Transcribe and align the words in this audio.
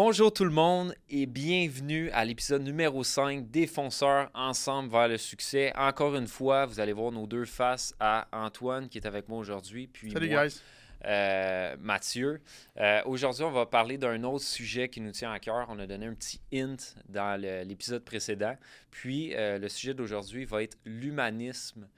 Bonjour 0.00 0.32
tout 0.32 0.44
le 0.44 0.52
monde 0.52 0.94
et 1.10 1.26
bienvenue 1.26 2.08
à 2.10 2.24
l'épisode 2.24 2.62
numéro 2.62 3.02
5 3.02 3.50
Défenseurs 3.50 4.30
ensemble 4.32 4.92
vers 4.92 5.08
le 5.08 5.18
succès. 5.18 5.72
Encore 5.76 6.14
une 6.14 6.28
fois, 6.28 6.66
vous 6.66 6.78
allez 6.78 6.92
voir 6.92 7.10
nos 7.10 7.26
deux 7.26 7.44
faces 7.44 7.92
à 7.98 8.28
Antoine 8.30 8.88
qui 8.88 8.98
est 8.98 9.06
avec 9.08 9.28
moi 9.28 9.40
aujourd'hui. 9.40 9.88
Puis 9.88 10.12
Salut, 10.12 10.30
moi, 10.30 10.46
guys. 10.46 10.60
euh, 11.04 11.76
Mathieu. 11.80 12.40
Euh, 12.76 13.02
Aujourd'hui, 13.06 13.42
on 13.42 13.50
va 13.50 13.66
parler 13.66 13.98
d'un 13.98 14.22
autre 14.22 14.44
sujet 14.44 14.88
qui 14.88 15.00
nous 15.00 15.10
tient 15.10 15.32
à 15.32 15.40
cœur. 15.40 15.66
On 15.68 15.80
a 15.80 15.86
donné 15.88 16.06
un 16.06 16.14
petit 16.14 16.40
hint 16.54 16.94
dans 17.08 17.36
l'épisode 17.66 18.04
précédent. 18.04 18.56
Puis, 18.92 19.34
euh, 19.34 19.58
le 19.58 19.68
sujet 19.68 19.94
d'aujourd'hui 19.94 20.44
va 20.44 20.62
être 20.62 20.78
l'humanisme 20.84 21.88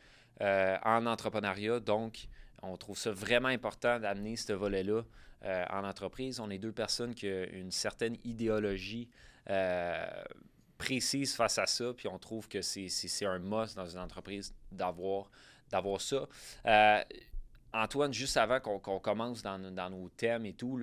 en 0.40 1.04
entrepreneuriat. 1.04 1.80
Donc, 1.80 2.28
on 2.62 2.78
trouve 2.78 2.96
ça 2.96 3.10
vraiment 3.10 3.48
important 3.48 4.00
d'amener 4.00 4.36
ce 4.36 4.54
volet-là 4.54 5.02
euh, 5.44 5.64
en 5.70 5.84
entreprise. 5.84 6.40
On 6.40 6.50
est 6.50 6.58
deux 6.58 6.72
personnes 6.72 7.14
qui 7.14 7.26
ont 7.26 7.46
une 7.52 7.70
certaine 7.70 8.16
idéologie 8.24 9.08
euh, 9.48 10.06
précise 10.78 11.34
face 11.34 11.58
à 11.58 11.66
ça, 11.66 11.92
puis 11.94 12.08
on 12.08 12.18
trouve 12.18 12.48
que 12.48 12.62
c'est- 12.62 13.24
un 13.26 13.38
must 13.38 13.76
dans 13.76 13.86
une 13.86 14.00
entreprise 14.00 14.54
d'avoir 14.72 15.30
ça. 16.00 16.26
Euh, 16.66 17.02
Antoine, 17.72 18.12
juste 18.12 18.36
avant 18.36 18.60
qu'on 18.60 18.98
commence 18.98 19.42
dans, 19.42 19.58
dans 19.58 19.90
nos 19.90 20.08
thèmes 20.08 20.46
et 20.46 20.54
tout, 20.54 20.76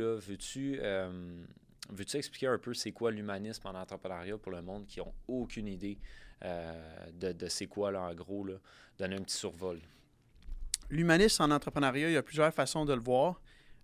veux-tu 1.89 2.17
expliquer 2.17 2.47
un 2.47 2.57
peu 2.57 2.73
c'est 2.73 2.91
quoi 2.91 3.11
l'humanisme 3.11 3.67
en 3.67 3.75
entrepreneuriat 3.75 4.37
pour 4.37 4.51
le 4.51 4.61
monde 4.61 4.85
qui 4.87 4.99
n'ont 4.99 5.13
aucune 5.27 5.67
idée 5.67 5.99
de, 6.41 7.31
de 7.33 7.47
c'est 7.47 7.67
quoi, 7.67 7.91
là, 7.91 8.01
en 8.01 8.13
gros, 8.13 8.45
là, 8.45 8.55
donner 8.97 9.15
un 9.15 9.21
petit 9.21 9.37
survol. 9.37 9.79
L'humanisme 10.89 11.43
en 11.43 11.51
entrepreneuriat, 11.51 12.09
il 12.09 12.13
y 12.13 12.17
a 12.17 12.23
plusieurs 12.23 12.53
façons 12.53 12.85
de 12.85 12.93
le 12.93 13.01
voir. 13.01 13.41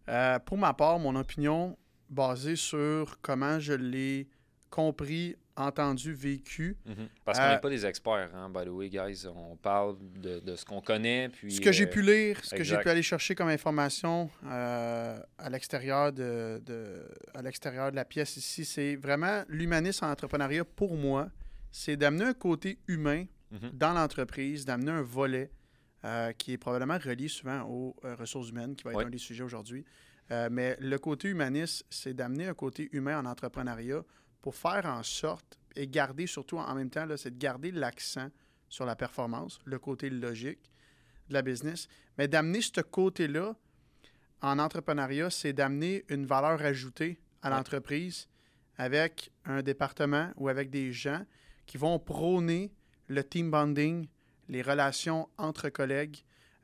Euh, 0.09 0.39
pour 0.39 0.57
ma 0.57 0.73
part, 0.73 0.99
mon 0.99 1.15
opinion, 1.15 1.77
basée 2.09 2.55
sur 2.55 3.19
comment 3.21 3.59
je 3.59 3.73
l'ai 3.73 4.27
compris, 4.69 5.35
entendu, 5.55 6.13
vécu, 6.13 6.75
Parce 7.23 7.37
qu'on 7.37 7.45
Euh, 7.45 7.53
n'est 7.53 7.61
pas 7.61 7.69
des 7.69 7.85
experts, 7.85 8.31
hein, 8.35 8.49
by 8.49 8.65
the 8.65 8.69
way, 8.69 8.89
guys. 8.89 9.25
On 9.27 9.55
parle 9.55 9.95
de, 10.19 10.39
de 10.39 10.55
ce 10.55 10.65
qu'on 10.65 10.81
connaît. 10.81 11.29
Puis, 11.29 11.53
ce 11.53 11.61
que 11.61 11.71
j'ai 11.71 11.83
euh, 11.85 11.89
pu 11.89 12.01
lire, 12.01 12.43
ce 12.43 12.55
que 12.55 12.63
j'ai 12.63 12.77
pu 12.79 12.89
aller 12.89 13.03
chercher 13.03 13.35
comme 13.35 13.49
information 13.49 14.29
euh, 14.45 15.19
à 15.37 15.49
l'extérieur 15.51 16.11
de, 16.11 16.59
de- 16.65 17.07
à 17.35 17.41
l'extérieur 17.43 17.91
de 17.91 17.95
la 17.95 18.03
pièce 18.05 18.35
ici, 18.35 18.65
c'est 18.65 18.95
vraiment 18.95 19.43
l'humanisme 19.47 20.05
en 20.05 20.09
entrepreneuriat 20.11 20.65
pour 20.65 20.97
moi, 20.97 21.29
c'est 21.71 21.95
d'amener 21.95 22.25
un 22.25 22.33
côté 22.33 22.79
humain 22.87 23.25
Mhm. 23.51 23.69
dans 23.73 23.93
l'entreprise, 23.93 24.65
d'amener 24.65 24.89
un 24.91 25.03
volet 25.03 25.51
euh, 26.05 26.33
qui 26.33 26.53
est 26.53 26.57
probablement 26.57 26.97
relié 26.97 27.27
souvent 27.27 27.61
aux 27.63 27.95
euh, 28.03 28.15
ressources 28.15 28.49
humaines, 28.49 28.75
qui 28.75 28.83
va 28.83 28.91
être 28.91 29.05
un 29.05 29.09
des 29.09 29.17
sujets 29.17 29.43
aujourd'hui. 29.43 29.85
Euh, 30.31 30.49
mais 30.51 30.75
le 30.79 30.97
côté 30.99 31.29
humaniste, 31.29 31.85
c'est 31.89 32.13
d'amener 32.13 32.47
un 32.47 32.53
côté 32.53 32.89
humain 32.91 33.19
en 33.19 33.25
entrepreneuriat 33.25 34.03
pour 34.41 34.55
faire 34.55 34.85
en 34.85 35.03
sorte 35.03 35.57
et 35.75 35.87
garder 35.87 36.27
surtout 36.27 36.57
en 36.57 36.75
même 36.75 36.89
temps, 36.89 37.05
c'est 37.17 37.31
de 37.31 37.37
garder 37.37 37.71
l'accent 37.71 38.29
sur 38.69 38.85
la 38.85 38.95
performance, 38.95 39.59
le 39.65 39.79
côté 39.79 40.09
logique 40.09 40.71
de 41.29 41.33
la 41.33 41.41
business, 41.41 41.87
mais 42.17 42.27
d'amener 42.27 42.61
ce 42.61 42.81
côté-là 42.81 43.55
en 44.41 44.59
entrepreneuriat, 44.59 45.29
c'est 45.29 45.53
d'amener 45.53 46.03
une 46.09 46.25
valeur 46.25 46.61
ajoutée 46.61 47.17
à 47.41 47.49
l'entreprise 47.49 48.27
avec 48.77 49.31
un 49.45 49.61
département 49.61 50.31
ou 50.35 50.49
avec 50.49 50.69
des 50.69 50.91
gens 50.91 51.23
qui 51.65 51.77
vont 51.77 51.97
prôner 51.99 52.73
le 53.07 53.23
team 53.23 53.51
bonding, 53.51 54.07
les 54.49 54.61
relations 54.61 55.29
entre 55.37 55.69
collègues, 55.69 56.17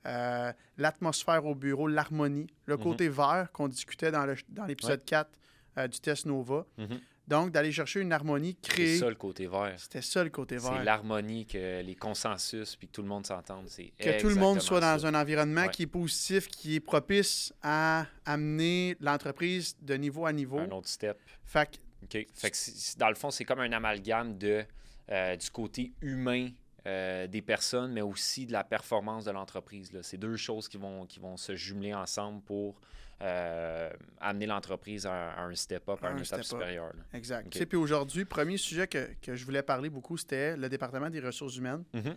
euh, 0.06 0.52
l'atmosphère 0.78 1.46
au 1.46 1.56
bureau, 1.56 1.88
l'harmonie, 1.88 2.48
le 2.66 2.78
Mhm. 2.78 2.84
côté 2.84 3.10
vert 3.10 3.50
qu'on 3.54 3.68
discutait 3.68 4.12
dans 4.12 4.26
le- 4.26 4.36
dans 4.50 4.66
l'épisode 4.66 5.04
4 5.04 5.30
euh, 5.78 5.88
du 5.88 6.00
test 6.00 6.26
Nova. 6.26 6.66
Mhm. 6.78 7.00
Donc, 7.28 7.52
d'aller 7.52 7.72
chercher 7.72 8.00
une 8.02 8.12
harmonie 8.12 8.58
C'est 8.64 8.72
créée. 8.72 8.98
ça 8.98 9.08
le 9.08 9.14
côté 9.16 9.46
vert. 9.46 9.76
C'était 9.78 10.02
ça 10.02 10.24
le 10.24 10.32
côté 10.32 10.58
C'est 10.58 10.68
vert. 10.68 10.84
l'harmonie, 10.84 11.46
que 11.46 11.82
les 11.82 11.94
consensus, 11.96 12.76
puis 12.76 12.88
que 12.88 12.92
tout 12.94 13.04
le 13.04 13.08
monde 13.08 13.28
s'entende. 13.28 13.66
C'est 13.68 13.94
Que 14.00 14.20
tout 14.20 14.30
le 14.30 14.36
monde 14.36 14.62
soit 14.62 14.80
dans 14.80 15.06
un 15.06 15.14
environnement 15.14 15.62
Ouais. 15.66 15.70
qui 15.70 15.84
est 15.84 15.88
positif, 15.88 16.48
qui 16.48 16.76
est 16.76 16.80
propice 16.80 17.54
à 17.62 18.08
amener 18.26 18.98
l'entreprise 19.00 19.76
de 19.80 19.94
niveau 19.94 20.26
à 20.26 20.34
niveau. 20.34 20.58
Un 20.60 20.72
autre 20.72 20.88
step. 20.88 21.20
Fait 21.44 21.70
que 21.70 21.76
OK. 22.04 22.28
Fait 22.34 22.50
que 22.50 22.58
c'est- 22.58 22.72
c'est- 22.76 22.98
dans 22.98 23.10
le 23.10 23.16
fond, 23.16 23.30
c'est 23.30 23.44
comme 23.46 23.60
un 23.60 23.72
amalgame 23.74 24.38
de, 24.38 24.66
euh, 25.12 25.36
du 25.36 25.50
côté 25.52 25.92
humain 26.02 26.50
euh, 26.90 27.28
des 27.28 27.42
personnes, 27.42 27.92
mais 27.94 28.02
aussi 28.02 28.46
de 28.46 28.52
la 28.52 28.64
performance 28.64 29.24
de 29.26 29.32
l'entreprise. 29.32 29.92
C'est 30.02 30.18
deux 30.18 30.36
choses 30.38 30.68
qui 30.68 30.78
vont, 30.78 31.06
qui 31.06 31.20
vont 31.20 31.38
se 31.38 31.56
jumeler 31.56 31.94
ensemble 31.94 32.42
pour 32.42 32.82
euh, 33.22 33.92
amener 34.22 34.46
l'entreprise 34.46 35.06
à, 35.06 35.32
à 35.34 35.42
un 35.44 35.54
step-up, 35.56 36.04
à 36.04 36.08
Un 36.08 36.12
une 36.12 36.24
étape 36.24 36.26
step-up. 36.44 36.46
supérieure. 36.46 36.94
là. 36.96 37.04
Exact. 37.14 37.46
Ok. 37.48 37.52
Tu 37.52 37.60
sais, 37.60 37.66
Puis 37.66 37.78
aujourd'hui, 37.78 38.26
premier 38.26 38.58
sujet 38.58 38.88
que, 38.88 39.10
que 39.22 39.36
je 39.36 39.46
voulais 39.46 39.62
parler 39.62 39.90
beaucoup, 39.90 40.18
c'était 40.18 40.56
le 40.58 40.68
département 40.70 41.10
des 41.10 41.20
ressources 41.20 41.56
humaines. 41.58 41.84
Mhm. 41.94 42.16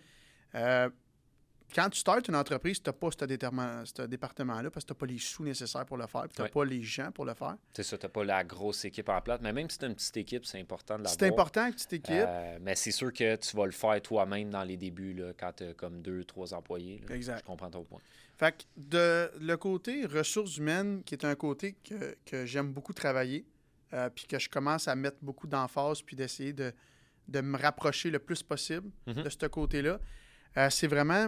Euh, 0.55 0.89
quand 1.73 1.89
tu 1.89 1.99
startes 1.99 2.27
une 2.27 2.35
entreprise, 2.35 2.81
tu 2.81 2.89
n'as 2.89 2.93
pas 2.93 3.09
ce, 3.11 4.05
département-là 4.05 4.69
parce 4.71 4.85
que 4.85 4.87
tu 4.87 4.93
n'as 4.93 4.99
pas 4.99 5.05
les 5.05 5.19
sous 5.19 5.43
nécessaires 5.43 5.85
pour 5.85 5.97
le 5.97 6.07
faire, 6.07 6.27
tu 6.33 6.41
n'as 6.41 6.47
pas 6.47 6.65
les 6.65 6.81
gens 6.81 7.11
pour 7.11 7.25
le 7.25 7.33
faire. 7.33 7.55
C'est 7.73 7.83
ça, 7.83 7.97
tu 7.97 8.05
n'as 8.05 8.09
pas 8.09 8.23
la 8.23 8.43
grosse 8.43 8.85
équipe 8.85 9.09
en 9.09 9.21
plate, 9.21 9.41
mais 9.41 9.53
même 9.53 9.69
si 9.69 9.77
tu 9.77 9.85
une 9.85 9.95
petite 9.95 10.17
équipe, 10.17 10.45
c'est 10.45 10.59
important 10.59 10.95
de 10.95 11.03
l'avoir. 11.03 11.19
C'est 11.19 11.27
important, 11.27 11.65
une 11.67 11.73
petite 11.73 11.93
équipe. 11.93 12.15
Euh, 12.15 12.57
mais 12.61 12.75
c'est 12.75 12.91
sûr 12.91 13.11
que 13.11 13.35
tu 13.35 13.55
vas 13.55 13.65
le 13.65 13.71
faire 13.71 14.01
toi-même 14.01 14.49
dans 14.49 14.63
les 14.63 14.77
débuts, 14.77 15.13
là, 15.13 15.33
quand 15.37 15.53
tu 15.57 15.63
as 15.65 15.73
comme 15.73 16.01
deux, 16.01 16.23
trois 16.23 16.53
employés. 16.53 17.01
là. 17.07 17.15
Exact. 17.15 17.39
Je 17.39 17.43
comprends 17.45 17.69
ton 17.69 17.83
point. 17.83 18.01
Fait 18.37 18.51
que 18.51 18.63
de, 18.77 19.31
le 19.39 19.55
côté 19.57 20.05
ressources 20.05 20.57
humaines, 20.57 21.03
qui 21.03 21.15
est 21.15 21.25
un 21.25 21.35
côté 21.35 21.75
que, 21.83 22.15
que 22.25 22.45
j'aime 22.45 22.71
beaucoup 22.71 22.93
travailler, 22.93 23.45
euh, 23.93 24.09
puis 24.09 24.25
que 24.25 24.39
je 24.39 24.49
commence 24.49 24.87
à 24.87 24.95
mettre 24.95 25.17
beaucoup 25.21 25.47
d'emphase, 25.47 26.01
puis 26.01 26.15
d'essayer 26.15 26.51
de, 26.51 26.73
de 27.27 27.41
me 27.41 27.57
rapprocher 27.57 28.09
le 28.09 28.19
plus 28.19 28.41
possible 28.43 28.89
Mhm. 29.07 29.23
de 29.23 29.29
ce 29.29 29.45
côté-là, 29.45 29.99
euh, 30.57 30.69
c'est 30.69 30.87
vraiment, 30.87 31.27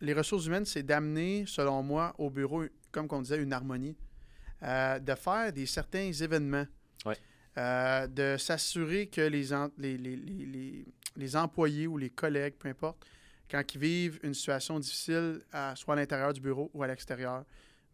les 0.00 0.12
ressources 0.14 0.46
humaines, 0.46 0.64
c'est 0.64 0.82
d'amener, 0.82 1.44
selon 1.46 1.82
moi, 1.82 2.14
au 2.18 2.30
bureau, 2.30 2.64
comme 2.92 3.06
on 3.10 3.22
disait, 3.22 3.42
une 3.42 3.52
harmonie, 3.52 3.96
euh, 4.62 4.98
de 4.98 5.14
faire 5.14 5.52
des 5.52 5.66
certains 5.66 6.10
événements, 6.12 6.66
Ouais. 7.04 7.16
euh, 7.58 8.06
de 8.06 8.36
s'assurer 8.38 9.06
que 9.08 9.20
les, 9.22 9.52
en- 9.52 9.70
les, 9.78 9.96
les, 9.98 10.84
les, 11.16 11.36
employés 11.36 11.86
ou 11.86 11.96
les 11.98 12.10
collègues, 12.10 12.54
peu 12.58 12.68
importe, 12.68 13.04
quand 13.50 13.62
ils 13.74 13.80
vivent 13.80 14.20
une 14.22 14.34
situation 14.34 14.78
difficile, 14.78 15.42
à- 15.52 15.74
soit 15.76 15.94
à 15.94 15.96
l'intérieur 15.96 16.32
du 16.32 16.40
bureau 16.40 16.70
ou 16.74 16.82
à 16.82 16.86
l'extérieur, 16.86 17.44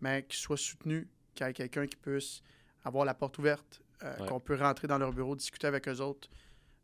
mais 0.01 0.25
qu'ils 0.25 0.39
soient 0.39 0.57
soutenus, 0.57 1.07
qu'il 1.35 1.47
y 1.47 1.51
ait 1.51 1.53
quelqu'un 1.53 1.87
qui 1.87 1.97
puisse 1.97 2.43
avoir 2.85 3.05
la 3.05 3.15
porte 3.15 3.39
ouverte, 3.39 3.81
euh, 4.03 4.17
Ouais. 4.21 4.29
qu'on 4.29 4.41
peut 4.41 4.57
rentrer 4.57 4.87
dans 4.87 4.99
leur 4.99 5.13
bureau, 5.13 5.35
discuter 5.35 5.67
avec 5.67 5.89
eux 5.89 6.01
autres, 6.01 6.29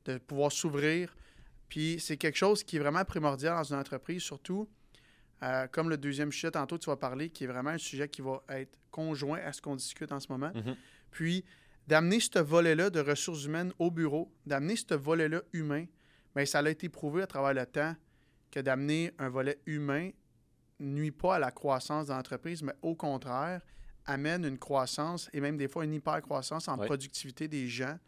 de 0.06 0.18
pouvoir 0.18 0.50
s'ouvrir. 0.50 1.14
Puis 1.68 1.98
c'est 2.00 2.16
quelque 2.16 2.36
chose 2.38 2.64
qui 2.64 2.76
est 2.76 2.80
vraiment 2.80 3.04
primordial 3.04 3.56
dans 3.56 3.62
une 3.64 3.78
entreprise, 3.78 4.22
surtout 4.22 4.68
euh, 5.42 5.66
comme 5.66 5.90
le 5.90 5.96
deuxième 5.96 6.30
sujet 6.32 6.50
tantôt 6.50 6.78
tu 6.78 6.88
vas 6.90 6.96
parler, 6.96 7.30
qui 7.30 7.44
est 7.44 7.46
vraiment 7.46 7.70
un 7.70 7.78
sujet 7.78 8.08
qui 8.08 8.22
va 8.22 8.42
être 8.48 8.78
conjoint 8.90 9.40
à 9.40 9.52
ce 9.52 9.60
qu'on 9.60 9.76
discute 9.76 10.12
en 10.12 10.20
ce 10.20 10.30
moment. 10.30 10.52
Mhm. 10.54 10.76
Puis 11.10 11.44
d'amener 11.86 12.20
ce 12.20 12.38
volet-là 12.38 12.90
de 12.90 13.00
ressources 13.00 13.44
humaines 13.44 13.72
au 13.78 13.90
bureau, 13.90 14.32
d'amener 14.46 14.76
ce 14.76 14.94
volet-là 14.94 15.42
humain, 15.52 15.86
bien, 16.34 16.46
ça 16.46 16.60
a 16.60 16.70
été 16.70 16.88
prouvé 16.88 17.22
à 17.22 17.26
travers 17.26 17.54
le 17.54 17.66
temps 17.66 17.94
que 18.50 18.60
d'amener 18.60 19.12
un 19.18 19.28
volet 19.28 19.58
humain 19.66 20.10
nuit 20.78 21.10
pas 21.10 21.36
à 21.36 21.38
la 21.38 21.50
croissance 21.50 22.08
de 22.08 22.12
l'entreprise, 22.12 22.62
mais 22.62 22.74
au 22.82 22.94
contraire, 22.94 23.62
amène 24.04 24.44
une 24.44 24.58
croissance 24.58 25.30
et 25.32 25.40
même 25.40 25.56
des 25.56 25.68
fois 25.68 25.84
une 25.84 25.94
hyper-croissance 25.94 26.68
en 26.68 26.76
productivité 26.76 27.48
des 27.48 27.68
gens, 27.68 27.98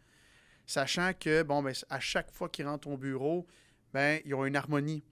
sachant 0.66 1.12
que, 1.18 1.42
bon, 1.42 1.62
ben, 1.62 1.72
à 1.88 2.00
chaque 2.00 2.30
fois 2.32 2.48
qu'ils 2.48 2.66
rentrent 2.66 2.88
au 2.88 2.96
bureau, 2.96 3.46
ben, 3.92 4.20
ils 4.24 4.34
ont 4.34 4.44
une 4.44 4.56
harmonie. 4.56 5.04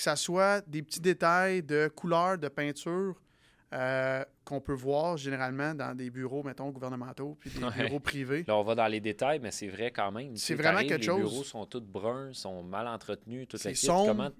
Que 0.00 0.04
ça 0.04 0.16
soit 0.16 0.66
des 0.66 0.80
petits 0.80 0.98
détails 1.02 1.62
de 1.62 1.86
couleur, 1.94 2.38
de 2.38 2.48
peinture, 2.48 3.20
euh, 3.74 4.24
qu'on 4.46 4.58
peut 4.58 4.72
voir 4.72 5.18
généralement 5.18 5.74
dans 5.74 5.94
des 5.94 6.08
bureaux, 6.08 6.42
mettons, 6.42 6.70
gouvernementaux, 6.70 7.36
puis 7.38 7.50
des 7.50 7.62
Ouais. 7.62 7.70
bureaux 7.84 8.00
privés. 8.00 8.42
Là, 8.48 8.56
on 8.56 8.62
va 8.62 8.74
dans 8.74 8.86
les 8.86 9.00
détails, 9.00 9.40
mais 9.40 9.50
c'est 9.50 9.68
vrai 9.68 9.90
quand 9.90 10.10
même. 10.10 10.34
C'est 10.38 10.54
vraiment 10.54 10.78
quelque 10.80 11.02
les 11.02 11.06
chose. 11.06 11.20
bureaux 11.20 11.44
sont 11.44 11.66
tous 11.66 11.80
bruns, 11.82 12.32
sont 12.32 12.62
mal 12.62 12.88
entretenus, 12.88 13.46
toute 13.46 13.60
sombre. 13.74 14.06
Comment, 14.06 14.30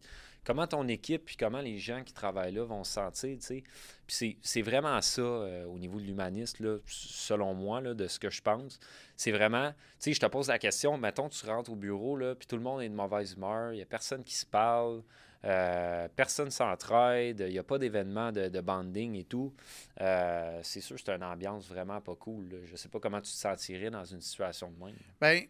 comment 0.47 0.67
ton 0.67 0.89
équipe 0.89 1.27
puis 1.27 1.37
comment 1.37 1.61
les 1.61 1.77
gens 1.77 2.03
qui 2.05 2.15
travaillent 2.15 2.55
là 2.55 2.65
vont 2.65 2.83
se 2.83 2.93
sentir, 2.95 3.37
tu 3.39 3.45
sais? 3.47 3.63
Puis 4.07 4.39
c'est- 4.41 4.63
vraiment 4.63 4.99
ça 5.03 5.21
euh, 5.21 5.67
au 5.67 5.79
niveau 5.79 6.01
de 6.01 6.07
l'humaniste, 6.07 6.57
selon 6.87 7.53
moi, 7.53 7.83
là, 7.83 7.93
de 7.93 8.07
ce 8.07 8.19
que 8.19 8.31
je 8.31 8.41
pense. 8.41 8.81
C'est 9.15 9.31
vraiment, 9.31 9.73
tu 9.73 9.77
sais, 9.99 10.13
je 10.15 10.21
te 10.21 10.27
pose 10.27 10.49
la 10.49 10.59
question, 10.59 10.97
mettons, 10.97 11.29
tu 11.29 11.45
rentres 11.45 11.71
au 11.71 11.77
bureau, 11.77 12.17
là, 12.17 12.35
puis 12.35 12.47
tout 12.49 12.57
le 12.57 12.63
monde 12.63 12.81
est 12.81 12.89
de 12.89 12.95
mauvaise 12.95 13.35
humeur, 13.35 13.75
il 13.75 13.77
n'y 13.77 13.83
a 13.83 13.87
personne 13.87 14.25
qui 14.25 14.35
se 14.35 14.47
parle, 14.47 15.03
euh, 15.45 16.09
personne 16.15 16.51
s'entraide, 16.51 17.45
il 17.47 17.53
n'y 17.53 17.59
a 17.59 17.63
pas 17.63 17.79
d'événement 17.79 18.31
de, 18.33 18.49
de 18.49 18.61
banding 18.61 19.15
et 19.17 19.25
tout. 19.25 19.55
Euh, 20.01 20.61
c'est 20.63 20.81
sûr 20.81 20.97
que 20.97 21.03
c'est 21.05 21.15
une 21.15 21.25
ambiance 21.25 21.67
vraiment 21.67 22.01
pas 22.01 22.15
cool. 22.15 22.49
là. 22.51 22.59
Je 22.65 22.77
sais 22.77 22.89
pas 22.89 23.01
comment 23.01 23.21
tu 23.21 23.31
te 23.33 23.37
sentirais 23.37 23.91
dans 23.91 24.05
une 24.05 24.21
situation 24.21 24.71
de 24.71 24.85
même. 24.85 24.95
Ben, 25.21 25.41
tu 25.43 25.49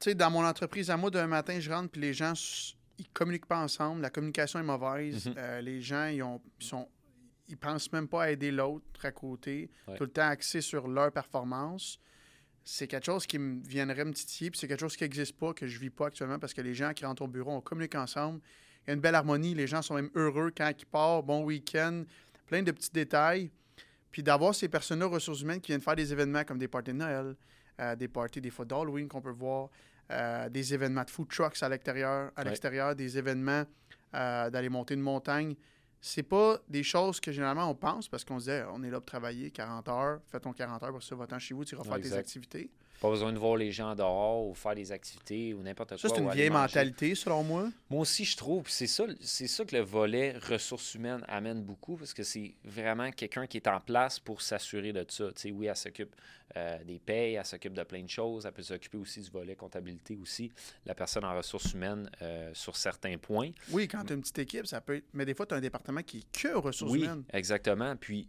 sais, 0.00 0.14
dans 0.14 0.30
mon 0.30 0.44
entreprise, 0.44 0.90
à 0.90 0.96
moi, 0.96 1.10
d'un 1.10 1.26
matin, 1.26 1.58
je 1.60 1.70
rentre, 1.70 1.90
puis 1.90 2.00
les 2.00 2.14
gens, 2.14 2.32
ils 2.98 3.08
communiquent 3.10 3.46
pas 3.46 3.58
ensemble, 3.62 4.00
la 4.02 4.10
communication 4.10 4.58
est 4.58 4.62
mauvaise, 4.62 5.26
Mhm. 5.26 5.34
euh, 5.36 5.60
les 5.60 5.80
gens, 5.82 6.06
ils, 6.06 6.22
ont, 6.22 6.40
ils 6.60 6.66
sont... 6.66 6.88
Ils 7.48 7.56
pensent 7.56 7.92
même 7.92 8.08
pas 8.08 8.24
à 8.24 8.30
aider 8.32 8.50
l'autre 8.50 9.04
à 9.04 9.12
côté, 9.12 9.70
Ouais. 9.86 9.96
tout 9.96 10.02
le 10.02 10.10
temps 10.10 10.26
axés 10.28 10.60
sur 10.60 10.88
leur 10.88 11.12
performance. 11.12 12.00
c'est 12.68 12.88
quelque 12.88 13.04
chose 13.04 13.24
qui 13.28 13.38
me 13.38 13.62
viendrait 13.64 14.04
me 14.04 14.12
titiller, 14.12 14.50
puis 14.50 14.58
c'est 14.58 14.66
quelque 14.66 14.80
chose 14.80 14.96
qui 14.96 15.04
n'existe 15.04 15.38
pas, 15.38 15.54
que 15.54 15.68
je 15.68 15.78
vis 15.78 15.90
pas 15.90 16.08
actuellement, 16.08 16.40
parce 16.40 16.52
que 16.52 16.60
les 16.62 16.74
gens 16.74 16.92
qui 16.92 17.04
rentrent 17.06 17.22
au 17.22 17.28
bureau, 17.28 17.52
on 17.52 17.60
communique 17.60 17.94
ensemble. 17.94 18.40
Il 18.86 18.90
y 18.90 18.92
a 18.92 18.94
une 18.94 19.00
belle 19.00 19.14
harmonie, 19.16 19.54
les 19.54 19.66
gens 19.66 19.82
sont 19.82 19.94
même 19.94 20.10
heureux 20.14 20.52
quand 20.56 20.70
ils 20.78 20.86
partent, 20.86 21.26
bon 21.26 21.42
week-end, 21.44 22.04
plein 22.46 22.62
de 22.62 22.70
petits 22.70 22.90
détails. 22.92 23.50
Puis 24.12 24.22
d'avoir 24.22 24.54
ces 24.54 24.68
personnes-là, 24.68 25.06
ressources 25.06 25.40
humaines, 25.40 25.60
qui 25.60 25.72
viennent 25.72 25.80
faire 25.80 25.96
des 25.96 26.12
événements 26.12 26.44
comme 26.44 26.58
des 26.58 26.68
parties 26.68 26.92
de 26.92 26.96
Noël, 26.98 27.34
euh, 27.80 27.96
des 27.96 28.08
parties 28.08 28.40
des 28.40 28.50
fois 28.50 28.64
d'Halloween 28.64 29.08
qu'on 29.08 29.20
peut 29.20 29.30
voir, 29.30 29.68
euh, 30.12 30.48
des 30.48 30.72
événements 30.72 31.02
de 31.02 31.10
food 31.10 31.28
trucks 31.28 31.60
à 31.62 31.68
l'extérieur, 31.68 32.30
à 32.36 32.40
Ouais. 32.42 32.48
l'extérieur, 32.48 32.94
des 32.94 33.18
événements 33.18 33.64
euh, 34.14 34.48
d'aller 34.50 34.68
monter 34.68 34.94
une 34.94 35.00
montagne. 35.00 35.56
C'est 36.00 36.22
pas 36.22 36.58
des 36.68 36.82
choses 36.82 37.20
que 37.20 37.32
généralement 37.32 37.70
on 37.70 37.74
pense 37.74 38.08
parce 38.08 38.24
qu'on 38.24 38.38
se 38.38 38.50
dit 38.50 38.66
on 38.72 38.82
est 38.82 38.90
là 38.90 39.00
pour 39.00 39.06
travailler 39.06 39.50
40 39.50 39.88
heures, 39.88 40.20
fais 40.30 40.40
ton 40.40 40.52
40 40.52 40.82
heures 40.82 40.92
pour 40.92 41.02
ça, 41.02 41.14
va-t'en 41.16 41.38
chez 41.38 41.54
vous, 41.54 41.64
tu 41.64 41.74
vas 41.76 41.82
faire 41.84 41.94
tes 41.94 42.00
Exact. 42.00 42.18
activités. 42.18 42.70
Pas 43.00 43.10
besoin 43.10 43.30
de 43.30 43.38
voir 43.38 43.56
les 43.56 43.72
gens 43.72 43.94
dehors 43.94 44.46
ou 44.46 44.54
faire 44.54 44.74
des 44.74 44.90
activités 44.90 45.52
ou 45.52 45.62
n'importe 45.62 45.90
quoi. 45.90 45.98
Ça, 45.98 46.08
c'est 46.08 46.20
une 46.20 46.30
vieille 46.30 46.48
mentalité, 46.48 47.14
selon 47.14 47.42
moi. 47.42 47.68
Moi 47.90 48.00
aussi, 48.00 48.24
je 48.24 48.36
trouve, 48.36 48.70
c'est 48.70 48.86
ça, 48.86 49.04
c'est 49.20 49.46
ça 49.48 49.66
que 49.66 49.76
le 49.76 49.82
volet 49.82 50.36
ressources 50.38 50.94
humaines 50.94 51.22
amène 51.28 51.62
beaucoup, 51.62 51.96
parce 51.96 52.14
que 52.14 52.22
c'est 52.22 52.54
vraiment 52.64 53.10
quelqu'un 53.10 53.46
qui 53.46 53.58
est 53.58 53.68
en 53.68 53.80
place 53.80 54.18
pour 54.18 54.40
s'assurer 54.40 54.94
de 54.94 55.04
ça. 55.08 55.26
Oui, 55.52 55.66
elle 55.66 55.76
s'occupe 55.76 56.16
euh, 56.56 56.82
des 56.84 56.98
payes, 56.98 57.34
elle 57.34 57.44
s'occupe 57.44 57.74
de 57.74 57.82
plein 57.82 58.02
de 58.02 58.08
choses, 58.08 58.46
elle 58.46 58.52
peut 58.52 58.62
s'occuper 58.62 58.96
aussi 58.96 59.20
du 59.20 59.30
volet 59.30 59.56
comptabilité 59.56 60.16
aussi, 60.16 60.50
la 60.86 60.94
personne 60.94 61.24
en 61.24 61.36
ressources 61.36 61.74
humaines 61.74 62.08
euh, 62.22 62.50
sur 62.54 62.76
certains 62.76 63.18
points. 63.18 63.50
Oui, 63.72 63.88
quand 63.88 64.04
tu 64.04 64.12
as 64.12 64.16
une 64.16 64.22
petite 64.22 64.38
équipe, 64.38 64.66
ça 64.66 64.80
peut 64.80 64.96
être. 64.96 65.06
Mais 65.12 65.26
des 65.26 65.34
fois, 65.34 65.44
tu 65.44 65.52
as 65.54 65.58
un 65.58 65.60
département 65.60 65.85
qui 66.02 66.18
est 66.18 66.42
que 66.42 66.54
ressources 66.54 66.92
oui, 66.92 67.04
humaines. 67.04 67.24
exactement. 67.32 67.96
Puis, 67.96 68.28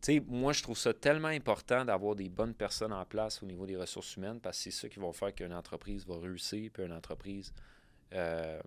tu 0.00 0.14
sais, 0.14 0.22
moi, 0.26 0.52
je 0.52 0.62
trouve 0.62 0.78
ça 0.78 0.92
tellement 0.92 1.28
important 1.28 1.84
d'avoir 1.84 2.14
des 2.14 2.28
bonnes 2.28 2.54
personnes 2.54 2.92
en 2.92 3.04
place 3.04 3.42
au 3.42 3.46
niveau 3.46 3.66
des 3.66 3.76
ressources 3.76 4.16
humaines, 4.16 4.40
parce 4.40 4.58
que 4.58 4.64
c'est 4.64 4.70
ça 4.82 4.88
qui 4.88 5.00
va 5.00 5.12
faire 5.12 5.34
qu'une 5.34 5.54
entreprise 5.54 6.06
va 6.06 6.18
réussir, 6.18 6.70
puis 6.72 6.84
une 6.84 6.92
entreprise 6.92 7.52
euh, 8.12 8.60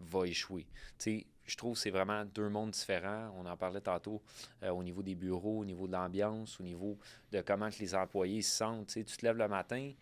va 0.00 0.26
échouer. 0.26 0.66
Tu 0.98 1.20
sais, 1.20 1.26
je 1.44 1.56
trouve 1.56 1.74
que 1.74 1.80
c'est 1.80 1.90
vraiment 1.90 2.24
deux 2.24 2.48
mondes 2.48 2.70
différents. 2.70 3.32
On 3.36 3.46
en 3.46 3.56
parlait 3.56 3.80
tantôt 3.80 4.22
euh, 4.62 4.70
au 4.70 4.82
niveau 4.82 5.02
des 5.02 5.14
bureaux, 5.14 5.58
au 5.58 5.64
niveau 5.64 5.86
de 5.86 5.92
l'ambiance, 5.92 6.60
au 6.60 6.62
niveau 6.62 6.98
de 7.32 7.40
comment 7.40 7.70
que 7.70 7.78
les 7.80 7.94
employés 7.94 8.42
se 8.42 8.56
sentent. 8.56 8.86
Tu 8.86 8.92
sais, 8.94 9.04
tu 9.04 9.16
te 9.16 9.26
lèves 9.26 9.36
le 9.36 9.48
matin, 9.48 9.92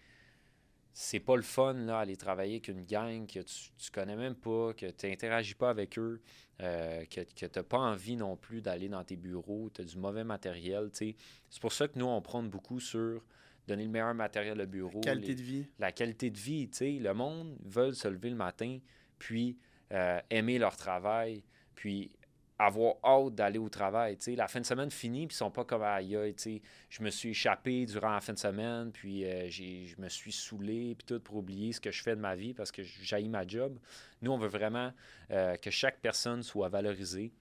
c'est 1.00 1.20
pas 1.20 1.36
le 1.36 1.42
fun 1.42 1.74
là, 1.74 2.00
aller 2.00 2.16
travailler 2.16 2.54
avec 2.54 2.66
une 2.66 2.84
gang 2.84 3.24
que 3.24 3.38
tu, 3.38 3.70
tu 3.78 3.90
connais 3.92 4.16
même 4.16 4.34
pas, 4.34 4.72
que 4.74 4.86
tu 4.90 5.06
n'interagis 5.06 5.54
pas 5.54 5.70
avec 5.70 5.96
eux, 5.96 6.20
euh, 6.60 7.04
que, 7.04 7.20
que 7.20 7.46
tu 7.46 7.50
n'as 7.54 7.62
pas 7.62 7.78
envie 7.78 8.16
non 8.16 8.36
plus 8.36 8.62
d'aller 8.62 8.88
dans 8.88 9.04
tes 9.04 9.14
bureaux, 9.14 9.70
tu 9.72 9.82
as 9.82 9.84
du 9.84 9.96
mauvais 9.96 10.24
matériel. 10.24 10.90
C'est 10.92 11.14
pour 11.60 11.72
ça 11.72 11.86
que 11.86 11.96
nous, 12.00 12.06
on 12.06 12.20
prône 12.20 12.48
beaucoup 12.50 12.80
sur 12.80 13.22
donner 13.68 13.84
le 13.84 13.90
meilleur 13.90 14.12
matériel 14.12 14.60
au 14.60 14.66
bureau. 14.66 15.00
Qualité 15.00 15.28
les- 15.28 15.34
de 15.36 15.42
vie. 15.42 15.66
la 15.78 15.92
qualité 15.92 16.30
de 16.30 16.38
vie. 16.38 16.68
Le 16.98 17.12
monde 17.14 17.56
veut 17.64 17.92
se 17.92 18.08
lever 18.08 18.30
le 18.30 18.36
matin, 18.36 18.80
puis 19.20 19.56
euh, 19.92 20.18
aimer 20.30 20.58
leur 20.58 20.76
travail, 20.76 21.44
puis 21.76 22.10
avoir 22.58 22.96
hâte 23.04 23.34
d'aller 23.36 23.58
au 23.58 23.68
travail. 23.68 24.18
La 24.36 24.48
fin 24.48 24.60
de 24.60 24.66
semaine 24.66 24.90
finie, 24.90 25.26
puis 25.26 25.34
ils 25.34 25.38
sont 25.38 25.50
pas 25.50 25.64
comme 25.64 25.82
aïe, 25.82 26.34
sais, 26.36 26.60
je 26.90 27.02
me 27.02 27.10
suis 27.10 27.30
échappé 27.30 27.86
durant 27.86 28.10
la 28.10 28.20
fin 28.20 28.32
de 28.32 28.38
semaine, 28.38 28.90
puis 28.90 29.24
euh, 29.24 29.48
je 29.48 30.00
me 30.00 30.08
suis 30.08 30.32
saoulé, 30.32 30.96
puis 30.96 31.06
tout 31.06 31.20
pour 31.20 31.36
oublier 31.36 31.72
ce 31.72 31.80
que 31.80 31.92
je 31.92 32.02
fais 32.02 32.16
de 32.16 32.20
ma 32.20 32.34
vie 32.34 32.54
parce 32.54 32.72
que 32.72 32.82
j'haïs 32.82 33.28
ma 33.28 33.46
job. 33.46 33.78
Nous, 34.22 34.32
on 34.32 34.38
veut 34.38 34.48
vraiment 34.48 34.92
euh, 35.30 35.56
que 35.56 35.70
chaque 35.70 36.00
personne 36.00 36.42
soit 36.42 36.68
valorisée, 36.68 37.32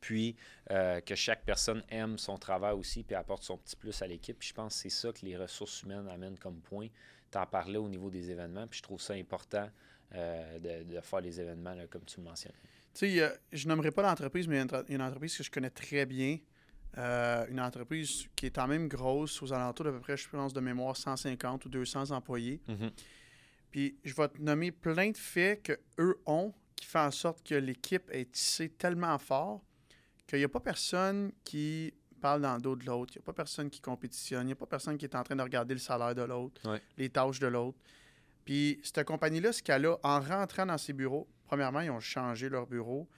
puis 0.00 0.36
euh, 0.70 1.00
que 1.00 1.14
chaque 1.14 1.44
personne 1.44 1.82
aime 1.88 2.18
son 2.18 2.36
travail 2.36 2.74
aussi, 2.74 3.04
puis 3.04 3.16
apporte 3.16 3.42
son 3.42 3.56
petit 3.56 3.76
plus 3.76 4.00
à 4.02 4.06
l'équipe. 4.06 4.36
Je 4.40 4.52
pense 4.52 4.74
que 4.74 4.82
c'est 4.82 4.90
ça 4.90 5.12
que 5.12 5.24
les 5.24 5.36
ressources 5.36 5.82
humaines 5.82 6.08
amènent 6.08 6.38
comme 6.38 6.60
point. 6.60 6.88
Tu 7.32 7.38
en 7.38 7.46
parlais 7.46 7.78
au 7.78 7.88
niveau 7.88 8.10
des 8.10 8.30
événements, 8.30 8.66
puis 8.66 8.78
je 8.78 8.82
trouve 8.82 9.00
ça 9.00 9.14
important 9.14 9.68
euh, 10.14 10.58
de, 10.58 10.94
de 10.94 11.00
faire 11.00 11.20
les 11.20 11.40
événements, 11.40 11.74
comme 11.90 12.04
tu 12.04 12.20
le 12.20 12.24
mentionnais. 12.24 12.54
Tu 12.98 13.16
sais, 13.16 13.40
je 13.52 13.68
nommerai 13.68 13.92
pas 13.92 14.02
l'entreprise, 14.02 14.48
mais 14.48 14.56
il 14.56 14.58
y 14.58 14.74
a 14.74 14.82
une, 14.88 15.02
entreprise 15.02 15.36
que 15.36 15.44
je 15.44 15.50
connais 15.52 15.70
très 15.70 16.04
bien. 16.04 16.38
Euh, 16.96 17.46
une 17.48 17.60
entreprise 17.60 18.26
qui 18.34 18.46
est 18.46 18.50
quand 18.50 18.66
même 18.66 18.88
grosse, 18.88 19.40
aux 19.40 19.52
alentours 19.52 19.84
d'à 19.84 19.92
peu 19.92 20.00
près, 20.00 20.16
je 20.16 20.28
pense, 20.28 20.52
de 20.52 20.58
mémoire, 20.58 20.96
150 20.96 21.64
ou 21.66 21.68
200 21.68 22.10
employés. 22.10 22.60
Puis 23.70 23.96
je 24.04 24.12
vais 24.14 24.26
te 24.26 24.42
nommer 24.42 24.72
plein 24.72 25.10
de 25.10 25.16
faits 25.16 25.62
qu'eux 25.62 26.18
ont 26.26 26.52
qui 26.74 26.86
fait 26.86 26.98
en 26.98 27.12
sorte 27.12 27.46
que 27.46 27.54
l'équipe 27.54 28.10
est 28.10 28.32
tissée 28.32 28.68
tellement 28.68 29.16
fort 29.18 29.62
qu'il 30.26 30.38
n'y 30.40 30.44
a 30.44 30.48
pas 30.48 30.60
personne 30.60 31.30
qui 31.44 31.94
parle 32.20 32.42
dans 32.42 32.56
le 32.56 32.60
dos 32.60 32.74
de 32.76 32.84
l'autre, 32.84 33.14
il 33.14 33.18
n'y 33.18 33.22
a 33.22 33.26
pas 33.26 33.32
personne 33.32 33.70
qui 33.70 33.80
compétitionne, 33.80 34.42
il 34.42 34.46
n'y 34.46 34.52
a 34.52 34.56
pas 34.56 34.66
personne 34.66 34.98
qui 34.98 35.04
est 35.04 35.14
en 35.14 35.22
train 35.22 35.36
de 35.36 35.42
regarder 35.42 35.74
le 35.74 35.80
salaire 35.80 36.14
de 36.14 36.22
l'autre, 36.22 36.60
Ouais. 36.68 36.82
les 36.96 37.08
tâches 37.10 37.38
de 37.38 37.46
l'autre. 37.46 37.78
Puis 38.44 38.80
cette 38.82 39.06
compagnie-là, 39.06 39.52
ce 39.52 39.62
qu'elle 39.62 39.86
a, 39.86 39.96
en 40.02 40.20
rentrant 40.20 40.66
dans 40.66 40.78
ses 40.78 40.92
bureaux, 40.92 41.28
premièrement, 41.48 41.80
ils 41.80 41.90
ont 41.90 41.98
changé 42.00 42.48
leur 42.48 42.66
bureau, 42.66 43.08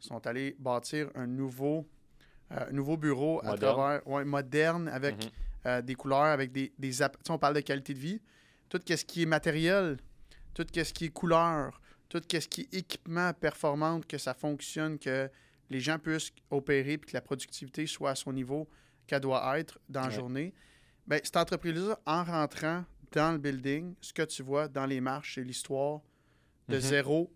ils 0.00 0.06
sont 0.06 0.26
allés 0.26 0.56
bâtir 0.58 1.10
un 1.14 1.26
nouveau, 1.26 1.86
euh, 2.52 2.70
nouveau 2.70 2.96
bureau 2.96 3.40
à 3.42 3.50
Moderne. 3.50 3.74
travers, 3.74 4.08
ouais, 4.08 4.24
moderne, 4.24 4.88
avec 4.88 5.16
Mhm. 5.16 5.30
euh, 5.66 5.82
des 5.82 5.94
couleurs, 5.94 6.22
avec 6.22 6.52
des, 6.52 6.72
des 6.78 6.88
tu 6.90 6.94
sais, 6.96 7.10
on 7.28 7.38
parle 7.38 7.54
de 7.56 7.60
qualité 7.60 7.92
de 7.92 7.98
vie. 7.98 8.20
Tout 8.70 8.80
ce 8.86 9.04
qui 9.04 9.22
est 9.22 9.26
matériel, 9.26 9.98
tout 10.54 10.64
ce 10.72 10.92
qui 10.92 11.04
est 11.06 11.10
couleur, 11.10 11.80
tout 12.08 12.22
ce 12.30 12.38
qui 12.38 12.62
est 12.62 12.74
équipement 12.74 13.32
performant, 13.34 14.00
que 14.00 14.16
ça 14.18 14.32
fonctionne, 14.34 14.98
que 14.98 15.28
les 15.68 15.80
gens 15.80 15.98
puissent 15.98 16.32
opérer 16.50 16.96
puis 16.98 17.10
que 17.10 17.16
la 17.16 17.20
productivité 17.20 17.86
soit 17.86 18.10
à 18.10 18.14
son 18.14 18.32
niveau 18.32 18.68
qu'elle 19.06 19.20
doit 19.20 19.58
être 19.58 19.78
dans 19.88 20.02
la 20.02 20.10
journée. 20.10 20.54
Bien, 21.06 21.18
cette 21.22 21.36
entreprise-là, 21.36 21.98
en 22.06 22.24
rentrant 22.24 22.84
dans 23.12 23.32
le 23.32 23.38
building, 23.38 23.94
ce 24.00 24.12
que 24.12 24.22
tu 24.22 24.42
vois 24.44 24.68
dans 24.68 24.86
les 24.86 25.00
marches, 25.00 25.34
c'est 25.34 25.42
l'histoire 25.44 26.00
de 26.68 26.76
Mhm. 26.76 26.80
zéro 26.80 27.32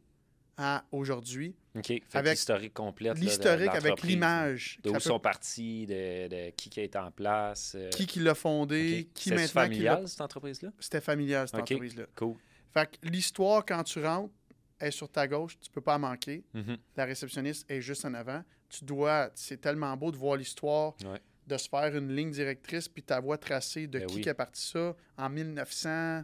à 0.57 0.85
aujourd'hui. 0.93 1.55
OK. 1.77 1.87
Fait 1.87 2.03
Avec 2.15 2.33
l'historique 2.35 2.75
complète. 2.75 3.15
de- 3.15 3.21
de 3.21 3.25
L'historique 3.25 3.75
avec 3.75 4.03
l'image. 4.03 4.79
Ils 4.85 4.93
peut- 4.93 5.01
sont 5.01 5.19
partis, 5.19 5.87
de, 5.87 6.29
de 6.29 6.51
qui, 6.51 6.71
qui 6.71 6.81
est 6.81 6.95
en 6.97 7.11
place. 7.11 7.75
euh, 7.75 7.91
Qui 7.91 8.07
qui 8.07 8.21
l'a 8.21 8.35
fondé, 8.35 9.09
qui 9.15 9.31
maintenant 9.31 9.43
l'a... 9.43 9.49
familial, 9.49 10.09
cette 10.09 10.21
entreprise-là? 10.21 10.71
C'était 10.79 11.01
familial, 11.01 11.49
cette 11.49 11.61
entreprise-là. 11.61 12.05
Cool. 12.15 12.37
Fait 12.73 12.87
que 12.91 13.09
l'histoire, 13.09 13.65
quand 13.67 13.83
tu 13.85 14.05
rentres, 14.05 14.33
est 14.81 14.91
sur 14.91 15.09
ta 15.09 15.27
gauche, 15.27 15.59
tu 15.61 15.71
peux 15.71 15.81
pas 15.81 15.99
manquer. 15.99 16.45
Mhm. 16.55 16.77
La 16.97 17.05
réceptionniste 17.05 17.65
est 17.71 17.81
juste 17.81 18.05
en 18.05 18.15
avant. 18.15 18.43
Tu 18.69 18.85
dois, 18.85 19.31
c'est 19.35 19.61
tellement 19.61 19.97
beau 19.97 20.11
de 20.11 20.17
voir 20.17 20.37
l'histoire, 20.37 20.95
Ouais. 21.05 21.21
de 21.47 21.57
se 21.57 21.69
faire 21.69 21.95
une 21.97 22.15
ligne 22.15 22.31
directrice, 22.33 22.89
puis 22.89 23.03
ta 23.03 23.21
voix 23.21 23.39
tracée 23.39 23.87
de 23.87 23.99
Ben 24.01 24.07
qui 24.07 24.17
oui. 24.17 24.21
qui 24.23 24.29
a 24.29 24.35
parti 24.35 24.61
ça 24.63 24.95
en 25.17 25.29
1900, 25.31 26.23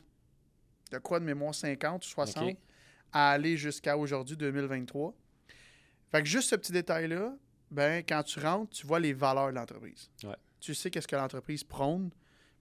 de 0.92 0.98
quoi 0.98 1.20
de 1.20 1.24
mémoire, 1.24 1.54
50 1.54 2.04
ou 2.04 2.08
60, 2.08 2.50
OK. 2.50 2.56
À 3.12 3.30
aller 3.32 3.56
jusqu'à 3.56 3.96
aujourd'hui, 3.96 4.36
2023. 4.36 5.14
Fait 6.10 6.22
que 6.22 6.28
juste 6.28 6.50
ce 6.50 6.56
petit 6.56 6.72
détail-là, 6.72 7.34
ben, 7.70 8.02
quand 8.06 8.22
tu 8.24 8.40
rentres, 8.40 8.70
tu 8.72 8.86
vois 8.86 8.98
les 9.00 9.12
valeurs 9.12 9.50
de 9.50 9.54
l'entreprise. 9.54 10.10
Ouais. 10.24 10.34
Tu 10.58 10.74
sais 10.74 10.90
qu'est-ce 10.90 11.06
que 11.08 11.16
l'entreprise 11.16 11.62
prône. 11.64 12.10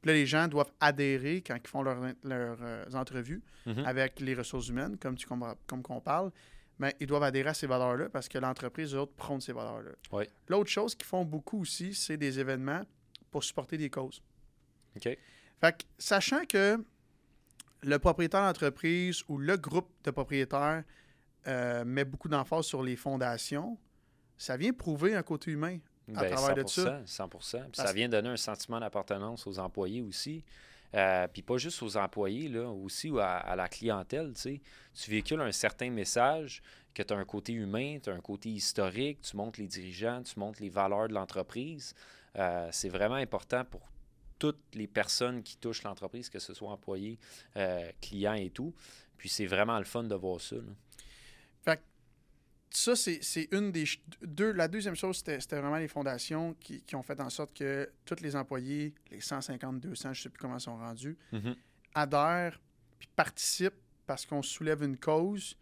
Puis 0.02 0.08
là, 0.10 0.14
les 0.14 0.26
gens 0.26 0.48
doivent 0.48 0.72
adhérer 0.80 1.42
quand 1.42 1.56
ils 1.62 1.68
font 1.68 1.82
leurs 1.82 2.00
leurs, 2.24 2.58
euh, 2.62 2.86
entrevues 2.94 3.42
Mhm. 3.66 3.86
avec 3.86 4.20
les 4.22 4.34
ressources 4.36 4.70
humaines, 4.70 4.98
comme, 4.98 5.16
tu, 5.16 5.26
comme, 5.28 5.44
qu'on 5.84 6.00
parle. 6.00 6.32
Mais 6.78 6.96
ils 7.02 7.08
doivent 7.08 7.24
adhérer 7.24 7.50
à 7.50 7.54
ces 7.54 7.68
valeurs-là 7.68 8.08
parce 8.10 8.30
que 8.30 8.38
l'entreprise, 8.38 8.94
eux 8.94 9.00
autres, 9.00 9.12
prône 9.14 9.42
ces 9.42 9.52
valeurs-là. 9.52 9.92
Ouais. 10.14 10.30
L'autre 10.48 10.70
chose 10.70 10.96
qu'ils 10.96 11.08
font 11.08 11.26
beaucoup 11.26 11.60
aussi, 11.62 11.94
c'est 11.94 12.16
des 12.16 12.40
événements 12.40 12.84
pour 13.32 13.44
supporter 13.44 13.78
des 13.78 13.90
causes. 13.90 14.22
OK. 14.96 15.04
Fait 15.04 15.18
que, 15.78 15.84
sachant 15.98 16.46
que 16.46 16.82
le 17.82 18.00
propriétaire 18.00 18.42
d'entreprise 18.42 19.24
ou 19.28 19.38
le 19.38 19.58
groupe 19.58 19.90
de 20.04 20.12
propriétaires 20.12 20.84
euh, 21.48 21.86
met 21.86 22.06
beaucoup 22.06 22.28
d'emphase 22.30 22.66
sur 22.66 22.84
les 22.84 22.96
fondations, 22.96 23.78
ça 24.38 24.58
vient 24.58 24.74
prouver 24.74 25.16
un 25.16 25.24
côté 25.24 25.52
humain. 25.52 25.80
à 26.16 26.22
Ben, 26.22 26.32
travers 26.32 26.56
de 26.56 26.64
100%, 26.64 27.06
100%. 27.06 27.62
Puis 27.72 27.82
ça 27.82 27.94
vient 27.94 28.10
donner 28.10 28.30
un 28.30 28.38
sentiment 28.38 28.80
d'appartenance 28.80 29.46
aux 29.48 29.60
employés 29.60 30.02
aussi. 30.02 30.44
Euh, 30.96 31.28
puis 31.28 31.44
pas 31.44 31.58
juste 31.58 31.84
aux 31.84 31.98
employés, 31.98 32.50
là, 32.50 32.68
aussi 32.68 33.12
à, 33.20 33.38
à 33.38 33.56
la 33.56 33.68
clientèle. 33.68 34.34
Tu 34.34 34.60
véhicules 35.08 35.40
un 35.40 35.52
certain 35.52 35.92
message, 35.92 36.64
que 36.94 37.04
tu 37.04 37.14
as 37.14 37.18
un 37.18 37.26
côté 37.26 37.54
humain, 37.54 38.00
tu 38.02 38.10
as 38.10 38.14
un 38.14 38.20
côté 38.20 38.50
historique, 38.50 39.22
tu 39.22 39.38
montres 39.38 39.60
les 39.60 39.68
dirigeants, 39.68 40.24
tu 40.24 40.40
montres 40.40 40.62
les 40.62 40.70
valeurs 40.70 41.08
de 41.08 41.14
l'entreprise. 41.14 41.94
Euh, 42.38 42.68
c'est 42.72 42.90
vraiment 42.90 43.16
important 43.16 43.64
pour 43.66 43.82
toutes 44.40 44.64
les 44.74 44.88
personnes 44.88 45.44
qui 45.44 45.58
touchent 45.58 45.84
l'entreprise, 45.84 46.30
que 46.30 46.40
ce 46.40 46.54
soit 46.54 46.70
employés, 46.70 47.20
euh, 47.58 47.92
clients 48.02 48.34
et 48.34 48.50
tout. 48.50 48.74
Puis 49.18 49.30
c'est 49.30 49.46
vraiment 49.46 49.78
le 49.78 49.86
fun 49.86 50.04
de 50.04 50.16
voir 50.16 50.42
ça. 50.42 50.56
là. 50.56 50.62
Ça, 52.72 52.96
c'est 52.96 53.48
une 53.52 53.72
des... 53.72 53.86
Deux, 54.22 54.52
la 54.52 54.68
deuxième 54.68 54.96
chose, 54.96 55.18
c'était 55.18 55.40
vraiment 55.60 55.78
les 55.78 55.88
fondations 55.88 56.54
qui, 56.60 56.84
qui 56.84 56.96
ont 56.96 57.02
fait 57.02 57.20
en 57.20 57.32
sorte 57.32 57.52
que 57.58 57.90
tous 58.06 58.22
les 58.22 58.36
employés, 58.36 58.94
les 59.10 59.22
150, 59.22 59.80
200, 59.80 60.14
je 60.14 60.20
ne 60.20 60.24
sais 60.24 60.30
plus 60.30 60.40
comment 60.40 60.58
ils 60.58 60.62
sont 60.62 60.78
rendus, 60.78 61.18
adhèrent 61.96 62.60
puis 63.00 63.10
participent 63.16 63.82
parce 64.06 64.26
qu'on 64.26 64.44
soulève 64.44 64.84
une 64.84 64.98
cause. 64.98 65.58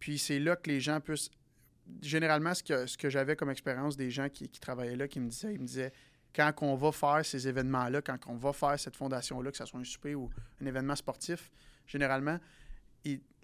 Puis 0.00 0.18
c'est 0.18 0.40
là 0.40 0.56
que 0.56 0.68
les 0.70 0.80
gens 0.80 1.00
puissent. 1.00 1.30
Généralement, 2.00 2.54
ce 2.54 2.62
que, 2.62 2.86
ce 2.86 2.96
que 2.96 3.10
j'avais 3.10 3.36
comme 3.36 3.50
expérience 3.50 3.96
des 3.96 4.10
gens 4.10 4.28
qui, 4.28 4.48
qui 4.48 4.58
travaillaient 4.58 4.96
là, 4.96 5.06
qui 5.06 5.20
me 5.20 5.28
disaient, 5.28 5.54
ils 5.54 5.60
me 5.60 5.66
disaient 5.66 5.92
quand 6.34 6.52
on 6.62 6.74
va 6.74 6.92
faire 6.92 7.24
ces 7.24 7.46
événements-là, 7.46 8.02
quand 8.02 8.18
on 8.26 8.36
va 8.36 8.52
faire 8.52 8.78
cette 8.78 8.96
fondation-là, 8.96 9.50
que 9.50 9.56
ce 9.56 9.64
soit 9.64 9.80
un 9.80 9.84
souper 9.84 10.14
ou 10.14 10.30
un 10.60 10.66
événement 10.66 10.96
sportif, 10.96 11.50
généralement, 11.86 12.38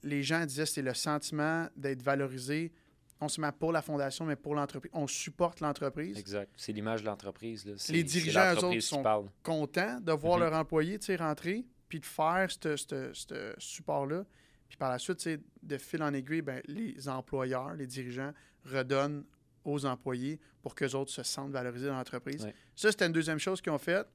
les 0.02 0.22
gens 0.22 0.44
disaient 0.46 0.66
c'est 0.66 0.82
le 0.82 0.94
sentiment 0.94 1.68
d'être 1.76 2.02
valorisé 2.02 2.72
non 3.20 3.28
seulement 3.28 3.52
pour 3.52 3.70
la 3.70 3.82
fondation, 3.82 4.24
mais 4.24 4.36
pour 4.36 4.54
l'entreprise. 4.54 4.90
On 4.94 5.06
supporte 5.06 5.60
l'entreprise. 5.60 6.16
Exact. 6.18 6.50
C'est 6.56 6.72
l'image 6.72 7.02
de 7.02 7.06
l'entreprise. 7.06 7.66
Les 7.90 8.02
dirigeants, 8.02 8.54
eux 8.54 8.64
autres, 8.64 8.80
sont 8.80 9.30
contents 9.42 10.00
de 10.00 10.12
voir 10.12 10.38
mm-hmm. 10.38 10.40
leur 10.40 10.54
employé 10.54 10.98
rentrer, 11.18 11.66
puis 11.88 12.00
de 12.00 12.06
faire 12.06 12.48
ce 12.50 13.54
support-là. 13.58 14.24
Puis 14.68 14.78
par 14.78 14.90
la 14.90 14.98
suite, 14.98 15.28
de 15.62 15.78
fil 15.78 16.02
en 16.02 16.14
aiguille, 16.14 16.42
ben, 16.42 16.62
les 16.66 17.08
employeurs, 17.08 17.74
les 17.74 17.86
dirigeants 17.86 18.32
redonnent 18.64 19.24
aux 19.64 19.86
employés 19.86 20.40
pour 20.62 20.74
qu'eux 20.74 20.94
autres 20.94 21.10
se 21.10 21.22
sentent 21.22 21.52
valorisés 21.52 21.88
dans 21.88 21.96
l'entreprise. 21.96 22.46
Ça, 22.76 22.90
c'était 22.90 23.06
une 23.06 23.12
deuxième 23.12 23.38
chose 23.38 23.60
qu'ils 23.60 23.72
ont 23.72 23.78
faite. 23.78 24.06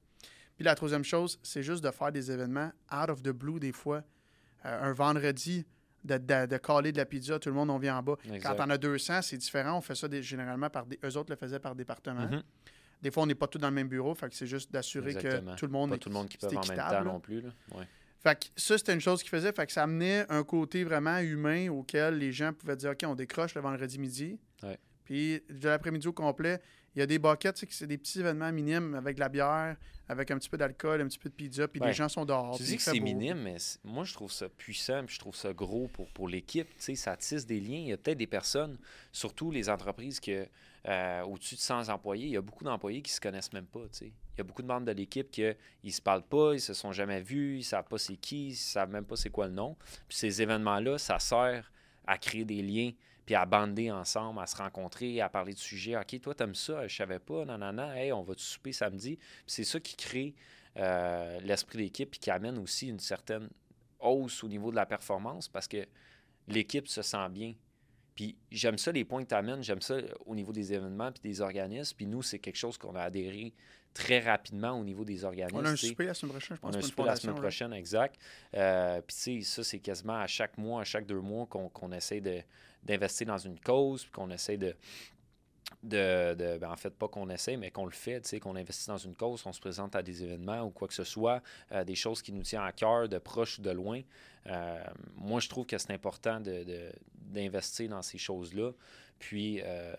Puis 0.56 0.64
la 0.64 0.74
troisième 0.74 1.04
chose, 1.04 1.38
c'est 1.42 1.62
juste 1.62 1.84
de 1.84 1.90
faire 1.90 2.10
des 2.10 2.30
événements 2.30 2.72
out 2.92 3.10
of 3.10 3.22
the 3.22 3.30
blue 3.30 3.60
des 3.60 3.72
fois. 3.72 4.02
Euh, 4.64 4.90
un 4.90 4.92
vendredi, 4.92 5.66
de, 6.02 6.16
de, 6.16 6.46
de, 6.46 6.56
caler 6.56 6.92
de 6.92 6.96
la 6.96 7.04
pizza, 7.04 7.38
tout 7.38 7.50
le 7.50 7.54
monde, 7.54 7.68
on 7.68 7.78
vient 7.78 7.98
en 7.98 8.02
bas. 8.02 8.16
Quand 8.42 8.56
on 8.58 8.70
a 8.70 8.78
200, 8.78 9.22
c'est 9.22 9.36
différent. 9.36 9.78
On 9.78 9.80
fait 9.80 9.94
ça 9.94 10.08
généralement 10.20 10.70
par 10.70 10.86
des... 10.86 10.98
Eux 11.04 11.16
autres 11.16 11.30
le 11.30 11.36
faisaient 11.36 11.58
par 11.58 11.74
département. 11.74 12.26
Mm-hmm. 12.26 12.42
Des 13.02 13.10
fois, 13.10 13.24
on 13.24 13.26
n'est 13.26 13.34
pas 13.34 13.46
tous 13.46 13.58
dans 13.58 13.68
le 13.68 13.74
même 13.74 13.88
bureau. 13.88 14.14
Fait 14.14 14.28
que 14.28 14.34
c'est 14.34 14.46
juste 14.46 14.72
d'assurer 14.72 15.14
que 15.14 15.54
tout 15.56 15.66
le 15.66 15.72
monde 15.72 15.90
pas 15.90 15.98
tout 15.98 16.08
le 16.08 16.14
monde 16.14 16.28
qui 16.28 16.38
peut 16.38 16.46
en 16.46 16.66
même 16.66 16.76
temps 16.76 17.04
non 17.04 17.20
plus. 17.20 17.42
Là. 17.42 17.50
Fait 18.20 18.40
que 18.40 18.46
ça, 18.56 18.78
c'était 18.78 18.94
une 18.94 19.00
chose 19.00 19.22
qu'il 19.22 19.30
faisait. 19.30 19.52
Fait 19.52 19.66
que 19.66 19.72
ça 19.72 19.82
amenait 19.82 20.24
un 20.30 20.42
côté 20.42 20.84
vraiment 20.84 21.18
humain 21.18 21.68
auquel 21.68 22.18
les 22.18 22.32
gens 22.32 22.52
pouvaient 22.52 22.76
dire 22.76 22.90
OK, 22.92 23.04
on 23.04 23.14
décroche 23.14 23.54
le 23.54 23.60
vendredi 23.60 23.98
midi. 23.98 24.38
Puis 25.06 25.40
de 25.48 25.68
l'après-midi 25.68 26.06
au 26.08 26.12
complet, 26.12 26.60
il 26.94 27.00
y 27.00 27.02
a 27.02 27.06
des 27.06 27.18
buckets, 27.18 27.64
c'est 27.70 27.86
des 27.86 27.98
petits 27.98 28.20
événements 28.20 28.50
minimes 28.50 28.94
avec 28.94 29.16
de 29.16 29.20
la 29.20 29.28
bière, 29.28 29.76
avec 30.08 30.30
un 30.30 30.38
petit 30.38 30.48
peu 30.48 30.56
d'alcool, 30.56 31.00
un 31.00 31.06
petit 31.06 31.18
peu 31.18 31.28
de 31.28 31.34
pizza, 31.34 31.68
puis 31.68 31.80
les 31.80 31.92
gens 31.92 32.08
sont 32.08 32.24
dehors. 32.24 32.56
Tu 32.56 32.62
dis 32.64 32.76
que 32.76 32.82
c'est 32.82 33.00
minime, 33.00 33.38
mais 33.42 33.56
moi, 33.84 34.04
je 34.04 34.14
trouve 34.14 34.32
ça 34.32 34.48
puissant, 34.48 35.04
puis 35.04 35.14
je 35.14 35.20
trouve 35.20 35.36
ça 35.36 35.52
gros 35.52 35.88
pour, 35.88 36.08
pour 36.10 36.28
l'équipe. 36.28 36.68
Ça 36.78 37.16
tisse 37.16 37.46
des 37.46 37.60
liens. 37.60 37.78
Il 37.78 37.88
y 37.88 37.92
a 37.92 37.96
peut-être 37.96 38.18
des 38.18 38.26
personnes, 38.26 38.78
surtout 39.12 39.50
les 39.50 39.68
entreprises 39.68 40.20
qui, 40.20 40.34
euh, 40.88 41.22
au-dessus 41.22 41.56
de 41.56 41.60
100 41.60 41.88
employés, 41.88 42.26
il 42.26 42.32
y 42.32 42.36
a 42.36 42.42
beaucoup 42.42 42.64
d'employés 42.64 43.02
qui 43.02 43.12
se 43.12 43.20
connaissent 43.20 43.52
même 43.52 43.66
pas. 43.66 43.84
Il 44.00 44.12
y 44.38 44.40
a 44.40 44.44
beaucoup 44.44 44.62
de 44.62 44.68
membres 44.68 44.86
de 44.86 44.92
l'équipe 44.92 45.30
qui 45.30 45.42
ne 45.42 45.90
se 45.90 46.00
parlent 46.00 46.26
pas, 46.26 46.54
ils 46.54 46.60
se 46.60 46.72
sont 46.72 46.92
jamais 46.92 47.20
vus, 47.20 47.56
ils 47.56 47.58
ne 47.58 47.62
savent 47.62 47.88
pas 47.88 47.98
c'est 47.98 48.16
qui, 48.16 48.46
ils 48.46 48.50
ne 48.50 48.54
savent 48.54 48.90
même 48.90 49.04
pas 49.04 49.16
c'est 49.16 49.30
quoi 49.30 49.48
le 49.48 49.52
nom. 49.52 49.76
Puis 50.08 50.16
ces 50.16 50.40
événements-là, 50.40 50.96
ça 50.96 51.18
sert 51.18 51.70
à 52.06 52.16
créer 52.18 52.44
des 52.44 52.62
liens 52.62 52.92
puis 53.26 53.34
à 53.34 53.44
bander 53.44 53.90
ensemble, 53.90 54.40
à 54.40 54.46
se 54.46 54.56
rencontrer, 54.56 55.20
à 55.20 55.28
parler 55.28 55.52
de 55.52 55.58
sujets. 55.58 55.96
OK, 55.96 56.20
toi, 56.20 56.34
t'aimes 56.34 56.54
ça, 56.54 56.86
je 56.86 56.96
savais 56.96 57.18
pas, 57.18 57.44
nanana, 57.44 58.00
hey, 58.00 58.12
on 58.12 58.22
va 58.22 58.36
te 58.36 58.40
souper 58.40 58.72
samedi? 58.72 59.18
c'est 59.46 59.64
ça 59.64 59.80
qui 59.80 59.96
crée 59.96 60.34
euh, 60.76 61.40
l'esprit 61.40 61.78
d'équipe 61.78 62.14
et 62.14 62.18
qui 62.18 62.30
amène 62.30 62.56
aussi 62.58 62.88
une 62.88 63.00
certaine 63.00 63.48
hausse 63.98 64.44
au 64.44 64.48
niveau 64.48 64.70
de 64.70 64.76
la 64.76 64.86
performance 64.86 65.48
parce 65.48 65.66
que 65.66 65.86
l'équipe 66.48 66.86
se 66.86 67.02
sent 67.02 67.28
bien. 67.30 67.54
Puis 68.14 68.36
j'aime 68.50 68.78
ça, 68.78 68.92
les 68.92 69.04
points 69.04 69.24
que 69.24 69.28
tu 69.28 69.34
amènes, 69.34 69.62
j'aime 69.62 69.82
ça 69.82 69.96
au 70.24 70.34
niveau 70.34 70.52
des 70.52 70.72
événements 70.72 71.10
puis 71.12 71.28
des 71.28 71.40
organismes. 71.40 71.96
Puis 71.96 72.06
nous, 72.06 72.22
c'est 72.22 72.38
quelque 72.38 72.56
chose 72.56 72.78
qu'on 72.78 72.94
a 72.94 73.02
adhéré 73.02 73.52
très 73.92 74.20
rapidement 74.20 74.78
au 74.78 74.84
niveau 74.84 75.04
des 75.04 75.24
organismes. 75.24 75.56
On 75.56 75.64
a 75.64 75.70
un 75.70 75.76
souper 75.76 76.04
la 76.04 76.14
semaine 76.14 76.32
prochaine, 76.32 76.56
je 76.56 76.60
pense. 76.60 76.74
On 76.74 76.76
a 76.76 76.78
un 76.78 76.86
souper 76.86 77.04
la 77.04 77.16
semaine 77.16 77.36
prochaine, 77.36 77.72
exact. 77.72 78.20
Euh, 78.54 79.00
puis 79.00 79.16
tu 79.16 79.42
sais, 79.42 79.54
ça, 79.54 79.64
c'est 79.64 79.80
quasiment 79.80 80.18
à 80.18 80.26
chaque 80.26 80.56
mois, 80.58 80.82
à 80.82 80.84
chaque 80.84 81.06
deux 81.06 81.20
mois 81.20 81.46
qu'on 81.46 81.92
essaie 81.92 82.20
de, 82.20 82.42
d'investir 82.82 83.26
dans 83.26 83.38
une 83.38 83.58
cause, 83.58 84.02
puis 84.02 84.12
qu'on 84.12 84.30
essaie 84.30 84.56
de. 84.56 84.74
de, 85.82 86.34
de 86.34 86.58
ben, 86.58 86.70
en 86.70 86.76
fait, 86.76 86.90
pas 86.90 87.08
qu'on 87.08 87.28
essaie, 87.28 87.56
mais 87.56 87.70
qu'on 87.70 87.84
le 87.84 87.92
fait, 87.92 88.38
qu'on 88.40 88.56
investit 88.56 88.88
dans 88.88 88.98
une 88.98 89.14
cause, 89.14 89.42
on 89.46 89.52
se 89.52 89.60
présente 89.60 89.96
à 89.96 90.02
des 90.02 90.22
événements 90.22 90.62
ou 90.62 90.70
quoi 90.70 90.88
que 90.88 90.94
ce 90.94 91.04
soit, 91.04 91.42
euh, 91.72 91.84
des 91.84 91.94
choses 91.94 92.22
qui 92.22 92.32
nous 92.32 92.42
tiennent 92.42 92.62
à 92.62 92.72
cœur, 92.72 93.08
de 93.08 93.18
proche 93.18 93.58
ou 93.58 93.62
de 93.62 93.70
loin. 93.70 94.00
Euh, 94.46 94.84
moi, 95.16 95.40
je 95.40 95.48
trouve 95.48 95.66
que 95.66 95.78
c'est 95.78 95.92
important 95.92 96.40
d'investir 96.40 97.88
de, 97.88 97.94
dans 97.94 98.02
ces 98.02 98.18
choses-là, 98.18 98.72
puis 99.18 99.60
euh, 99.62 99.94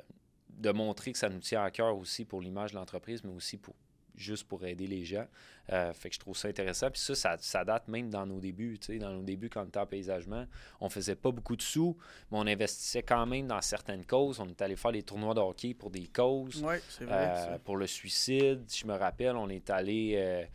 de 0.50 0.72
montrer 0.72 1.12
que 1.12 1.18
ça 1.18 1.30
nous 1.30 1.40
tient 1.40 1.64
à 1.64 1.72
cœur 1.72 1.98
aussi 1.98 2.26
pour 2.26 2.42
l'image 2.42 2.72
de 2.72 2.78
l'entreprise, 2.78 3.24
mais 3.24 3.34
aussi 3.34 3.58
pour, 3.58 3.76
juste 4.18 4.48
pour 4.48 4.66
aider 4.66 4.88
les 4.88 5.06
gens. 5.06 5.26
Euh, 5.72 5.94
fait 5.94 6.10
que 6.10 6.16
je 6.16 6.20
trouve 6.20 6.36
ça 6.36 6.48
intéressant. 6.48 6.90
Puis 6.90 7.02
ça, 7.02 7.38
ça, 7.40 7.66
date 7.66 7.88
même 7.88 8.10
dans 8.10 8.26
nos 8.26 8.40
débuts. 8.40 8.80
Dans 9.00 9.12
nos 9.12 9.24
débuts, 9.24 9.50
quand 9.50 9.64
on 9.64 9.68
était 9.68 9.80
en 9.80 9.86
paysagement, 9.86 10.46
on 10.82 10.90
faisait 10.90 11.16
pas 11.16 11.32
beaucoup 11.32 11.56
de 11.56 11.62
sous, 11.62 11.98
mais 12.32 12.38
on 12.40 12.48
investissait 12.48 13.04
quand 13.04 13.26
même 13.26 13.48
dans 13.48 13.62
certaines 13.62 14.06
causes. 14.06 14.40
On 14.40 14.48
est 14.48 14.62
allé 14.62 14.76
faire 14.76 14.92
des 14.92 15.04
tournois 15.04 15.34
de 15.34 15.40
hockey 15.40 15.74
pour 15.74 15.92
des 15.92 16.08
causes. 16.08 16.64
Oui, 16.64 16.76
c'est 16.90 17.06
vrai. 17.06 17.34
Euh, 17.36 17.58
pour 17.60 17.78
le 17.78 17.88
suicide, 17.88 18.64
je 18.74 18.86
me 18.88 18.94
rappelle, 18.94 19.36
on 19.36 19.50
est 19.50 19.70
allé 19.70 20.48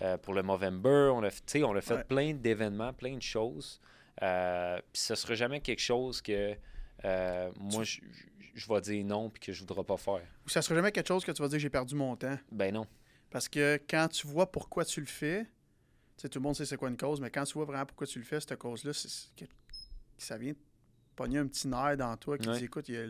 euh, 0.00 0.16
pour 0.18 0.34
le 0.34 0.42
Movember. 0.42 1.10
On 1.12 1.22
a, 1.22 1.30
on 1.64 1.76
a 1.76 1.80
fait 1.80 2.06
plein 2.06 2.32
d'événements, 2.32 2.92
plein 2.92 3.16
de 3.16 3.22
choses. 3.22 3.80
puis 4.18 4.26
ce 4.92 5.14
sera 5.14 5.34
jamais 5.34 5.60
quelque 5.60 5.82
chose 5.82 6.22
que 6.22 6.54
moi, 7.58 7.82
je, 7.82 8.00
je 8.54 8.68
vais 8.68 8.80
dire 8.80 9.04
non 9.04 9.30
puis 9.30 9.40
que 9.40 9.52
je 9.52 9.60
voudrais 9.60 9.84
pas 9.84 9.96
faire. 9.96 10.22
Ou 10.46 10.48
ça 10.48 10.62
sera 10.62 10.74
jamais 10.74 10.92
quelque 10.92 11.08
chose 11.08 11.24
que 11.24 11.32
tu 11.32 11.42
vas 11.42 11.48
dire 11.48 11.58
j'ai 11.58 11.70
perdu 11.70 11.94
mon 11.94 12.16
temps? 12.16 12.38
Ben 12.50 12.72
non. 12.72 12.86
Parce 13.32 13.48
que 13.48 13.80
quand 13.88 14.08
tu 14.08 14.26
vois 14.26 14.52
pourquoi 14.52 14.84
tu 14.84 15.00
le 15.00 15.06
fais, 15.06 15.46
tout 16.18 16.28
le 16.34 16.40
monde 16.40 16.54
sait 16.54 16.66
c'est 16.66 16.76
quoi 16.76 16.90
une 16.90 16.98
cause, 16.98 17.18
mais 17.20 17.30
quand 17.30 17.44
tu 17.44 17.54
vois 17.54 17.64
vraiment 17.64 17.86
pourquoi 17.86 18.06
tu 18.06 18.18
le 18.18 18.24
fais, 18.26 18.38
cette 18.38 18.56
cause-là, 18.56 18.92
ça 20.18 20.36
vient 20.36 20.52
pogner 21.16 21.38
un 21.38 21.46
petit 21.46 21.66
nerf 21.66 21.96
dans 21.96 22.14
toi 22.18 22.36
qui 22.36 22.48
dit 22.50 22.64
écoute, 22.64 22.88
il 22.90 22.94
y 22.94 22.98
a 22.98 23.06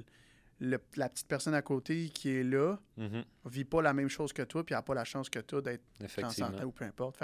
la 0.60 1.08
petite 1.08 1.26
personne 1.26 1.54
à 1.54 1.62
côté 1.62 2.08
qui 2.08 2.30
est 2.30 2.44
là, 2.44 2.78
mm 2.96 3.22
vit 3.46 3.64
pas 3.64 3.82
la 3.82 3.92
même 3.92 4.08
chose 4.08 4.32
que 4.32 4.42
toi, 4.42 4.64
puis 4.64 4.74
n'a 4.74 4.82
pas 4.82 4.94
la 4.94 5.04
chance 5.04 5.28
que 5.28 5.40
toi 5.40 5.60
d'être 5.60 5.82
en 6.22 6.30
santé 6.30 6.62
ou 6.64 6.70
peu 6.70 6.84
importe. 6.84 7.20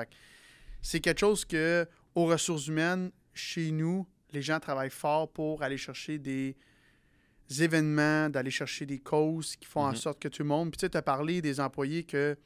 c'est 0.82 0.98
quelque 0.98 1.20
chose 1.20 1.44
que, 1.44 1.86
aux 2.16 2.26
ressources 2.26 2.66
humaines, 2.66 3.12
chez 3.32 3.70
nous, 3.70 4.06
les 4.32 4.42
gens 4.42 4.58
travaillent 4.58 4.90
fort 4.90 5.32
pour 5.32 5.62
aller 5.62 5.78
chercher 5.78 6.18
des 6.18 6.56
événements, 7.60 8.28
d'aller 8.28 8.50
chercher 8.50 8.86
des 8.86 8.98
causes 8.98 9.54
qui 9.54 9.66
font 9.66 9.82
en 9.82 9.90
mhm. 9.90 9.96
sorte 9.96 10.18
que 10.18 10.28
tout 10.28 10.42
le 10.42 10.48
monde. 10.48 10.70
Puis 10.72 10.78
tu 10.78 10.86
sais, 10.86 10.90
tu 10.90 10.98
as 10.98 11.02
parlé 11.02 11.40
des 11.40 11.60
employés 11.60 12.02
que 12.02 12.36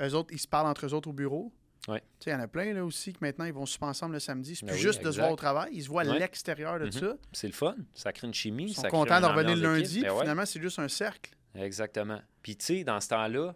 eux 0.00 0.14
autres, 0.14 0.32
ils 0.32 0.38
se 0.38 0.48
parlent 0.48 0.66
entre 0.66 0.86
eux 0.86 0.94
autres 0.94 1.08
au 1.08 1.12
bureau. 1.12 1.52
Sais, 1.86 2.02
il 2.26 2.32
y 2.32 2.34
en 2.34 2.40
a 2.40 2.48
plein 2.48 2.74
là 2.74 2.84
aussi 2.84 3.14
que 3.14 3.18
maintenant, 3.22 3.46
ils 3.46 3.52
vont 3.52 3.64
se 3.64 3.78
ensemble 3.80 4.14
le 4.14 4.20
samedi. 4.20 4.56
C'est 4.56 4.66
ben 4.66 4.72
plus 4.72 4.80
juste 4.80 5.02
de 5.02 5.10
se 5.10 5.18
voir 5.18 5.32
au 5.32 5.36
travail, 5.36 5.70
ils 5.72 5.82
se 5.82 5.88
voient 5.88 6.02
à 6.02 6.18
l'extérieur 6.18 6.78
de 6.78 6.86
mhm. 6.86 6.92
ça. 6.92 7.16
C'est 7.32 7.46
le 7.46 7.54
fun. 7.54 7.76
Ça 7.94 8.12
crée 8.12 8.26
une 8.26 8.34
chimie. 8.34 8.66
Ils 8.66 8.74
sont 8.74 8.88
contents 8.88 9.20
de 9.20 9.26
revenir 9.26 9.56
le 9.56 9.62
lundi. 9.74 10.02
Ben 10.02 10.18
Finalement, 10.20 10.44
c'est 10.44 10.60
juste 10.60 10.78
un 10.78 10.88
cercle. 10.88 11.32
Exactement. 11.54 12.20
Puis 12.42 12.56
tu 12.56 12.64
sais, 12.66 12.84
dans 12.84 13.00
ce 13.00 13.08
temps-là, 13.08 13.54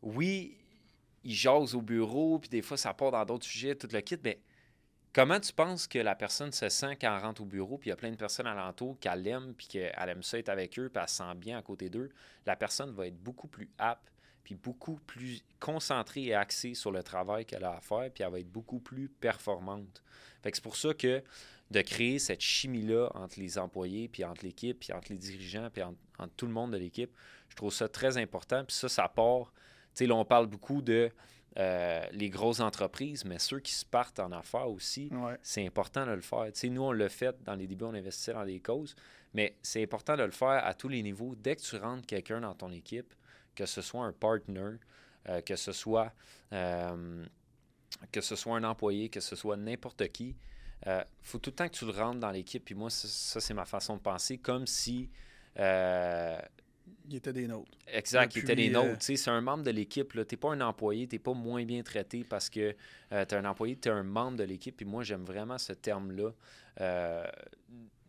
oui, 0.00 0.56
ils 1.24 1.34
jasent 1.34 1.74
au 1.74 1.82
bureau, 1.82 2.38
puis 2.38 2.48
des 2.48 2.62
fois, 2.62 2.76
ça 2.76 2.94
part 2.94 3.10
dans 3.10 3.24
d'autres 3.24 3.44
sujets, 3.44 3.74
tout 3.74 3.88
le 3.92 4.00
kit, 4.00 4.16
mais 4.22 4.40
Comment 5.16 5.40
tu 5.40 5.50
penses 5.54 5.86
que 5.86 5.98
la 5.98 6.14
personne 6.14 6.52
se 6.52 6.68
sent 6.68 6.98
quand 7.00 7.16
elle 7.16 7.22
rentre 7.22 7.40
au 7.40 7.46
bureau, 7.46 7.78
puis 7.78 7.88
il 7.88 7.90
y 7.90 7.92
a 7.94 7.96
plein 7.96 8.10
de 8.10 8.16
personnes 8.16 8.46
alentour 8.46 8.98
qu'elle 9.00 9.26
aime, 9.26 9.54
puis 9.56 9.66
qu'elle 9.66 10.10
aime 10.10 10.22
ça 10.22 10.38
être 10.38 10.50
avec 10.50 10.78
eux, 10.78 10.90
puis 10.90 11.02
elle 11.02 11.08
se 11.08 11.16
sent 11.16 11.34
bien 11.36 11.56
à 11.56 11.62
côté 11.62 11.88
d'eux? 11.88 12.10
La 12.44 12.54
personne 12.54 12.90
va 12.90 13.06
être 13.06 13.16
beaucoup 13.16 13.48
plus 13.48 13.70
apte, 13.78 14.12
puis 14.46 14.54
beaucoup 14.54 15.00
plus 15.08 15.42
concentrée 15.58 16.26
et 16.26 16.34
axée 16.34 16.74
sur 16.74 16.92
le 16.92 17.02
travail 17.02 17.44
qu'elle 17.44 17.64
a 17.64 17.72
à 17.72 17.80
faire, 17.80 18.08
puis 18.14 18.22
elle 18.22 18.30
va 18.30 18.38
être 18.38 18.52
beaucoup 18.52 18.78
plus 18.78 19.08
performante. 19.08 20.04
Fait 20.40 20.52
que 20.52 20.56
c'est 20.56 20.62
pour 20.62 20.76
ça 20.76 20.94
que 20.94 21.20
de 21.72 21.80
créer 21.80 22.20
cette 22.20 22.40
chimie-là 22.40 23.10
entre 23.14 23.40
les 23.40 23.58
employés, 23.58 24.06
puis 24.06 24.22
entre 24.22 24.44
l'équipe, 24.44 24.78
puis 24.78 24.92
entre 24.92 25.10
les 25.10 25.18
dirigeants, 25.18 25.68
puis 25.72 25.82
entre, 25.82 25.98
entre 26.20 26.32
tout 26.36 26.46
le 26.46 26.52
monde 26.52 26.70
de 26.70 26.76
l'équipe, 26.76 27.10
je 27.48 27.56
trouve 27.56 27.72
ça 27.72 27.88
très 27.88 28.18
important. 28.18 28.64
Puis 28.64 28.76
ça, 28.76 28.88
ça 28.88 29.08
part. 29.08 29.52
Tu 29.96 30.04
sais, 30.04 30.06
là, 30.06 30.14
on 30.14 30.24
parle 30.24 30.46
beaucoup 30.46 30.80
de 30.80 31.10
euh, 31.58 32.06
les 32.12 32.30
grosses 32.30 32.60
entreprises, 32.60 33.24
mais 33.24 33.40
ceux 33.40 33.58
qui 33.58 33.72
se 33.72 33.84
partent 33.84 34.20
en 34.20 34.30
affaires 34.30 34.70
aussi, 34.70 35.10
c'est 35.42 35.66
important 35.66 36.06
de 36.06 36.12
le 36.12 36.20
faire. 36.20 36.46
nous, 36.70 36.82
on 36.82 36.92
l'a 36.92 37.08
fait 37.08 37.36
dans 37.42 37.56
les 37.56 37.66
débuts, 37.66 37.86
on 37.86 37.94
investissait 37.94 38.34
dans 38.34 38.44
des 38.44 38.60
causes, 38.60 38.94
mais 39.34 39.56
c'est 39.60 39.82
important 39.82 40.16
de 40.16 40.22
le 40.22 40.30
faire 40.30 40.64
à 40.64 40.72
tous 40.72 40.88
les 40.88 41.02
niveaux. 41.02 41.34
Dès 41.34 41.56
que 41.56 41.62
tu 41.62 41.74
rentres 41.74 42.06
quelqu'un 42.06 42.42
dans 42.42 42.54
ton 42.54 42.70
équipe, 42.70 43.12
que 43.56 43.66
ce 43.66 43.82
soit 43.82 44.04
un 44.04 44.12
partner, 44.12 44.76
euh, 45.28 45.40
que 45.40 45.56
ce 45.56 45.72
soit 45.72 46.12
euh, 46.52 47.24
que 48.12 48.20
ce 48.20 48.36
soit 48.36 48.56
un 48.56 48.64
employé, 48.64 49.08
que 49.08 49.20
ce 49.20 49.34
soit 49.34 49.56
n'importe 49.56 50.06
qui, 50.08 50.36
il 50.86 51.04
faut 51.22 51.38
tout 51.38 51.50
le 51.50 51.56
temps 51.56 51.68
que 51.68 51.74
tu 51.74 51.86
le 51.86 51.90
rentres 51.90 52.20
dans 52.20 52.30
l'équipe. 52.30 52.64
Puis 52.64 52.74
moi, 52.74 52.90
ça, 52.90 53.40
c'est 53.40 53.54
ma 53.54 53.64
façon 53.64 53.96
de 53.96 54.02
penser, 54.02 54.38
comme 54.38 54.66
si 54.66 55.08
il 57.08 57.16
était 57.16 57.32
des 57.32 57.46
nôtres. 57.46 57.70
Exact, 57.86 58.34
il 58.34 58.40
était 58.40 58.56
des 58.56 58.70
nôtres. 58.70 58.88
Euh, 58.88 59.16
c'est 59.16 59.30
un 59.30 59.40
membre 59.40 59.64
de 59.64 59.70
l'équipe. 59.70 60.12
Tu 60.12 60.18
n'es 60.18 60.36
pas 60.36 60.50
un 60.50 60.60
employé, 60.60 61.06
tu 61.06 61.14
n'es 61.14 61.18
pas 61.18 61.34
moins 61.34 61.64
bien 61.64 61.82
traité 61.82 62.24
parce 62.24 62.50
que 62.50 62.74
euh, 63.12 63.24
tu 63.24 63.34
es 63.34 63.38
un 63.38 63.44
employé, 63.44 63.76
tu 63.76 63.88
es 63.88 63.92
un 63.92 64.02
membre 64.02 64.38
de 64.38 64.44
l'équipe. 64.44 64.76
Puis 64.76 64.86
moi, 64.86 65.02
j'aime 65.02 65.24
vraiment 65.24 65.58
ce 65.58 65.72
terme-là. 65.72 66.30
Euh, 66.80 67.26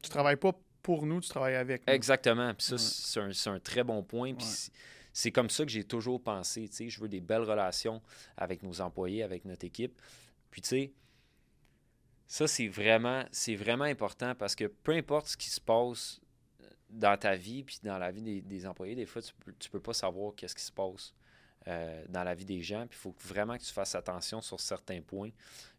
tu 0.01 0.09
travailles 0.09 0.37
pas 0.37 0.53
pour 0.81 1.05
nous, 1.05 1.21
tu 1.21 1.29
travailles 1.29 1.55
avec 1.55 1.85
nous. 1.87 1.93
Exactement. 1.93 2.53
Puis 2.53 2.67
ça, 2.67 2.77
c'est 2.77 3.49
un, 3.49 3.59
très 3.59 3.83
bon 3.83 4.03
point. 4.03 4.33
Puis 4.33 4.71
c'est 5.17 5.31
comme 5.31 5.49
ça 5.49 5.65
que 5.65 5.71
j'ai 5.71 5.83
toujours 5.83 6.21
pensé. 6.21 6.69
Je 6.71 7.01
veux 7.01 7.09
des 7.09 7.21
belles 7.21 7.41
relations 7.41 8.03
avec 8.37 8.61
nos 8.61 8.81
employés, 8.81 9.23
avec 9.23 9.45
notre 9.45 9.65
équipe. 9.65 9.99
Puis 10.51 10.61
tu 10.61 10.67
sais, 10.67 10.93
ça, 12.27 12.47
c'est 12.47 12.67
vraiment, 12.67 13.23
vraiment 13.57 13.85
important 13.85 14.35
parce 14.35 14.55
que 14.55 14.65
peu 14.65 14.91
importe 14.91 15.29
ce 15.29 15.37
qui 15.37 15.49
se 15.49 15.59
passe 15.59 16.21
dans 16.91 17.17
ta 17.17 17.35
vie 17.35 17.63
puis 17.63 17.79
dans 17.81 17.97
la 17.97 18.11
vie 18.11 18.41
des, 18.43 18.67
employés, 18.67 18.93
des 18.93 19.07
fois, 19.07 19.23
tu 19.23 19.33
peux, 19.43 19.53
peux 19.71 19.79
pas 19.79 19.93
savoir 19.93 20.35
qu'est-ce 20.35 20.53
qui 20.53 20.63
se 20.63 20.71
passe. 20.71 21.15
euh, 21.67 22.03
dans 22.09 22.23
la 22.23 22.33
vie 22.33 22.45
des 22.45 22.61
gens. 22.61 22.87
Puis 22.87 22.97
il 22.97 23.01
faut 23.01 23.15
vraiment 23.27 23.57
que 23.57 23.63
tu 23.63 23.73
fasses 23.73 23.95
attention 23.95 24.41
sur 24.41 24.59
certains 24.59 25.01
points. 25.01 25.31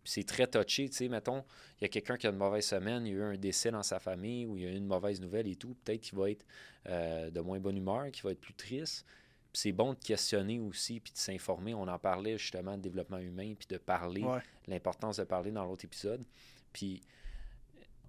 Puis 0.03 0.13
c'est 0.13 0.27
très 0.27 0.47
touché. 0.47 0.89
Tu 0.89 0.97
sais, 0.97 1.09
mettons, 1.09 1.45
il 1.81 1.83
y 1.83 1.87
a 1.87 1.89
quelqu'un 1.89 2.17
qui 2.17 2.27
a 2.27 2.31
une 2.31 2.37
mauvaise 2.37 2.67
semaine, 2.67 3.07
il 3.07 3.13
y 3.13 3.15
a 3.15 3.19
eu 3.19 3.23
un 3.23 3.37
décès 3.37 3.71
dans 3.71 3.83
sa 3.83 3.99
famille 3.99 4.47
ou 4.47 4.57
il 4.57 4.65
y 4.65 4.67
a 4.67 4.71
eu 4.71 4.77
une 4.77 4.87
mauvaise 4.87 5.21
nouvelle 5.21 5.49
et 5.49 5.57
tout. 5.57 5.75
Peut-être 5.85 6.01
qu'il 6.01 6.19
va 6.19 6.31
être 6.31 6.45
euh, 6.87 7.31
de 7.31 7.41
moins 7.41 7.59
bonne 7.59 7.77
humeur, 7.77 8.11
qu'il 8.11 8.23
va 8.23 8.33
être 8.33 8.41
plus 8.41 8.55
triste. 8.55 9.07
C'est 9.53 9.73
bon 9.73 9.95
de 9.95 9.99
questionner 9.99 10.61
aussi 10.61 11.01
puis 11.01 11.13
de 11.13 11.19
s'informer. 11.19 11.75
On 11.75 11.89
en 11.89 11.99
parlait 11.99 12.39
justement 12.39 12.77
de 12.77 12.83
développement 12.83 13.19
humain 13.19 13.55
puis 13.59 13.67
de 13.69 13.79
parler, 13.79 14.25
l'importance 14.67 15.17
de 15.17 15.25
parler 15.25 15.51
dans 15.51 15.65
l'autre 15.65 15.85
épisode. 15.85 16.25
Puis 16.73 17.01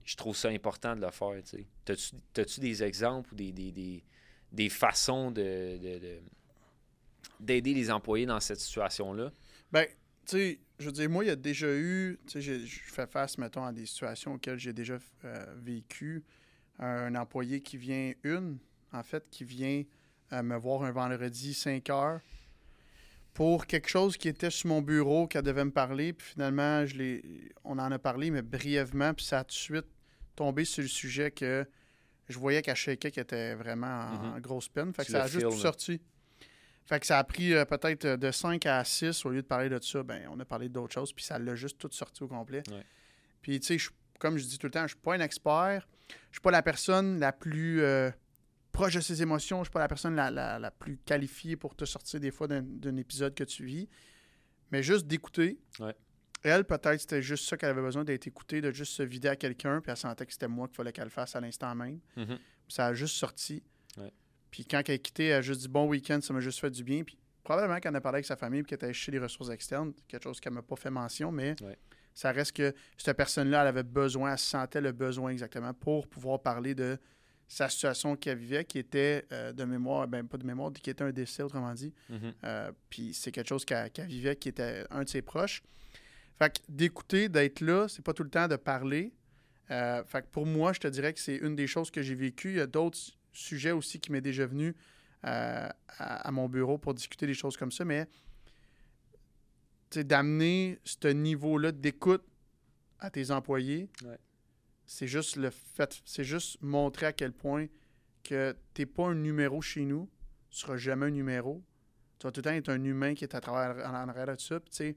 je 0.04 0.16
trouve 0.16 0.36
ça 0.36 0.50
important 0.50 0.96
de 0.96 1.02
le 1.02 1.12
faire. 1.12 1.42
Tu 1.44 1.66
sais. 1.86 2.14
T'as-tu 2.34 2.60
des 2.60 2.84
exemples 2.84 3.34
ou 3.34 3.36
des, 3.36 3.52
des, 3.52 4.04
des, 4.52 4.70
façons 4.70 5.32
de, 5.32 5.80
d'aider 7.40 7.74
les 7.74 7.92
employés 7.92 8.26
dans 8.26 8.40
cette 8.40 8.60
situation-là? 8.60 9.32
Ben, 9.72 9.86
tu 10.26 10.38
sais, 10.38 10.60
je 10.80 10.86
veux 10.86 10.92
dire, 10.92 11.10
moi, 11.10 11.24
il 11.24 11.28
y 11.28 11.32
a 11.32 11.36
déjà 11.36 11.72
eu, 11.72 12.18
tu 12.26 12.42
sais, 12.42 12.66
je 12.66 12.80
fais 12.82 13.06
face, 13.06 13.38
mettons, 13.38 13.64
à 13.64 13.72
des 13.72 13.86
situations 13.86 14.34
auxquelles 14.34 14.60
j'ai 14.60 14.74
déjà 14.74 14.98
euh, 15.26 15.46
vécu. 15.58 16.24
Un 16.80 17.14
employé 17.16 17.62
qui 17.62 17.78
vient, 17.78 18.14
une, 18.24 18.58
en 18.94 19.04
fait, 19.04 19.30
qui 19.30 19.44
vient 19.44 19.84
euh, 20.34 20.44
me 20.44 20.58
voir 20.58 20.84
un 20.84 20.92
vendredi 20.92 21.54
5 21.54 21.90
heures 21.90 22.20
pour 23.34 23.68
quelque 23.68 23.88
chose 23.88 24.18
qui 24.18 24.28
était 24.28 24.50
sur 24.50 24.68
mon 24.68 24.82
bureau, 24.82 25.28
qu'elle 25.28 25.44
devait 25.44 25.66
me 25.66 25.72
parler. 25.72 26.14
Puis 26.14 26.28
finalement, 26.34 26.86
je 26.86 27.22
on 27.64 27.80
en 27.80 27.92
a 27.92 28.00
parlé, 28.00 28.32
mais 28.32 28.42
brièvement, 28.42 29.14
puis 29.14 29.26
ça 29.26 29.40
a 29.40 29.44
tout 29.44 29.50
de 29.50 29.54
suite 29.54 29.88
tombé 30.36 30.66
sur 30.66 30.82
le 30.82 30.88
sujet 30.88 31.32
que 31.32 31.66
je 32.28 32.38
voyais 32.38 32.62
qu'elle 32.62 32.76
shakeait, 32.76 33.12
qu'elle 33.12 33.24
était 33.24 33.56
vraiment 33.56 33.88
en, 33.88 34.38
mm-hmm. 34.38 34.42
grosse 34.42 34.70
peine. 34.70 34.94
Fait 34.94 35.06
que 35.06 35.12
ça 35.12 35.24
a 35.24 35.28
juste 35.28 35.50
tout 35.50 35.58
sorti. 35.58 36.02
Fait 36.86 37.00
que 37.00 37.06
ça 37.06 37.20
a 37.20 37.24
pris 37.24 37.54
euh, 37.54 37.66
peut-être 37.66 38.06
euh, 38.06 38.18
de 38.18 38.32
5 38.32 38.66
à 38.66 38.84
6, 38.84 39.24
au 39.26 39.30
lieu 39.30 39.44
de 39.44 39.48
parler 39.48 39.70
de 39.70 39.80
ça, 39.80 40.02
ben, 40.02 40.28
on 40.32 40.40
a 40.40 40.46
parlé 40.46 40.70
d'autres 40.70 40.94
choses, 40.94 41.14
puis 41.14 41.24
ça 41.24 41.38
l'a 41.38 41.54
juste 41.54 41.78
tout 41.78 41.90
sorti 41.92 42.24
au 42.24 42.28
complet. 42.28 42.64
Puis, 43.44 43.60
tu 43.60 43.78
sais, 43.78 43.92
comme 44.18 44.40
je 44.40 44.46
dis 44.46 44.58
tout 44.58 44.66
le 44.66 44.72
temps, 44.72 44.84
je 44.84 44.96
suis 44.96 44.98
pas 44.98 45.14
un 45.14 45.20
expert, 45.20 45.88
je 46.32 46.38
suis 46.38 46.42
pas 46.42 46.50
la 46.50 46.64
personne 46.64 47.20
la 47.20 47.32
plus 47.32 47.84
euh, 47.84 48.10
proche 48.72 48.96
de 48.96 49.02
ses 49.02 49.22
émotions, 49.22 49.60
je 49.60 49.66
suis 49.66 49.72
pas 49.72 49.80
la 49.80 49.88
personne 49.88 50.16
la, 50.16 50.72
plus 50.72 50.98
qualifiée 50.98 51.56
pour 51.56 51.76
te 51.76 51.86
sortir 51.86 52.20
des 52.20 52.32
fois 52.32 52.48
d'un 52.48 52.98
épisode 52.98 53.34
que 53.34 53.44
tu 53.44 53.66
vis, 53.66 53.90
mais 54.72 54.84
juste 54.84 55.08
d'écouter. 55.08 55.60
Elle, 56.44 56.64
peut-être, 56.64 57.02
c'était 57.02 57.22
juste 57.22 57.50
ça 57.50 57.58
qu'elle 57.58 57.72
avait 57.72 57.82
besoin 57.82 58.06
d'être 58.06 58.28
écoutée, 58.28 58.62
de 58.62 58.72
juste 58.72 58.94
se 58.94 59.04
vider 59.04 59.28
à 59.28 59.36
quelqu'un, 59.36 59.82
puis 59.82 59.92
elle 59.92 59.98
sentait 59.98 60.26
que 60.26 60.32
c'était 60.32 60.48
moi 60.48 60.68
qu'il 60.68 60.78
fallait 60.78 60.94
qu'elle 60.94 61.10
fasse 61.10 61.36
à 61.36 61.42
l'instant 61.42 61.76
même. 61.76 62.00
Mm-hmm. 62.16 62.38
Ça 62.70 62.86
a 62.88 62.94
juste 62.94 63.16
sorti. 63.16 63.64
Puis 64.50 64.66
quand 64.66 64.82
elle 64.88 64.96
a 64.96 64.98
quitté, 64.98 65.26
elle 65.26 65.36
a 65.36 65.42
juste 65.42 65.62
dit 65.62 65.68
bon 65.68 65.88
week-end, 65.88 66.20
ça 66.22 66.34
m'a 66.34 66.40
juste 66.40 66.60
fait 66.60 66.72
du 66.72 66.84
bien. 66.84 67.04
Puis 67.04 67.18
probablement 67.44 67.80
qu'elle 67.80 67.92
en 67.92 67.96
a 67.96 68.02
parlé 68.02 68.18
avec 68.18 68.26
sa 68.26 68.36
famille, 68.36 68.64
puis 68.64 68.70
qu'elle 68.70 68.90
était 68.90 68.94
chez 68.94 69.12
les 69.12 69.20
ressources 69.20 69.50
externes, 69.50 69.94
quelque 70.08 70.24
chose 70.24 70.40
qu'elle 70.40 70.54
m'a 70.54 70.62
pas 70.62 70.76
fait 70.76 70.90
mention, 70.90 71.32
mais 71.32 71.56
ça 72.14 72.32
reste 72.32 72.54
que 72.54 72.74
cette 72.98 73.18
personne-là, 73.18 73.62
elle 73.62 73.68
avait 73.68 73.84
besoin, 73.84 74.32
elle 74.32 74.38
sentait 74.40 74.82
le 74.82 74.92
besoin 74.92 75.32
exactement 75.32 75.74
pour 75.74 76.08
pouvoir 76.08 76.42
parler 76.42 76.76
de 76.76 76.98
sa 77.50 77.68
situation 77.68 78.16
qu'elle 78.16 78.38
vivait, 78.38 78.64
qui 78.64 78.78
était 78.78 79.26
euh, 79.32 79.52
de 79.52 79.64
mémoire, 79.66 80.08
ben 80.08 80.26
pas 80.26 80.38
de 80.38 80.46
mémoire, 80.46 80.72
qui 80.72 80.90
était 80.90 81.04
un 81.04 81.12
décès, 81.12 81.42
autrement 81.42 81.74
dit. 81.74 81.92
Mm-hmm. 82.12 82.34
Euh, 82.44 82.72
puis 82.92 83.12
c'est 83.16 83.32
quelque 83.32 83.50
chose 83.50 83.66
qu'elle 83.66 83.90
vivait, 84.06 84.36
qui 84.36 84.50
était 84.50 84.86
un 84.92 85.04
de 85.04 85.10
ses 85.10 85.24
proches. 85.24 85.64
Fait 86.38 86.54
que 86.54 86.60
d'écouter, 86.70 87.28
d'être 87.28 87.62
là, 87.62 87.88
c'est 87.90 88.04
pas 88.04 88.14
tout 88.14 88.24
le 88.24 88.30
temps 88.30 88.48
de 88.48 88.56
parler. 88.56 89.12
Euh, 89.72 90.04
fait 90.04 90.22
que 90.22 90.28
pour 90.28 90.46
moi, 90.46 90.74
je 90.74 90.80
te 90.80 90.88
dirais 90.88 91.12
que 91.12 91.20
c'est 91.20 91.38
une 91.38 91.56
des 91.56 91.66
choses 91.66 91.90
que 91.90 92.04
j'ai 92.04 92.14
vécues. 92.14 92.52
Il 92.52 92.58
y 92.58 92.62
a 92.62 92.68
d'autres 92.68 93.00
sujet 93.34 93.72
aussi 93.72 94.00
qui 94.00 94.12
m'est 94.12 94.22
déjà 94.22 94.46
venu 94.46 94.76
à, 95.24 95.74
mon 96.32 96.48
bureau 96.48 96.78
pour 96.78 96.94
discuter 96.94 97.28
des 97.28 97.34
choses 97.34 97.58
comme 97.58 97.72
ça, 97.72 97.84
mais 97.84 98.08
d'amener 99.96 100.80
ce 100.84 101.08
niveau-là 101.08 101.72
d'écoute 101.72 102.24
à 103.00 103.10
tes 103.10 103.32
employés, 103.32 103.90
c'est 104.90 105.06
juste 105.06 105.36
le 105.36 105.52
fait, 105.52 106.02
c'est 106.04 106.24
juste 106.24 106.58
montrer 106.62 107.06
à 107.06 107.14
quel 107.14 107.32
point 107.32 107.68
que 108.24 108.56
tu 108.74 108.82
n'es 108.82 108.86
pas 108.88 109.06
un 109.06 109.14
numéro 109.14 109.62
chez 109.62 109.86
nous, 109.86 110.10
tu 110.50 110.56
ne 110.56 110.60
seras 110.62 110.78
jamais 110.78 111.06
un 111.06 111.12
numéro. 111.12 111.64
Tu 112.18 112.26
vas 112.26 112.32
tout 112.32 112.40
le 112.40 112.44
temps 112.46 112.50
être 112.50 112.70
un 112.70 112.84
humain 112.84 113.14
qui 113.14 113.24
est 113.24 113.36
à 113.36 113.40
travers 113.40 113.86
en 113.88 114.10
arrière 114.10 114.36
de 114.36 114.42
ça. 114.42 114.60
Tu 114.72 114.96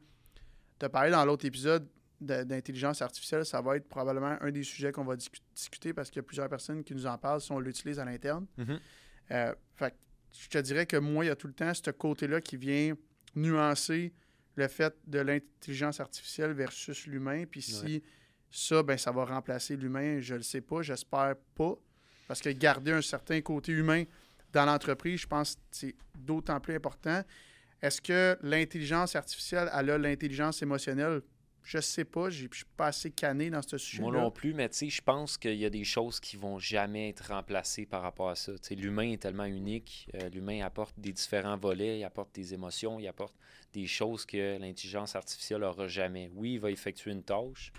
as 0.81 0.88
parlé 0.88 1.11
dans 1.11 1.22
l'autre 1.26 1.44
épisode 1.44 1.87
d'intelligence 2.20 3.02
artificielle, 3.02 3.44
ça 3.44 3.61
va 3.61 3.76
être 3.76 3.87
probablement 3.87 4.38
un 4.40 4.50
des 4.50 4.62
sujets 4.62 4.92
qu'on 4.92 5.05
va 5.05 5.14
discuter 5.16 5.92
parce 5.92 6.09
qu'il 6.09 6.20
y 6.20 6.20
a 6.20 6.22
plusieurs 6.22 6.48
personnes 6.48 6.83
qui 6.83 6.94
nous 6.94 7.07
en 7.07 7.18
parlent 7.18 7.42
si 7.42 7.52
on 7.52 7.61
l'utilise 7.61 7.98
à 7.98 8.07
l'interne. 8.07 8.46
Mm-hmm. 8.59 8.78
Euh, 9.33 9.55
je 10.33 10.48
te 10.48 10.59
dirais 10.59 10.87
que 10.87 10.96
moi, 10.96 11.26
il 11.26 11.28
y 11.28 11.31
a 11.31 11.37
tout 11.37 11.48
le 11.48 11.52
temps 11.52 11.74
ce 11.74 11.90
côté-là 11.90 12.40
qui 12.40 12.57
vient 12.57 12.94
nuancer 13.35 14.14
le 14.55 14.68
fait 14.68 14.96
de 15.07 15.18
l'intelligence 15.18 16.00
artificielle 16.00 16.52
versus 16.52 17.07
l'humain. 17.07 17.44
Puis 17.44 17.61
si 17.61 18.02
ça, 18.52 18.82
ben, 18.82 18.98
ça 18.98 19.10
va 19.10 19.24
remplacer 19.24 19.76
l'humain, 19.76 20.20
je 20.20 20.34
ne 20.34 20.38
le 20.38 20.44
sais 20.44 20.60
pas, 20.60 20.82
j'espère 20.82 21.34
pas. 21.54 21.74
Parce 22.28 22.40
que 22.40 22.50
garder 22.50 22.92
un 22.92 23.02
certain 23.02 23.40
côté 23.40 23.72
humain 23.72 24.04
dans 24.52 24.66
l'entreprise, 24.66 25.22
je 25.22 25.26
pense 25.26 25.54
que 25.56 25.60
c'est 25.70 25.94
d'autant 26.14 26.60
plus 26.60 26.74
important. 26.74 27.22
Est-ce 27.80 28.00
que 28.00 28.38
l'intelligence 28.42 29.16
artificielle, 29.16 29.68
elle 29.74 29.90
a 29.90 29.98
l'intelligence 29.98 30.62
émotionnelle? 30.62 31.22
Je 31.64 31.78
sais 31.80 32.04
pas, 32.04 32.28
je 32.28 32.46
suis 32.52 32.64
pas 32.76 32.88
assez 32.88 33.10
canné 33.10 33.48
dans 33.48 33.62
ce 33.62 33.78
sujet-là. 33.78 34.10
Moi 34.10 34.20
non 34.20 34.30
plus, 34.30 34.52
mais 34.52 34.68
je 34.72 35.00
pense 35.00 35.38
qu'il 35.38 35.54
y 35.54 35.64
a 35.64 35.70
des 35.70 35.84
choses 35.84 36.18
qui 36.18 36.36
vont 36.36 36.58
jamais 36.58 37.08
être 37.08 37.28
remplacées 37.28 37.86
par 37.86 38.02
rapport 38.02 38.30
à 38.30 38.34
ça. 38.34 38.52
L'humain 38.70 39.12
est 39.12 39.22
tellement 39.22 39.44
unique. 39.44 40.08
Euh, 40.14 40.28
l'humain 40.28 40.64
apporte 40.64 40.98
des 40.98 41.12
différents 41.12 41.56
volets, 41.56 42.00
il 42.00 42.04
apporte 42.04 42.34
des 42.34 42.52
émotions, 42.52 42.98
il 42.98 43.06
apporte 43.06 43.34
des 43.72 43.86
choses 43.86 44.26
que 44.26 44.58
l'intelligence 44.58 45.14
artificielle 45.14 45.60
n'aura 45.60 45.86
jamais. 45.86 46.30
Oui, 46.34 46.54
il 46.54 46.60
va 46.60 46.70
effectuer 46.70 47.12
une 47.12 47.22
tâche, 47.22 47.72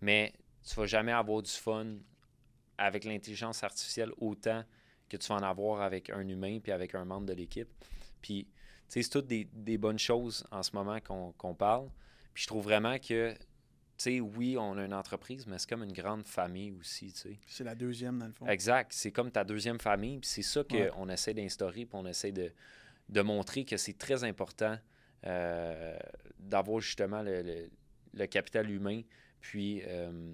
mais 0.00 0.32
tu 0.66 0.74
vas 0.74 0.86
jamais 0.86 1.12
avoir 1.12 1.42
du 1.42 1.50
fun 1.50 1.96
avec 2.78 3.04
l'intelligence 3.04 3.62
artificielle 3.62 4.10
autant 4.18 4.64
que 5.08 5.16
tu 5.16 5.28
vas 5.28 5.36
en 5.36 5.42
avoir 5.42 5.82
avec 5.82 6.10
un 6.10 6.26
humain 6.26 6.60
puis 6.62 6.72
avec 6.72 6.94
un 6.94 7.04
membre 7.04 7.26
de 7.26 7.34
l'équipe. 7.34 7.68
Puis, 8.22 8.44
tu 8.44 8.50
sais, 8.88 9.02
c'est 9.02 9.10
toutes 9.10 9.26
des, 9.26 9.78
bonnes 9.78 9.98
choses 9.98 10.46
en 10.50 10.62
ce 10.62 10.74
moment 10.74 10.98
qu'on 11.00 11.54
parle. 11.54 11.90
Puis 12.32 12.44
je 12.44 12.48
trouve 12.48 12.64
vraiment 12.64 12.98
que, 12.98 13.32
tu 13.32 13.38
sais, 13.96 14.20
oui, 14.20 14.56
on 14.58 14.78
a 14.78 14.84
une 14.84 14.94
entreprise, 14.94 15.46
mais 15.46 15.58
c'est 15.58 15.68
comme 15.68 15.82
une 15.82 15.92
grande 15.92 16.26
famille 16.26 16.72
aussi, 16.72 17.12
tu 17.12 17.20
sais. 17.20 17.38
C'est 17.46 17.64
la 17.64 17.74
deuxième, 17.74 18.18
dans 18.18 18.26
le 18.26 18.32
fond. 18.32 18.46
Exact. 18.46 18.92
C'est 18.92 19.10
comme 19.10 19.30
ta 19.30 19.44
deuxième 19.44 19.80
famille. 19.80 20.18
Puis 20.18 20.28
c'est 20.28 20.42
ça 20.42 20.62
qu'on 20.64 21.08
essaie 21.08 21.34
d'instaurer, 21.34 21.86
puis 21.86 21.94
on 21.94 22.06
essaie 22.06 22.32
de, 22.32 22.52
de 23.08 23.20
montrer 23.20 23.64
que 23.64 23.76
c'est 23.76 23.98
très 23.98 24.24
important 24.24 24.78
euh, 25.26 25.98
d'avoir 26.38 26.80
justement 26.80 27.22
le, 27.22 27.68
le, 28.14 28.26
capital 28.26 28.70
humain, 28.70 29.02
puis 29.40 29.82
euh, 29.86 30.32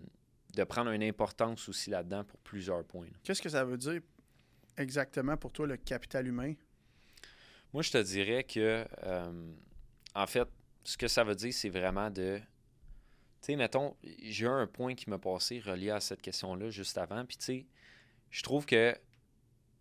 de 0.55 0.65
prendre 0.65 0.91
une 0.91 1.03
importance 1.03 1.69
aussi 1.69 1.91
là-dedans 1.91 2.25
pour 2.25 2.39
plusieurs 2.41 2.85
points. 2.85 3.09
Qu'est-ce 3.23 3.43
que 3.43 3.49
ça 3.49 3.65
veut 3.65 3.77
dire 3.77 4.01
exactement 4.77 5.37
pour 5.37 5.53
toi, 5.53 5.67
le 5.67 5.77
capital 5.77 6.27
humain? 6.27 6.55
Moi, 7.73 7.83
je 7.83 7.91
te 7.91 7.99
dirais 7.99 8.45
que, 8.45 8.87
euh, 9.03 9.53
en 10.15 10.27
fait, 10.27 10.49
ce 10.85 10.97
que 10.97 11.09
ça 11.09 11.25
veut 11.25 11.35
dire, 11.35 11.53
c'est 11.53 11.69
vraiment 11.69 12.11
de. 12.11 12.39
Tu 13.43 13.53
sais, 13.53 13.57
mettons, 13.57 13.97
j'ai 14.23 14.47
un 14.47 14.67
point 14.67 14.95
qui 14.95 15.11
m'a 15.11 15.19
passé 15.19 15.61
relié 15.61 15.91
à 15.91 16.01
cette 16.01 16.23
question-là 16.23 16.71
juste 16.71 16.97
avant. 16.97 17.25
Puis, 17.25 17.37
tu 17.37 17.45
sais, 17.45 17.67
je 18.31 18.43
trouve 18.43 18.67
que 18.67 18.97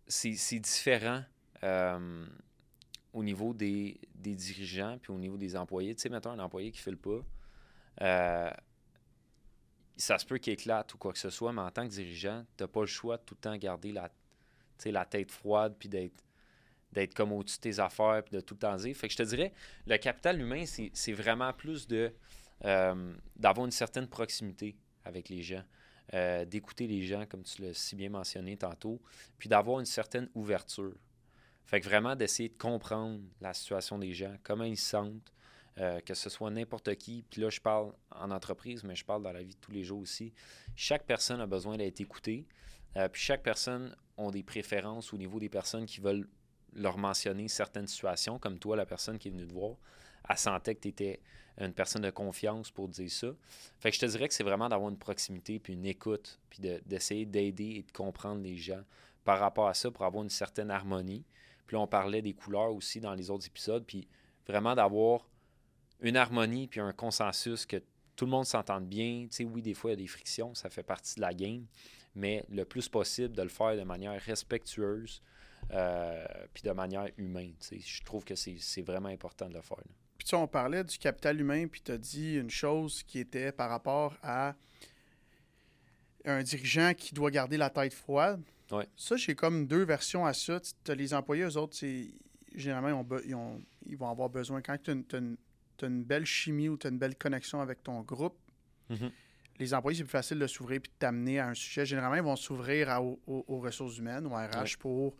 c'est 0.08 0.58
différent 0.58 1.24
euh, 1.64 2.26
au 3.12 3.24
niveau 3.24 3.54
des, 3.54 3.98
dirigeants 4.14 4.98
puis 5.00 5.12
au 5.12 5.18
niveau 5.18 5.36
des 5.36 5.56
employés. 5.56 5.94
Tu 5.94 6.02
sais, 6.02 6.08
mettons, 6.08 6.30
un 6.30 6.38
employé 6.38 6.70
qui 6.70 6.78
ne 6.78 6.82
file 6.82 6.98
pas, 6.98 7.20
euh, 8.02 8.50
ça 9.96 10.18
se 10.18 10.26
peut 10.26 10.38
qu'il 10.38 10.52
éclate 10.52 10.92
ou 10.94 10.98
quoi 10.98 11.12
que 11.12 11.18
ce 11.18 11.30
soit, 11.30 11.52
mais 11.52 11.62
en 11.62 11.70
tant 11.70 11.84
que 11.84 11.92
dirigeant, 11.92 12.44
tu 12.56 12.62
n'as 12.62 12.68
pas 12.68 12.80
le 12.80 12.86
choix 12.86 13.16
de 13.16 13.22
tout 13.22 13.34
le 13.34 13.40
temps 13.40 13.56
garder 13.56 13.92
la, 13.92 14.10
la 14.84 15.04
tête 15.04 15.30
froide 15.30 15.74
puis 15.78 15.88
d'être 15.88 16.22
d'être 16.92 17.14
comme 17.14 17.32
au-dessus 17.32 17.58
de 17.58 17.62
tes 17.62 17.78
affaires 17.78 18.22
puis 18.24 18.34
de 18.34 18.40
tout 18.40 18.54
le 18.54 18.60
temps 18.60 18.76
dire. 18.76 18.96
Fait 18.96 19.08
que 19.08 19.12
je 19.12 19.18
te 19.18 19.22
dirais, 19.22 19.52
le 19.86 19.98
capital 19.98 20.40
humain, 20.40 20.64
c'est 20.66 21.12
vraiment 21.12 21.52
plus 21.52 21.86
de 21.86 22.12
euh, 22.64 23.14
d'avoir 23.36 23.66
une 23.66 23.72
certaine 23.72 24.06
proximité 24.06 24.76
avec 25.04 25.28
les 25.28 25.42
gens, 25.42 25.62
euh, 26.14 26.46
d'écouter 26.46 26.86
les 26.86 27.02
gens, 27.02 27.26
comme 27.26 27.42
tu 27.42 27.60
l'as 27.60 27.74
si 27.74 27.96
bien 27.96 28.08
mentionné 28.08 28.56
tantôt, 28.56 29.00
puis 29.38 29.48
d'avoir 29.48 29.80
une 29.80 29.86
certaine 29.86 30.30
ouverture. 30.34 30.94
Fait 31.66 31.80
que 31.80 31.84
vraiment 31.86 32.16
d'essayer 32.16 32.48
de 32.48 32.56
comprendre 32.56 33.20
la 33.40 33.52
situation 33.52 33.98
des 33.98 34.14
gens, 34.14 34.34
comment 34.42 34.64
ils 34.64 34.78
se 34.78 34.90
sentent, 34.90 35.32
euh, 35.78 36.00
que 36.00 36.14
ce 36.14 36.30
soit 36.30 36.50
n'importe 36.50 36.94
qui. 36.96 37.24
Puis 37.28 37.40
là, 37.40 37.50
je 37.50 37.60
parle 37.60 37.92
en 38.10 38.30
entreprise, 38.30 38.84
mais 38.84 38.94
je 38.94 39.04
parle 39.04 39.22
dans 39.22 39.32
la 39.32 39.42
vie 39.42 39.54
de 39.54 39.60
tous 39.60 39.72
les 39.72 39.84
jours 39.84 40.00
aussi. 40.00 40.32
Chaque 40.74 41.04
personne 41.04 41.40
a 41.40 41.46
besoin 41.46 41.76
d'être 41.76 42.00
écoutée. 42.00 42.46
puis 43.12 43.22
chaque 43.22 43.42
personne 43.42 43.94
a 44.16 44.30
des 44.30 44.42
préférences 44.42 45.12
au 45.12 45.18
niveau 45.18 45.38
des 45.38 45.50
personnes 45.50 45.84
qui 45.84 46.00
veulent 46.00 46.26
leur 46.76 46.98
mentionner 46.98 47.48
certaines 47.48 47.86
situations, 47.86 48.38
comme 48.38 48.58
toi, 48.58 48.76
la 48.76 48.86
personne 48.86 49.18
qui 49.18 49.28
est 49.28 49.30
venue 49.30 49.46
te 49.46 49.52
voir, 49.52 49.76
elle 50.28 50.36
sentait 50.36 50.74
que 50.74 50.80
tu 50.80 50.88
étais 50.88 51.20
une 51.58 51.72
personne 51.72 52.02
de 52.02 52.10
confiance 52.10 52.70
pour 52.70 52.88
dire 52.88 53.10
ça. 53.10 53.28
Fait 53.78 53.90
que 53.90 53.96
je 53.96 54.00
te 54.00 54.06
dirais 54.06 54.28
que 54.28 54.34
c'est 54.34 54.44
vraiment 54.44 54.68
d'avoir 54.68 54.90
une 54.90 54.98
proximité, 54.98 55.58
puis 55.58 55.72
une 55.72 55.86
écoute, 55.86 56.38
puis 56.50 56.60
d'essayer 56.84 57.24
d'aider 57.24 57.76
et 57.76 57.82
de 57.82 57.92
comprendre 57.92 58.42
les 58.42 58.56
gens 58.56 58.82
par 59.24 59.38
rapport 59.38 59.66
à 59.66 59.74
ça 59.74 59.90
pour 59.90 60.04
avoir 60.04 60.22
une 60.22 60.30
certaine 60.30 60.70
harmonie. 60.70 61.24
Puis 61.66 61.76
là, 61.76 61.80
on 61.80 61.86
parlait 61.86 62.22
des 62.22 62.34
couleurs 62.34 62.74
aussi 62.74 63.00
dans 63.00 63.14
les 63.14 63.30
autres 63.30 63.46
épisodes, 63.46 63.84
puis 63.86 64.06
vraiment 64.46 64.74
d'avoir 64.74 65.26
une 66.00 66.16
harmonie 66.16 66.66
puis 66.68 66.80
un 66.80 66.92
consensus 66.92 67.66
que 67.66 67.82
tout 68.16 68.24
le 68.24 68.30
monde 68.30 68.46
s'entende 68.46 68.86
bien. 68.86 69.26
Tu 69.30 69.36
sais, 69.36 69.44
oui, 69.44 69.62
des 69.62 69.74
fois, 69.74 69.90
il 69.90 69.92
y 69.92 69.96
a 69.98 70.02
des 70.02 70.06
frictions, 70.06 70.54
ça 70.54 70.70
fait 70.70 70.82
partie 70.82 71.16
de 71.16 71.20
la 71.20 71.34
game, 71.34 71.66
mais 72.14 72.44
le 72.50 72.64
plus 72.64 72.88
possible 72.88 73.34
de 73.34 73.42
le 73.42 73.48
faire 73.48 73.76
de 73.76 73.82
manière 73.82 74.20
respectueuse 74.22 75.22
euh, 75.72 76.24
puis 76.54 76.62
de 76.62 76.70
manière 76.72 77.08
humaine. 77.18 77.54
Tu 77.60 77.66
sais. 77.66 77.80
Je 77.80 78.02
trouve 78.04 78.24
que 78.24 78.34
c'est 78.34 78.82
vraiment 78.82 79.08
important 79.08 79.48
de 79.48 79.54
le 79.54 79.62
faire. 79.62 79.78
là. 79.78 79.84
Puis 80.18 80.28
tu 80.28 80.34
on 80.34 80.46
parlait 80.46 80.82
du 80.84 80.96
capital 80.98 81.38
humain, 81.40 81.66
puis 81.66 81.82
tu 81.82 81.92
as 81.92 81.98
dit 81.98 82.36
une 82.36 82.48
chose 82.50 83.02
qui 83.02 83.18
était 83.18 83.52
par 83.52 83.68
rapport 83.68 84.14
à 84.22 84.54
un 86.24 86.42
dirigeant 86.42 86.92
qui 86.96 87.14
doit 87.14 87.30
garder 87.30 87.56
la 87.56 87.70
tête 87.70 87.92
froide. 87.94 88.42
Ouais. 88.70 88.88
Ça, 88.96 89.16
j'ai 89.16 89.34
comme 89.34 89.66
deux 89.66 89.84
versions 89.84 90.26
à 90.26 90.32
ça. 90.32 90.58
Tu 90.84 90.90
as 90.90 90.94
les 90.94 91.14
employés, 91.14 91.44
eux 91.44 91.56
autres, 91.56 91.76
généralement, 92.54 92.88
ils, 92.88 92.94
ont 92.94 93.04
be- 93.04 93.22
ils 93.26 93.34
ont- 93.34 93.62
ils 93.86 93.96
vont 93.96 94.08
avoir 94.10 94.28
besoin, 94.28 94.60
quand 94.62 94.76
tu 94.82 94.90
as, 94.90 95.18
une, 95.18 95.36
t'as 95.76 95.86
une 95.88 96.04
belle 96.04 96.24
chimie 96.26 96.68
ou 96.68 96.76
tu 96.76 96.86
as 96.86 96.90
une 96.90 96.98
belle 96.98 97.16
connexion 97.16 97.60
avec 97.60 97.82
ton 97.82 98.00
groupe, 98.02 98.36
Mhm. 98.90 99.10
les 99.58 99.74
employés, 99.74 99.98
c'est 99.98 100.04
plus 100.04 100.10
facile 100.10 100.38
de 100.38 100.46
s'ouvrir 100.46 100.80
puis 100.80 100.90
de 100.90 100.96
t'amener 100.98 101.38
à 101.40 101.48
un 101.48 101.54
sujet. 101.54 101.84
Généralement, 101.86 102.16
ils 102.16 102.22
vont 102.22 102.36
s'ouvrir 102.36 102.88
à- 102.90 103.02
aux, 103.02 103.16
ressources 103.60 103.98
humaines, 103.98 104.26
au 104.26 104.30
RH, 104.30 104.60
Ouais. 104.62 104.76
pour 104.78 105.16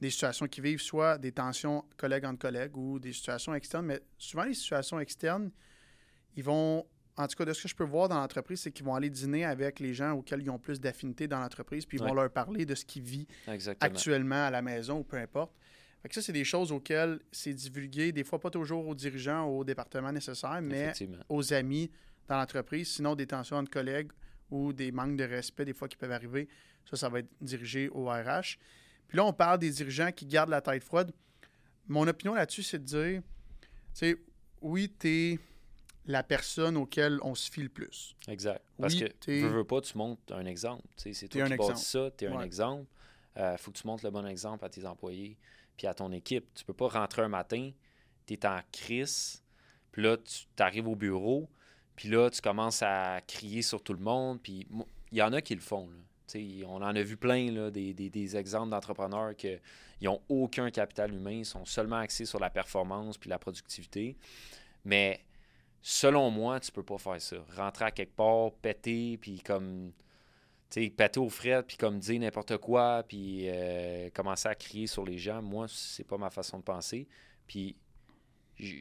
des 0.00 0.10
situations 0.10 0.46
qui 0.46 0.60
vivent 0.60 0.80
soit 0.80 1.18
des 1.18 1.32
tensions 1.32 1.84
collègues 1.96 2.24
entre 2.24 2.38
collègues 2.38 2.76
ou 2.76 2.98
des 3.00 3.12
situations 3.12 3.54
externes. 3.54 3.86
Mais 3.86 4.00
souvent, 4.16 4.44
les 4.44 4.54
situations 4.54 5.00
externes, 5.00 5.50
ils 6.36 6.44
vont, 6.44 6.86
en 7.16 7.26
tout 7.26 7.34
cas, 7.36 7.44
de 7.44 7.52
ce 7.52 7.62
que 7.64 7.68
je 7.68 7.74
peux 7.74 7.82
voir 7.84 8.08
dans 8.08 8.20
l'entreprise, 8.20 8.60
c'est 8.60 8.70
qu'ils 8.70 8.84
vont 8.84 8.94
aller 8.94 9.10
dîner 9.10 9.44
avec 9.44 9.80
les 9.80 9.94
gens 9.94 10.12
auxquels 10.12 10.42
ils 10.42 10.50
ont 10.50 10.58
plus 10.60 10.80
d'affinité 10.80 11.26
dans 11.26 11.40
l'entreprise, 11.40 11.84
puis 11.84 11.98
ils 11.98 12.04
vont 12.04 12.14
leur 12.14 12.30
parler 12.30 12.64
de 12.64 12.76
ce 12.76 12.84
qu'ils 12.84 13.02
vivent 13.02 13.26
actuellement 13.80 14.46
à 14.46 14.50
la 14.50 14.62
maison 14.62 15.00
ou 15.00 15.04
peu 15.04 15.16
importe. 15.16 15.52
Fait 16.08 16.14
que 16.14 16.14
ça, 16.14 16.22
c'est 16.22 16.32
des 16.32 16.44
choses 16.44 16.72
auxquelles 16.72 17.20
c'est 17.30 17.52
divulgué, 17.52 18.12
des 18.12 18.24
fois 18.24 18.40
pas 18.40 18.48
toujours 18.48 18.88
aux 18.88 18.94
dirigeants 18.94 19.44
au 19.44 19.62
département 19.62 20.10
nécessaire, 20.10 20.58
mais 20.62 20.94
aux 21.28 21.52
amis 21.52 21.90
dans 22.26 22.38
l'entreprise. 22.38 22.88
Sinon, 22.94 23.14
des 23.14 23.26
tensions 23.26 23.58
entre 23.58 23.70
collègues 23.70 24.10
ou 24.50 24.72
des 24.72 24.90
manques 24.90 25.18
de 25.18 25.24
respect, 25.24 25.66
des 25.66 25.74
fois, 25.74 25.86
qui 25.86 25.98
peuvent 25.98 26.10
arriver. 26.12 26.48
Ça, 26.88 26.96
ça 26.96 27.10
va 27.10 27.18
être 27.18 27.28
dirigé 27.42 27.90
au 27.90 28.06
RH. 28.06 28.56
Puis 29.06 29.18
là, 29.18 29.26
on 29.26 29.34
parle 29.34 29.58
des 29.58 29.68
dirigeants 29.68 30.10
qui 30.10 30.24
gardent 30.24 30.48
la 30.48 30.62
tête 30.62 30.82
froide. 30.82 31.12
Mon 31.86 32.08
opinion 32.08 32.32
là-dessus, 32.32 32.62
c'est 32.62 32.78
de 32.78 32.84
dire, 32.84 33.22
tu 33.60 33.66
sais, 33.92 34.16
oui, 34.62 34.90
tu 34.98 35.08
es 35.08 35.38
la 36.06 36.22
personne 36.22 36.78
auquel 36.78 37.18
on 37.20 37.34
se 37.34 37.50
fie 37.50 37.64
le 37.64 37.68
plus. 37.68 38.16
Exact. 38.28 38.62
Parce 38.80 38.94
Oui, 38.94 39.00
que, 39.00 39.06
t'es- 39.08 39.40
veux, 39.42 39.48
veux 39.48 39.64
pas, 39.64 39.82
tu 39.82 39.98
montres 39.98 40.22
un 40.32 40.46
exemple. 40.46 40.84
Tu 40.96 41.02
sais, 41.02 41.12
C'est 41.12 41.28
toi 41.28 41.46
qui 41.74 41.82
ça, 41.84 42.10
tu 42.16 42.24
es 42.24 42.28
un 42.28 42.40
exemple. 42.40 42.86
Il 43.36 43.56
faut 43.58 43.70
que 43.70 43.76
tu 43.76 43.86
montres 43.86 44.06
le 44.06 44.10
bon 44.10 44.26
exemple 44.26 44.64
à 44.64 44.70
tes 44.70 44.86
employés 44.86 45.36
puis 45.78 45.86
à 45.86 45.94
ton 45.94 46.12
équipe. 46.12 46.52
Tu 46.54 46.64
peux 46.64 46.74
pas 46.74 46.88
rentrer 46.88 47.22
un 47.22 47.28
matin, 47.28 47.70
tu 48.26 48.34
es 48.34 48.46
en 48.46 48.60
crise, 48.70 49.42
puis 49.92 50.02
là, 50.02 50.18
tu 50.18 50.46
arrives 50.62 50.88
au 50.88 50.96
bureau, 50.96 51.48
puis 51.96 52.10
là, 52.10 52.28
tu 52.28 52.42
commences 52.42 52.82
à 52.82 53.20
crier 53.26 53.62
sur 53.62 53.82
tout 53.82 53.94
le 53.94 54.00
monde. 54.00 54.42
Puis 54.42 54.66
il 55.10 55.18
y 55.18 55.22
en 55.22 55.32
a 55.32 55.40
qui 55.40 55.54
le 55.54 55.62
font. 55.62 55.88
on 56.34 56.82
en 56.82 56.94
a 56.94 57.02
vu 57.02 57.16
plein, 57.16 57.70
des- 57.70 57.94
des 57.94 58.36
exemples 58.36 58.68
d'entrepreneurs 58.68 59.34
qui 59.34 59.56
n'ont 60.02 60.20
aucun 60.28 60.70
capital 60.70 61.14
humain, 61.14 61.38
ils 61.38 61.46
sont 61.46 61.64
seulement 61.64 61.96
axés 61.96 62.26
sur 62.26 62.38
la 62.38 62.50
performance 62.50 63.16
puis 63.16 63.30
la 63.30 63.38
productivité. 63.38 64.14
Mais 64.84 65.24
selon 65.80 66.30
moi, 66.30 66.60
tu 66.60 66.70
peux 66.70 66.82
pas 66.82 66.98
faire 66.98 67.20
ça. 67.20 67.36
Rentrer 67.56 67.86
à 67.86 67.90
quelque 67.90 68.14
part, 68.14 68.52
péter, 68.60 69.16
puis 69.16 69.40
comme. 69.40 69.92
Sais, 70.70 70.90
péter 70.90 71.18
aux 71.18 71.30
frettes, 71.30 71.66
puis 71.66 71.76
comme 71.78 71.98
dire 71.98 72.20
n'importe 72.20 72.58
quoi, 72.58 73.02
puis 73.08 73.44
euh, 73.48 74.10
commencer 74.10 74.48
à 74.48 74.54
crier 74.54 74.86
sur 74.86 75.04
les 75.04 75.16
gens, 75.16 75.40
moi, 75.40 75.66
c'est 75.68 76.04
pas 76.04 76.18
ma 76.18 76.28
façon 76.28 76.58
de 76.58 76.62
penser. 76.62 77.08
Puis, 77.46 77.74
je 78.58 78.74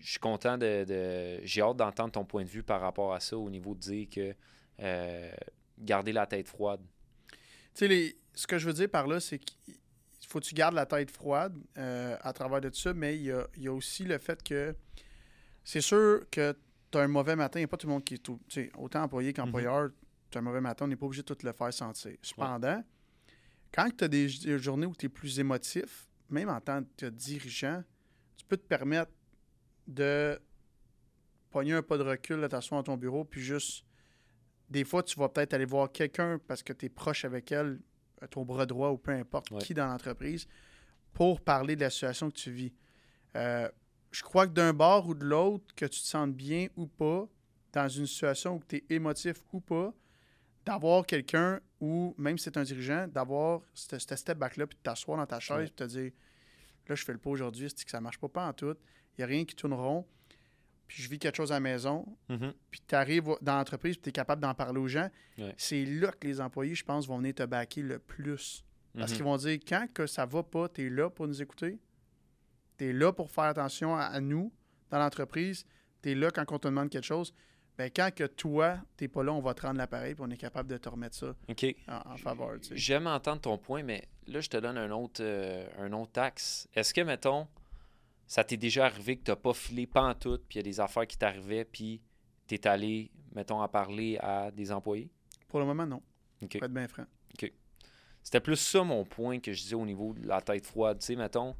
suis 0.00 0.18
content 0.18 0.56
de. 0.56 0.84
de- 0.84 1.40
J'ai 1.44 1.60
hâte 1.60 1.76
d'entendre 1.76 2.12
ton 2.12 2.24
point 2.24 2.42
de 2.44 2.48
vue 2.48 2.62
par 2.62 2.80
rapport 2.80 3.12
à 3.12 3.20
ça, 3.20 3.36
au 3.36 3.50
niveau 3.50 3.74
de 3.74 3.80
dire 3.80 4.08
que 4.08 4.34
euh, 4.80 5.32
garder 5.78 6.12
la 6.12 6.26
tête 6.26 6.48
froide. 6.48 6.80
Tu 7.74 7.86
sais, 7.86 8.16
ce 8.34 8.46
que 8.46 8.56
je 8.58 8.66
veux 8.66 8.72
dire 8.72 8.88
par 8.88 9.06
là, 9.06 9.20
c'est 9.20 9.38
qu'il 9.38 9.74
faut 10.26 10.40
que 10.40 10.44
tu 10.46 10.54
gardes 10.54 10.74
la 10.74 10.86
tête 10.86 11.10
froide 11.10 11.54
euh, 11.76 12.16
à 12.22 12.32
travers 12.32 12.60
de 12.62 12.68
tout 12.70 12.78
ça, 12.78 12.94
mais 12.94 13.16
il 13.16 13.24
y 13.24 13.32
a, 13.32 13.46
y 13.58 13.68
a 13.68 13.72
aussi 13.72 14.04
le 14.04 14.16
fait 14.18 14.42
que 14.42 14.74
c'est 15.64 15.80
sûr 15.82 16.24
que 16.30 16.56
tu 16.90 16.96
as 16.98 17.02
un 17.02 17.08
mauvais 17.08 17.36
matin, 17.36 17.58
il 17.58 17.62
n'y 17.62 17.64
a 17.64 17.68
pas 17.68 17.76
tout 17.76 17.88
le 17.88 17.92
monde 17.92 18.04
qui 18.04 18.14
est 18.14 18.18
tout. 18.18 18.40
Autant 18.78 19.02
employé 19.02 19.32
qu'employeur, 19.34 19.90
tu 19.90 20.05
un 20.36 20.42
mauvais 20.42 20.60
matin, 20.60 20.84
on 20.84 20.88
n'est 20.88 20.96
pas 20.96 21.06
obligé 21.06 21.22
de 21.22 21.26
tout 21.34 21.38
le 21.46 21.52
faire 21.52 21.72
sentir. 21.72 22.16
Cependant, 22.22 22.82
quand 23.72 23.88
tu 23.96 24.04
as 24.04 24.08
des, 24.08 24.26
des 24.26 24.58
journées 24.58 24.86
où 24.86 24.94
tu 24.94 25.06
es 25.06 25.08
plus 25.08 25.38
émotif, 25.38 26.06
même 26.30 26.48
en 26.48 26.60
tant 26.60 26.82
que 26.96 27.06
dirigeant, 27.06 27.82
tu 28.36 28.44
peux 28.46 28.56
te 28.56 28.66
permettre 28.66 29.12
de 29.86 30.38
pogner 31.50 31.74
un 31.74 31.82
pas 31.82 31.96
de 31.98 32.02
recul, 32.02 32.40
de 32.40 32.46
t'asseoir 32.46 32.82
dans 32.82 32.92
ton 32.94 32.96
bureau, 32.96 33.24
puis 33.24 33.40
juste 33.40 33.84
des 34.68 34.84
fois, 34.84 35.02
tu 35.02 35.18
vas 35.18 35.28
peut-être 35.28 35.54
aller 35.54 35.64
voir 35.64 35.90
quelqu'un 35.92 36.40
parce 36.46 36.62
que 36.62 36.72
tu 36.72 36.86
es 36.86 36.88
proche 36.88 37.24
avec 37.24 37.52
elle, 37.52 37.78
ton 38.30 38.44
bras 38.44 38.66
droit 38.66 38.90
ou 38.90 38.98
peu 38.98 39.12
importe 39.12 39.50
Ouais. 39.52 39.58
qui 39.60 39.74
dans 39.74 39.86
l'entreprise, 39.86 40.48
pour 41.12 41.40
parler 41.40 41.76
de 41.76 41.82
la 41.82 41.90
situation 41.90 42.30
que 42.30 42.36
tu 42.36 42.50
vis. 42.50 42.72
Euh, 43.36 43.68
je 44.10 44.22
crois 44.22 44.46
que 44.46 44.52
d'un 44.52 44.72
bord 44.72 45.06
ou 45.08 45.14
de 45.14 45.24
l'autre, 45.24 45.72
que 45.76 45.84
tu 45.86 46.00
te 46.00 46.06
sentes 46.06 46.34
bien 46.34 46.66
ou 46.76 46.86
pas, 46.86 47.28
dans 47.72 47.88
une 47.88 48.06
situation 48.06 48.56
où 48.56 48.60
tu 48.66 48.76
es 48.76 48.84
émotif 48.90 49.36
ou 49.52 49.60
pas, 49.60 49.94
d'avoir 50.66 51.06
quelqu'un 51.06 51.60
ou 51.80 52.14
même 52.18 52.36
si 52.36 52.44
c'est 52.44 52.56
un 52.58 52.62
dirigeant, 52.64 53.06
d'avoir 53.08 53.62
ce 53.72 53.98
ce 53.98 54.16
step 54.16 54.36
back-là, 54.36 54.66
puis 54.66 54.76
de 54.76 54.82
t'asseoir 54.82 55.16
dans 55.16 55.26
ta 55.26 55.40
chaise, 55.40 55.56
Ouais. 55.58 55.64
puis 55.64 55.74
te 55.74 55.84
dire 55.84 56.12
là, 56.88 56.94
je 56.94 57.04
fais 57.04 57.12
le 57.12 57.18
pas 57.18 57.30
aujourd'hui, 57.30 57.68
c'est 57.74 57.84
que 57.84 57.90
ça 57.90 58.00
marche 58.00 58.18
pas, 58.18 58.28
pas 58.28 58.46
en 58.48 58.52
tout? 58.52 58.74
Il 59.16 59.20
n'y 59.20 59.24
a 59.24 59.26
rien 59.26 59.44
qui 59.44 59.54
tourne 59.56 59.72
rond. 59.72 60.06
Puis 60.86 61.02
je 61.02 61.08
vis 61.08 61.18
quelque 61.18 61.36
chose 61.36 61.50
à 61.50 61.56
la 61.56 61.60
maison, 61.60 62.06
puis 62.70 62.80
tu 62.86 62.94
arrives 62.94 63.24
dans 63.42 63.56
l'entreprise, 63.56 63.96
puis 63.96 64.02
tu 64.04 64.08
es 64.10 64.12
capable 64.12 64.40
d'en 64.40 64.54
parler 64.54 64.78
aux 64.78 64.86
gens, 64.86 65.10
Ouais. 65.36 65.52
c'est 65.58 65.84
là 65.84 66.12
que 66.12 66.28
les 66.28 66.40
employés, 66.40 66.76
je 66.76 66.84
pense, 66.84 67.08
vont 67.08 67.18
venir 67.18 67.34
te 67.34 67.42
backer 67.44 67.82
le 67.82 67.98
plus. 67.98 68.64
Parce 68.96 69.10
Mhm. 69.10 69.16
qu'ils 69.16 69.24
vont 69.24 69.36
dire, 69.36 69.58
quand 69.66 69.86
que 69.92 70.06
ça 70.06 70.26
va 70.26 70.42
pas, 70.44 70.68
tu 70.68 70.86
es 70.86 70.90
là 70.90 71.10
pour 71.10 71.26
nous 71.26 71.42
écouter, 71.42 71.80
tu 72.78 72.84
es 72.88 72.92
là 72.92 73.12
pour 73.12 73.30
faire 73.32 73.44
attention 73.44 73.96
à, 73.96 74.02
à 74.02 74.20
nous 74.20 74.52
dans 74.90 74.98
l'entreprise, 74.98 75.64
tu 76.02 76.12
es 76.12 76.14
là 76.14 76.30
quand 76.30 76.44
on 76.52 76.58
te 76.60 76.68
demande 76.68 76.88
quelque 76.88 77.04
chose. 77.04 77.34
Ben, 77.78 77.90
quand 77.94 78.10
que 78.14 78.24
toi, 78.24 78.78
tu 78.96 79.08
pas 79.08 79.22
là, 79.22 79.32
on 79.32 79.40
va 79.40 79.52
te 79.52 79.62
rendre 79.62 79.76
l'appareil, 79.78 80.14
puis 80.14 80.24
on 80.26 80.30
est 80.30 80.36
capable 80.36 80.70
de 80.70 80.78
te 80.78 80.88
remettre 80.88 81.14
ça 81.14 81.34
en, 81.88 82.12
en 82.12 82.16
faveur. 82.16 82.58
tu 82.60 82.68
sais. 82.68 82.76
J'aime 82.76 83.06
entendre 83.06 83.42
ton 83.42 83.58
point, 83.58 83.82
mais 83.82 84.08
là, 84.26 84.40
je 84.40 84.48
te 84.48 84.56
donne 84.56 84.78
un 84.78 84.90
autre, 84.90 85.22
euh, 85.22 85.66
un 85.78 85.92
autre 85.92 86.18
axe. 86.20 86.68
Est-ce 86.74 86.94
que, 86.94 87.02
mettons, 87.02 87.46
ça 88.26 88.44
t'est 88.44 88.56
déjà 88.56 88.86
arrivé 88.86 89.18
que 89.18 89.24
tu 89.24 89.30
n'as 89.30 89.36
pas 89.36 89.52
filé 89.52 89.86
pantoute, 89.86 90.44
puis 90.48 90.56
il 90.56 90.58
y 90.58 90.60
a 90.60 90.62
des 90.62 90.80
affaires 90.80 91.06
qui 91.06 91.18
t'arrivaient, 91.18 91.66
puis 91.66 92.00
tu 92.46 92.54
es 92.54 92.66
allé, 92.66 93.10
mettons, 93.34 93.60
en 93.60 93.68
parler 93.68 94.16
à 94.20 94.50
des 94.50 94.72
employés? 94.72 95.10
Pour 95.48 95.60
le 95.60 95.66
moment, 95.66 95.86
non. 95.86 96.02
OK. 96.42 96.58
Pour 96.58 96.64
être 96.64 96.72
bien 96.72 96.88
franc. 96.88 97.04
C'était 98.22 98.40
plus 98.40 98.56
ça 98.56 98.82
mon 98.82 99.04
point 99.04 99.38
que 99.38 99.52
je 99.52 99.62
disais 99.62 99.76
au 99.76 99.86
niveau 99.86 100.12
de 100.12 100.26
la 100.26 100.40
tête 100.40 100.66
froide. 100.66 100.98
Tu 100.98 101.06
sais, 101.06 101.14
mettons, 101.14 101.54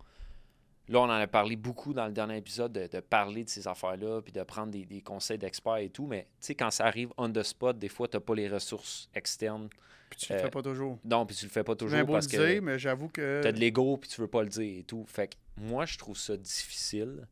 là, 0.88 1.00
on 1.00 1.04
en 1.04 1.10
a 1.10 1.26
parlé 1.26 1.56
beaucoup 1.56 1.92
dans 1.92 2.06
le 2.06 2.12
dernier 2.12 2.36
épisode 2.38 2.72
de, 2.72 2.86
de 2.86 3.00
parler 3.00 3.44
de 3.44 3.48
ces 3.48 3.66
affaires-là, 3.68 4.20
puis 4.22 4.32
de 4.32 4.42
prendre 4.42 4.70
des, 4.72 4.84
des 4.84 5.02
conseils 5.02 5.38
d'experts 5.38 5.78
et 5.78 5.90
tout, 5.90 6.06
mais 6.06 6.22
tu 6.40 6.46
sais, 6.46 6.54
quand 6.54 6.70
ça 6.70 6.86
arrive 6.86 7.10
on 7.16 7.30
the 7.32 7.42
spot, 7.42 7.78
des 7.78 7.88
fois, 7.88 8.08
tu 8.08 8.16
n'as 8.16 8.20
pas 8.20 8.34
les 8.34 8.48
ressources 8.48 9.08
externes. 9.14 9.68
Puis 10.10 10.20
tu 10.20 10.32
le 10.32 10.38
Euh, 10.38 10.42
fais 10.42 10.50
pas 10.50 10.62
toujours. 10.62 10.98
Non, 11.04 11.26
puis 11.26 11.34
tu 11.36 11.44
le 11.46 11.50
fais 11.50 11.64
pas 11.64 11.74
toujours 11.74 11.98
beau 12.04 12.12
parce 12.12 12.30
le 12.32 12.38
que 12.38 12.52
dire, 12.52 12.62
mais 12.62 12.78
j'avoue 12.78 13.08
que. 13.08 13.40
tu 13.42 13.48
as 13.48 13.52
de 13.52 13.58
l'ego, 13.58 13.96
puis 13.96 14.08
tu 14.08 14.20
veux 14.20 14.28
pas 14.28 14.42
le 14.42 14.48
dire 14.48 14.78
et 14.80 14.84
tout. 14.84 15.04
Fait 15.08 15.28
que 15.28 15.34
moi, 15.56 15.84
je 15.86 15.98
trouve 15.98 16.16
ça 16.16 16.36
difficile 16.36 17.26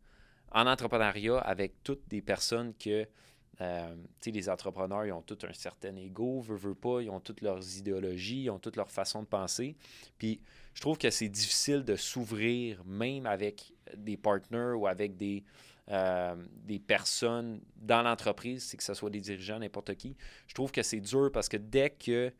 en 0.50 0.66
entrepreneuriat 0.66 1.38
avec 1.38 1.82
toutes 1.84 2.06
des 2.08 2.22
personnes 2.22 2.74
que. 2.74 3.06
Euh, 3.60 3.94
les 4.26 4.48
entrepreneurs, 4.48 5.04
ils 5.06 5.12
ont 5.12 5.22
tout 5.22 5.38
un 5.48 5.52
certain 5.52 5.94
ego, 5.96 6.40
veut, 6.40 6.56
veut 6.56 6.74
pas, 6.74 7.00
ils 7.02 7.10
ont 7.10 7.20
toutes 7.20 7.40
leurs 7.40 7.76
idéologies, 7.78 8.44
ils 8.44 8.50
ont 8.50 8.58
toute 8.58 8.76
leur 8.76 8.90
façon 8.90 9.22
de 9.22 9.26
penser. 9.28 9.76
Puis 10.18 10.40
je 10.74 10.80
trouve 10.80 10.98
que 10.98 11.10
c'est 11.10 11.28
difficile 11.28 11.84
de 11.84 11.94
s'ouvrir, 11.96 12.82
même 12.84 13.26
avec 13.26 13.72
des 13.96 14.16
partenaires 14.16 14.78
ou 14.78 14.86
avec 14.86 15.16
des, 15.16 15.44
euh, 15.90 16.34
des 16.64 16.78
personnes 16.80 17.60
dans 17.76 18.02
l'entreprise, 18.02 18.64
c'est 18.64 18.76
que 18.76 18.82
ce 18.82 18.94
soit 18.94 19.10
des 19.10 19.20
dirigeants, 19.20 19.58
n'importe 19.60 19.94
qui. 19.94 20.16
Je 20.48 20.54
trouve 20.54 20.72
que 20.72 20.82
c'est 20.82 21.00
dur 21.00 21.30
parce 21.32 21.48
que 21.48 21.56
dès 21.58 21.90
que 21.90 22.32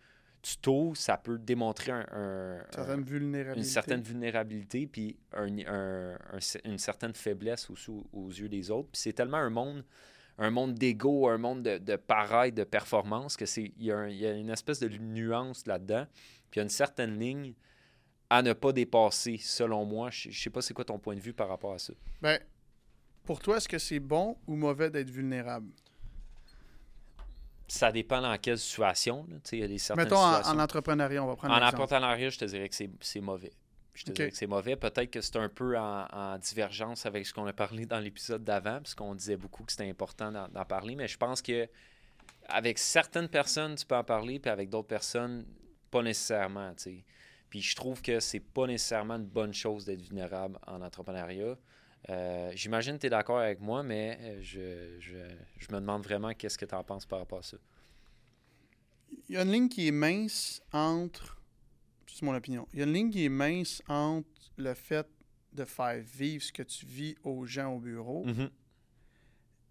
tu 0.42 0.59
t'ouvres, 0.59 0.96
ça 0.96 1.16
peut 1.16 1.38
démontrer 1.38 1.92
un, 1.92 2.07
un- 2.12 2.59
Une 2.59 2.72
certaine 2.72 3.00
un- 3.00 3.03
vulnérabilité. 3.03 3.59
une 3.66 3.72
certaine 3.72 4.03
vulnérabilité 4.03 4.87
puis 4.87 5.16
un- 5.33 5.59
un- 5.66 6.14
un- 6.33 6.61
une 6.70 6.79
certaine 6.79 7.14
faiblesse 7.14 7.70
aussi 7.70 7.90
aux, 7.90 8.05
aux 8.12 8.29
yeux 8.29 8.48
des 8.48 8.70
autres. 8.70 8.88
Puis 8.92 9.00
c'est 9.00 9.12
tellement 9.14 9.38
un 9.38 9.48
monde, 9.50 9.85
un 10.38 10.51
monde 10.51 10.75
d'ego, 10.75 11.29
un 11.29 11.38
monde 11.38 11.62
de, 11.62 11.79
de 11.79 11.97
pareil, 11.97 12.53
de 12.53 12.64
performance, 12.64 13.37
que 13.37 13.47
c'est 13.47 13.73
il 13.77 13.85
y, 13.85 13.92
a 13.92 14.09
y 14.09 14.25
une 14.27 14.51
espèce 14.51 14.81
de 14.81 14.88
nuance 14.88 15.66
là-dedans. 15.66 16.07
Puis 16.51 16.59
il 16.59 16.59
y 16.59 16.61
a 16.61 16.62
une 16.64 16.68
certaine 16.68 17.18
ligne 17.18 17.55
à 18.31 18.42
ne 18.42 18.53
pas 18.53 18.73
dépasser, 18.73 19.38
selon 19.38 19.85
moi. 19.85 20.11
Je, 20.11 20.31
je 20.31 20.42
sais 20.42 20.51
pas 20.51 20.62
c'est 20.62 20.75
quoi 20.75 20.85
ton 20.85 20.99
point 20.99 21.14
de 21.14 21.20
vue 21.20 21.33
par 21.35 21.49
rapport 21.49 21.73
à 21.73 21.79
ça. 21.79 21.92
Ben, 22.20 22.38
pour 23.25 23.40
toi, 23.40 23.57
est-ce 23.57 23.68
que 23.68 23.79
c'est 23.79 24.01
bon 24.01 24.37
ou 24.47 24.57
mauvais 24.57 24.90
d'être 24.90 25.11
vulnérable? 25.11 25.70
Ça 27.66 27.90
dépend 27.90 28.20
dans 28.20 28.37
quelle 28.38 28.59
situation. 28.59 29.27
là. 29.29 29.37
Il 29.53 29.59
y 29.59 29.62
a 29.62 29.68
des 29.68 29.79
certaines 29.79 30.05
Mettons 30.05 30.18
en, 30.18 30.59
entrepreneuriat, 30.59 31.23
on 31.23 31.27
va 31.27 31.37
prendre 31.37 31.55
En 31.55 31.66
entrepreneuriat, 31.66 32.29
je 32.29 32.38
te 32.38 32.44
dirais 32.44 32.68
que 32.68 32.75
c'est 33.01 33.20
mauvais. 33.20 33.53
Je 33.94 34.04
te 34.04 34.11
dirais 34.11 34.30
que 34.30 34.37
c'est 34.37 34.48
mauvais. 34.48 34.74
Peut-être 34.74 35.11
que 35.11 35.20
c'est 35.20 35.37
un 35.37 35.48
peu 35.48 35.78
en, 35.78 36.37
divergence 36.38 37.07
avec 37.07 37.26
ce 37.26 37.33
qu'on 37.33 37.46
a 37.46 37.52
parlé 37.52 37.87
dans 37.87 38.00
l'épisode 38.00 38.42
d'avant, 38.42 38.80
puisqu'on 38.80 39.14
disait 39.14 39.37
beaucoup 39.37 39.62
que 39.62 39.72
c'était 39.72 39.88
important 39.88 40.33
d'en 40.33 40.64
parler. 40.64 40.96
Mais 40.96 41.07
je 41.07 41.16
pense 41.16 41.40
que 41.40 41.68
avec 42.48 42.78
certaines 42.78 43.28
personnes, 43.28 43.76
tu 43.76 43.87
peux 43.87 43.96
en 43.96 44.04
parler, 44.04 44.38
puis 44.38 44.50
avec 44.50 44.68
d'autres 44.68 44.88
personnes, 44.88 45.46
pas 45.90 46.02
nécessairement. 46.02 46.74
Puis 47.48 47.62
je 47.62 47.76
trouve 47.76 48.02
que 48.02 48.18
c'est 48.20 48.40
pas 48.40 48.66
nécessairement 48.66 49.14
une 49.14 49.26
bonne 49.26 49.54
chose 49.54 49.85
d'être 49.85 50.02
vulnérable 50.02 50.59
en 50.66 50.83
entrepreneuriat. 50.83 51.57
Euh, 52.11 52.52
j'imagine 52.54 52.96
que 52.96 53.02
tu 53.02 53.07
es 53.07 53.11
d'accord 53.11 53.38
avec 53.38 53.61
moi, 53.61 53.83
mais 53.83 54.18
euh, 54.20 54.98
je, 55.00 55.72
me 55.72 55.80
demande 55.80 56.02
vraiment 56.02 56.35
qu'est-ce 56.35 56.59
que 56.59 56.66
tu 56.66 56.74
en 56.74 56.85
penses 56.85 57.07
par 57.07 57.20
rapport 57.20 57.38
à 57.38 57.42
ça. 57.42 57.57
Il 59.28 59.37
y 59.37 59.38
a 59.38 59.42
une 59.42 59.52
ligne 59.52 59.68
qui 59.68 59.88
est 59.88 59.92
mince 59.92 60.61
entre. 60.72 61.40
C'est 62.14 62.24
mon 62.24 62.35
opinion. 62.35 62.68
Il 62.72 62.79
y 62.79 62.83
a 62.83 62.85
une 62.85 62.92
ligne 62.92 63.11
qui 63.11 63.24
est 63.24 63.29
mince 63.29 63.83
entre 63.88 64.29
le 64.57 64.72
fait 64.74 65.07
de 65.53 65.64
faire 65.64 66.00
vivre 66.00 66.44
ce 66.44 66.53
que 66.53 66.62
tu 66.62 66.87
vis 66.87 67.16
aux 67.24 67.44
gens 67.44 67.74
au 67.74 67.81
bureau 67.81 68.24
mm-hmm. 68.24 68.50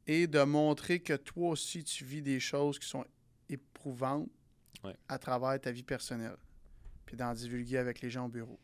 et 0.08 0.28
de 0.28 0.44
montrer 0.44 1.00
que 1.00 1.14
toi 1.14 1.52
aussi 1.52 1.86
tu 1.86 2.04
vis 2.04 2.22
des 2.22 2.42
choses 2.42 2.80
qui 2.80 2.88
sont 2.88 3.06
éprouvantes 3.48 4.30
à 5.08 5.18
travers 5.18 5.60
ta 5.62 5.72
vie 5.72 5.84
personnelle, 5.84 6.36
puis 7.06 7.16
d'en 7.16 7.34
divulguer 7.34 7.78
avec 7.78 8.02
les 8.02 8.10
gens 8.10 8.26
au 8.26 8.30
bureau 8.30 8.60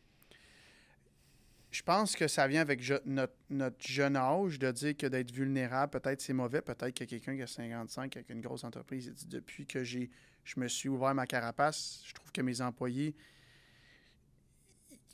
je 1.70 1.82
pense 1.82 2.16
que 2.16 2.26
ça 2.26 2.48
vient 2.48 2.60
avec 2.60 2.82
notre, 3.06 3.74
jeune 3.78 4.16
âge 4.16 4.58
de 4.58 4.70
dire 4.72 4.96
que 4.96 5.06
d'être 5.06 5.30
vulnérable, 5.30 6.00
peut-être 6.00 6.20
c'est 6.20 6.32
mauvais. 6.32 6.60
Peut-être 6.60 6.92
que 6.92 7.04
quelqu'un 7.04 7.36
qui 7.36 7.42
a 7.42 7.46
55 7.46 8.16
avec 8.16 8.30
une 8.30 8.40
grosse 8.40 8.64
entreprise, 8.64 9.06
il 9.06 9.14
dit 9.14 9.26
depuis 9.26 9.66
que 9.66 9.84
j'ai 9.84 10.10
je 10.42 10.58
me 10.58 10.68
suis 10.68 10.88
ouvert 10.88 11.14
ma 11.14 11.26
carapace, 11.26 12.02
je 12.04 12.12
trouve 12.14 12.32
que 12.32 12.40
mes 12.40 12.60
employés 12.60 13.14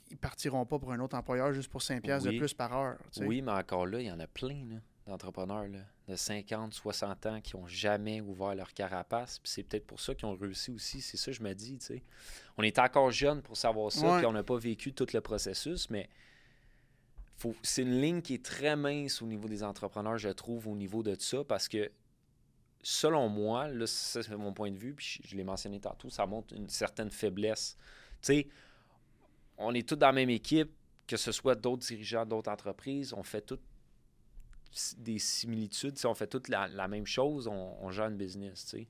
ils 0.09 0.17
partiront 0.17 0.65
pas 0.65 0.79
pour 0.79 0.91
un 0.91 0.99
autre 0.99 1.17
employeur 1.17 1.51
juste 1.53 1.69
pour 1.69 1.81
5 1.81 2.01
pièces 2.01 2.23
de 2.23 2.37
plus 2.37 2.53
par 2.53 2.73
heure. 2.73 2.97
Oui, 3.21 3.41
mais 3.41 3.51
encore 3.51 3.85
là, 3.85 3.99
il 3.99 4.07
y 4.07 4.11
en 4.11 4.19
a 4.19 4.27
plein 4.27 4.65
d'entrepreneurs 5.05 5.65
de 6.07 6.15
50, 6.15 6.73
60 6.73 7.25
ans 7.25 7.41
qui 7.41 7.55
n'ont 7.55 7.67
jamais 7.67 8.21
ouvert 8.21 8.55
leur 8.55 8.73
carapace. 8.73 9.39
Puis 9.39 9.51
c'est 9.51 9.63
peut-être 9.63 9.87
pour 9.87 9.99
ça 9.99 10.15
qu'ils 10.15 10.27
ont 10.27 10.35
réussi 10.35 10.71
aussi. 10.71 11.01
C'est 11.01 11.17
ça 11.17 11.31
que 11.31 11.37
je 11.37 11.43
me 11.43 11.53
dis. 11.53 11.79
On 12.57 12.63
est 12.63 12.79
encore 12.79 13.11
jeune 13.11 13.41
pour 13.41 13.57
savoir 13.57 13.91
ça, 13.91 14.17
puis 14.17 14.25
on 14.25 14.33
n'a 14.33 14.43
pas 14.43 14.57
vécu 14.57 14.93
tout 14.93 15.07
le 15.13 15.21
processus, 15.21 15.89
mais 15.89 16.09
c'est 17.61 17.83
une 17.83 18.01
ligne 18.01 18.21
qui 18.21 18.33
est 18.33 18.43
très 18.43 18.75
mince 18.75 19.21
au 19.21 19.27
niveau 19.27 19.47
des 19.47 19.63
entrepreneurs, 19.63 20.17
je 20.17 20.29
trouve, 20.29 20.67
au 20.67 20.75
niveau 20.75 21.03
de 21.03 21.15
ça, 21.19 21.43
parce 21.43 21.67
que 21.67 21.91
selon 22.81 23.29
moi, 23.29 23.67
là, 23.67 23.85
c'est 23.85 24.29
mon 24.31 24.53
point 24.53 24.71
de 24.71 24.77
vue, 24.77 24.93
puis 24.93 25.19
je, 25.23 25.35
l'ai 25.35 25.43
mentionné 25.43 25.79
tantôt, 25.79 26.09
ça 26.09 26.25
montre 26.25 26.55
une 26.55 26.69
certaine 26.69 27.11
faiblesse. 27.11 27.77
Tu 28.21 28.33
sais, 28.33 28.47
on 29.57 29.73
est 29.73 29.87
tous 29.87 29.95
dans 29.95 30.07
la 30.07 30.13
même 30.13 30.29
équipe, 30.29 30.71
que 31.07 31.17
ce 31.17 31.31
soit 31.31 31.55
d'autres 31.55 31.85
dirigeants 31.85 32.25
d'autres 32.25 32.51
entreprises, 32.51 33.13
on 33.13 33.23
fait 33.23 33.41
toutes 33.41 33.63
des 34.97 35.19
similitudes, 35.19 35.97
on 36.03 36.13
fait 36.13 36.27
toutes 36.27 36.49
la, 36.49 36.87
même 36.87 37.05
chose, 37.05 37.47
on, 37.47 37.77
on, 37.81 37.89
gère 37.89 38.07
une 38.07 38.17
business, 38.17 38.65
tu 38.65 38.79
sais. 38.79 38.87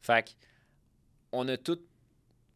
Fait 0.00 0.24
que, 0.24 0.30
on 1.32 1.46
a 1.48 1.56
toutes 1.56 1.86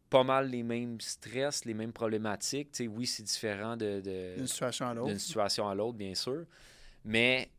pas 0.09 0.23
mal 0.23 0.49
les 0.49 0.63
mêmes 0.63 0.99
stress, 0.99 1.65
les 1.65 1.73
mêmes 1.73 1.93
problématiques. 1.93 2.69
oui, 2.89 3.05
c'est 3.05 3.23
différent 3.23 3.77
de, 3.77 4.01
d'une 4.35 4.47
situation 4.47 4.87
à 4.87 4.93
l'autre. 4.93 5.07
D'une 5.07 5.19
situation 5.19 5.69
à 5.69 5.75
l'autre, 5.75 5.97
bien 5.97 6.15
sûr. 6.15 6.45
Mais 7.05 7.49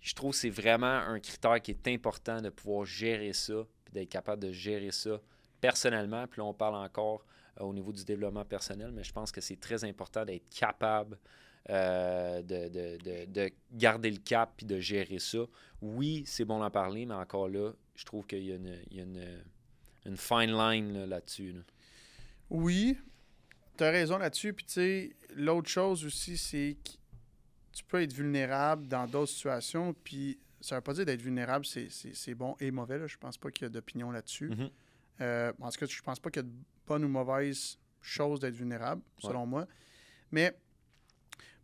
je 0.00 0.12
trouve 0.14 0.32
que 0.32 0.38
c'est 0.38 0.50
vraiment 0.50 0.86
un 0.86 1.20
critère 1.20 1.62
qui 1.62 1.70
est 1.70 1.88
important 1.88 2.40
de 2.40 2.50
pouvoir 2.50 2.84
gérer 2.84 3.32
ça, 3.32 3.64
puis 3.84 3.94
d'être 3.94 4.08
capable 4.08 4.42
de 4.42 4.52
gérer 4.52 4.90
ça 4.90 5.20
personnellement. 5.60 6.26
Puis 6.26 6.40
là, 6.40 6.46
on 6.46 6.52
parle 6.52 6.74
encore 6.74 7.24
au 7.60 7.72
niveau 7.72 7.92
du 7.92 8.04
développement 8.04 8.44
personnel, 8.44 8.90
mais 8.92 9.04
je 9.04 9.12
pense 9.12 9.32
que 9.32 9.40
c'est 9.40 9.60
très 9.60 9.84
important 9.84 10.24
d'être 10.24 10.48
capable 10.50 11.18
euh, 11.70 12.42
de, 12.42 13.50
garder 13.72 14.10
le 14.10 14.18
cap 14.18 14.52
puis 14.56 14.66
de 14.66 14.78
gérer 14.80 15.18
ça. 15.18 15.38
Oui, 15.80 16.24
c'est 16.26 16.44
bon 16.44 16.58
d'en 16.58 16.70
parler, 16.70 17.06
mais 17.06 17.14
encore 17.14 17.48
là, 17.48 17.72
je 17.94 18.04
trouve 18.04 18.26
qu'il 18.26 18.44
y 18.44 18.52
a 18.52 18.56
une, 18.56 20.16
fine 20.16 20.52
line 20.52 21.04
là-dessus. 21.04 21.52
là 21.52 21.60
oui, 22.50 22.98
tu 23.76 23.84
as 23.84 23.90
raison 23.90 24.18
là-dessus. 24.18 24.52
Puis, 24.52 24.66
tu 24.66 24.72
sais, 24.74 25.16
l'autre 25.34 25.68
chose 25.68 26.04
aussi, 26.04 26.36
c'est 26.36 26.76
que 26.84 26.90
tu 27.72 27.84
peux 27.84 28.02
être 28.02 28.12
vulnérable 28.12 28.86
dans 28.86 29.06
d'autres 29.06 29.32
situations. 29.32 29.94
Puis, 30.04 30.38
ça 30.60 30.76
ne 30.76 30.78
veut 30.78 30.84
pas 30.84 30.94
dire 30.94 31.06
d'être 31.06 31.22
vulnérable, 31.22 31.64
c'est 31.66 32.34
bon 32.34 32.56
et 32.60 32.70
mauvais. 32.70 32.98
Là. 32.98 33.06
Je 33.06 33.16
pense 33.16 33.36
pas 33.36 33.50
qu'il 33.50 33.64
y 33.64 33.66
a 33.66 33.70
d'opinion 33.70 34.10
là-dessus. 34.10 34.50
Mm-hmm. 34.50 34.70
Euh, 35.20 35.52
en 35.60 35.70
tout 35.70 35.78
cas, 35.78 35.86
je 35.86 36.02
pense 36.02 36.20
pas 36.20 36.30
qu'il 36.30 36.42
y 36.42 36.44
a 36.44 36.48
de 36.48 36.54
bonne 36.86 37.04
ou 37.04 37.08
mauvaise 37.08 37.78
chose 38.00 38.40
d'être 38.40 38.54
vulnérable, 38.54 39.02
selon 39.18 39.46
moi. 39.46 39.66
Mais 40.30 40.56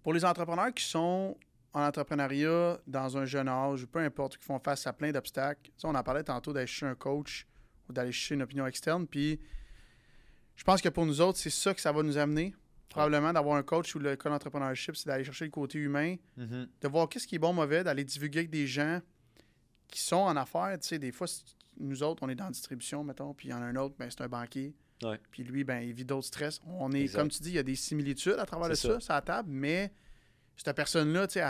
pour 0.02 0.12
les 0.12 0.24
entrepreneurs 0.24 0.72
qui 0.72 0.84
sont 0.84 1.36
en 1.72 1.82
entrepreneuriat 1.82 2.80
dans 2.86 3.16
un 3.16 3.24
jeune 3.24 3.48
âge, 3.48 3.86
peu 3.86 4.00
importe, 4.00 4.38
qui 4.38 4.44
font 4.44 4.58
face 4.58 4.86
à 4.86 4.92
plein 4.92 5.12
d'obstacles, 5.12 5.70
on 5.84 5.94
en 5.94 6.02
parlait 6.02 6.24
tantôt 6.24 6.52
d'aller 6.52 6.66
chercher 6.66 6.86
un 6.86 6.94
coach 6.94 7.46
ou 7.88 7.92
d'aller 7.92 8.12
chercher 8.12 8.34
une 8.34 8.42
opinion 8.42 8.66
externe. 8.66 9.06
Puis, 9.06 9.38
je 10.56 10.64
pense 10.64 10.80
que 10.80 10.88
pour 10.88 11.06
nous 11.06 11.20
autres, 11.20 11.38
c'est 11.38 11.50
ça 11.50 11.74
que 11.74 11.80
ça 11.80 11.92
va 11.92 12.02
nous 12.02 12.18
amener. 12.18 12.54
Probablement 12.88 13.32
d'avoir 13.32 13.56
un 13.56 13.62
coach 13.62 13.94
ou 13.94 14.00
le 14.00 14.16
code 14.16 14.32
entrepreneurship, 14.32 14.96
c'est 14.96 15.06
d'aller 15.06 15.22
chercher 15.24 15.44
le 15.44 15.50
côté 15.50 15.78
humain, 15.78 16.16
mm-hmm. 16.36 16.68
de 16.80 16.88
voir 16.88 17.08
qu'est-ce 17.08 17.26
qui 17.26 17.36
est 17.36 17.38
bon, 17.38 17.52
mauvais, 17.52 17.84
d'aller 17.84 18.02
divulguer 18.02 18.40
avec 18.40 18.50
des 18.50 18.66
gens 18.66 19.00
qui 19.86 20.00
sont 20.00 20.16
en 20.16 20.36
affaires. 20.36 20.76
Tu 20.80 20.88
sais, 20.88 20.98
des 20.98 21.12
fois, 21.12 21.28
nous 21.78 22.02
autres, 22.02 22.24
on 22.24 22.28
est 22.28 22.34
dans 22.34 22.46
la 22.46 22.50
distribution, 22.50 23.04
mettons, 23.04 23.32
puis 23.32 23.48
il 23.48 23.50
y 23.52 23.54
en 23.54 23.62
a 23.62 23.66
un 23.66 23.76
autre, 23.76 23.94
ben, 23.96 24.10
c'est 24.10 24.22
un 24.22 24.28
banquier. 24.28 24.74
Puis 25.30 25.44
lui, 25.44 25.64
ben, 25.64 25.80
il 25.80 25.92
vit 25.92 26.04
d'autres 26.04 26.26
stress. 26.26 26.60
On 26.66 26.92
est, 26.92 27.12
comme 27.14 27.28
tu 27.28 27.42
dis, 27.42 27.50
il 27.50 27.54
y 27.56 27.58
a 27.58 27.62
des 27.62 27.76
similitudes 27.76 28.36
à 28.38 28.46
travers 28.46 28.76
ça, 28.76 29.00
ça, 29.00 29.16
à 29.16 29.22
table, 29.22 29.48
mais 29.50 29.92
cette 30.56 30.76
personne-là, 30.76 31.26
tu 31.26 31.34
sais, 31.34 31.44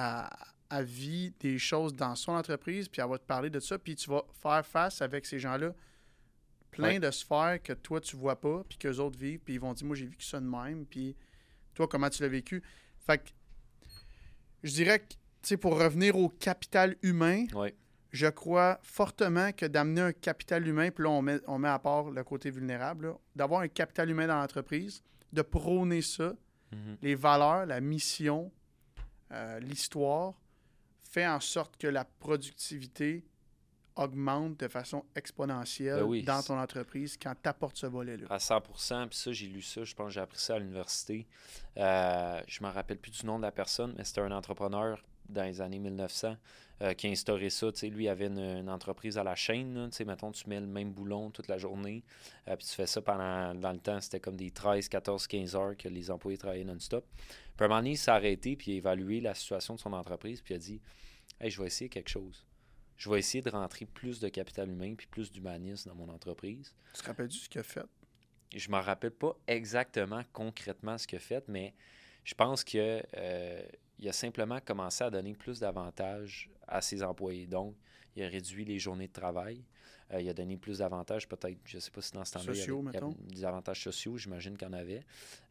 elle, 0.70 0.84
vit 0.84 1.32
des 1.40 1.58
choses 1.58 1.94
dans 1.94 2.14
son 2.14 2.32
entreprise, 2.32 2.88
puis 2.88 3.02
elle 3.02 3.08
va 3.08 3.18
te 3.18 3.26
parler 3.26 3.50
de 3.50 3.58
ça, 3.60 3.78
puis 3.78 3.96
tu 3.96 4.08
vas 4.08 4.24
faire 4.40 4.64
face 4.64 5.02
avec 5.02 5.26
ces 5.26 5.38
gens-là 5.38 5.74
plein 6.70 6.98
de 6.98 7.10
sphères 7.10 7.60
que 7.62 7.72
toi, 7.72 8.00
tu 8.00 8.16
vois 8.16 8.40
pas, 8.40 8.64
puis 8.68 8.78
qu'eux 8.78 8.98
autres 8.98 9.18
vivent, 9.18 9.40
puis 9.40 9.54
ils 9.54 9.60
vont 9.60 9.72
dire, 9.74 9.86
moi, 9.86 9.96
j'ai 9.96 10.06
vécu 10.06 10.24
ça 10.24 10.40
de 10.40 10.46
même, 10.46 10.86
puis 10.86 11.16
toi, 11.74 11.88
comment 11.88 12.08
tu 12.08 12.22
l'as 12.22 12.28
vécu? 12.28 12.62
Fait 12.98 13.18
que, 13.18 13.30
je 14.62 14.72
dirais 14.72 15.00
que, 15.00 15.08
tu 15.08 15.16
sais, 15.42 15.56
pour 15.56 15.78
revenir 15.78 16.16
au 16.16 16.28
capital 16.28 16.96
humain, 17.02 17.46
je 18.11 18.27
crois 18.27 18.79
fortement 18.83 19.53
que 19.53 19.66
d'amener 19.66 20.01
un 20.01 20.12
capital 20.12 20.66
humain, 20.66 20.90
puis 20.90 21.05
là, 21.05 21.11
on 21.11 21.23
met, 21.23 21.40
on 21.46 21.59
met 21.59 21.68
à 21.68 21.79
part 21.79 22.11
le 22.11 22.25
côté 22.25 22.51
vulnérable, 22.51 23.14
d'avoir 23.37 23.61
un 23.61 23.68
capital 23.68 24.11
humain 24.11 24.27
dans 24.27 24.37
l'entreprise, 24.37 25.03
de 25.33 25.42
prôner 25.42 26.03
ça, 26.03 26.35
mhm. 26.73 26.96
les 27.03 27.14
valeurs, 27.14 27.66
la 27.66 27.81
mission, 27.81 28.51
euh, 29.33 29.61
l'histoire, 29.61 30.35
fait 31.03 31.27
en 31.27 31.40
sorte 31.40 31.77
que 31.77 31.87
la 31.87 32.05
productivité 32.05 33.25
augmente 33.96 34.59
de 34.61 34.68
façon 34.68 35.05
exponentielle 35.14 36.05
ben 36.05 36.25
dans 36.25 36.42
ton 36.42 36.59
entreprise 36.59 37.18
quand 37.20 37.35
tu 37.40 37.49
apportes 37.49 37.77
ce 37.77 37.87
volet-là. 37.87 38.27
À 38.31 38.38
100% 38.38 39.09
Puis 39.09 39.18
ça, 39.18 39.33
j'ai 39.33 39.46
lu 39.46 39.62
ça, 39.62 39.85
je 39.85 39.94
pense 39.94 40.07
que 40.07 40.12
j'ai 40.12 40.20
appris 40.20 40.38
ça 40.38 40.55
à 40.55 40.59
l'université. 40.59 41.27
Euh, 41.77 42.40
je 42.46 42.62
ne 42.62 42.68
me 42.68 42.73
rappelle 42.73 42.99
plus 42.99 43.11
du 43.11 43.27
nom 43.27 43.38
de 43.38 43.42
la 43.42 43.53
personne, 43.53 43.94
mais 43.96 44.05
c'était 44.05 44.20
un 44.20 44.33
entrepreneur 44.33 45.05
dans 45.29 45.44
les 45.44 45.61
années 45.61 45.79
1900 45.79 46.37
euh, 46.82 46.94
qui 46.94 47.06
a 47.06 47.10
instauré 47.10 47.50
ça. 47.50 47.68
lui, 47.82 48.04
il 48.04 48.08
avait 48.08 48.26
une, 48.26 48.68
entreprise 48.68 49.18
à 49.18 49.24
la 49.24 49.34
chaîne. 49.34 49.90
sais, 49.92 50.04
mettons, 50.04 50.32
tu 50.32 50.48
mets 50.48 50.60
le 50.60 50.66
même 50.66 50.92
boulon 50.92 51.30
toute 51.30 51.48
la 51.48 51.58
journée, 51.58 52.02
euh, 52.48 52.56
puis 52.56 52.66
tu 52.66 52.74
fais 52.74 52.86
ça 52.86 53.02
pendant, 53.02 53.54
dans 53.54 53.72
le 53.72 53.80
temps, 53.80 54.00
c'était 54.00 54.20
comme 54.20 54.36
des 54.36 54.50
13, 54.50 54.88
14, 54.88 55.26
15 55.26 55.56
heures 55.56 55.76
que 55.76 55.88
les 55.88 56.10
employés 56.10 56.38
travaillaient 56.38 56.64
non-stop. 56.64 57.06
Puis 57.16 57.26
à 57.58 57.64
un 57.64 57.68
moment 57.68 57.80
donné, 57.80 57.92
il 57.92 57.98
s'est 57.98 58.10
arrêté, 58.10 58.56
puis 58.56 58.72
il 58.72 58.74
a 58.74 58.76
évalué 58.78 59.20
la 59.20 59.34
situation 59.34 59.74
de 59.74 59.80
son 59.80 59.92
entreprise, 59.92 60.40
puis 60.40 60.54
il 60.54 60.56
a 60.56 60.60
dit 60.60 60.80
Hey, 61.40 61.50
je 61.50 61.60
vais 61.60 61.66
essayer 61.66 61.88
quelque 61.88 62.10
chose 62.10 62.44
je 63.00 63.08
vais 63.08 63.18
essayer 63.18 63.40
de 63.40 63.48
rentrer 63.48 63.86
plus 63.86 64.20
de 64.20 64.28
capital 64.28 64.68
humain 64.68 64.94
puis 64.94 65.06
plus 65.06 65.32
d'humanisme 65.32 65.88
dans 65.88 65.96
mon 65.96 66.10
entreprise. 66.10 66.74
Tu 66.92 67.00
te 67.00 67.06
rappelles-tu 67.06 67.38
ce 67.38 67.48
qu'il 67.48 67.60
a 67.60 67.64
fait? 67.64 67.86
Je 68.54 68.68
ne 68.68 68.76
me 68.76 68.80
rappelle 68.80 69.12
pas 69.12 69.34
exactement 69.46 70.22
concrètement 70.34 70.98
ce 70.98 71.06
qu'il 71.06 71.16
a 71.16 71.20
fait, 71.20 71.42
mais 71.48 71.72
je 72.24 72.34
pense 72.34 72.62
qu'il 72.62 73.02
euh, 73.16 73.62
a 74.08 74.12
simplement 74.12 74.58
commencé 74.60 75.04
à 75.04 75.10
donner 75.10 75.34
plus 75.34 75.60
d'avantages 75.60 76.50
à 76.66 76.80
ses 76.80 77.02
employés. 77.02 77.46
Donc, 77.46 77.74
il 78.16 78.22
a 78.22 78.28
réduit 78.28 78.64
les 78.64 78.78
journées 78.78 79.08
de 79.08 79.12
travail. 79.12 79.64
Euh, 80.12 80.20
il 80.20 80.28
a 80.28 80.34
donné 80.34 80.56
plus 80.56 80.78
d'avantages, 80.78 81.28
peut-être, 81.28 81.58
je 81.64 81.76
ne 81.76 81.80
sais 81.80 81.90
pas 81.90 82.00
si 82.00 82.12
dans 82.12 82.24
ce 82.24 82.32
temps-là, 82.32 82.52
il, 82.52 82.58
y 82.58 82.96
avait 82.96 83.14
des 83.28 83.44
avantages 83.44 83.82
sociaux, 83.82 84.16
j'imagine 84.16 84.56
qu'il 84.56 84.66
y 84.66 84.70
en 84.70 84.74
avait. 84.74 85.04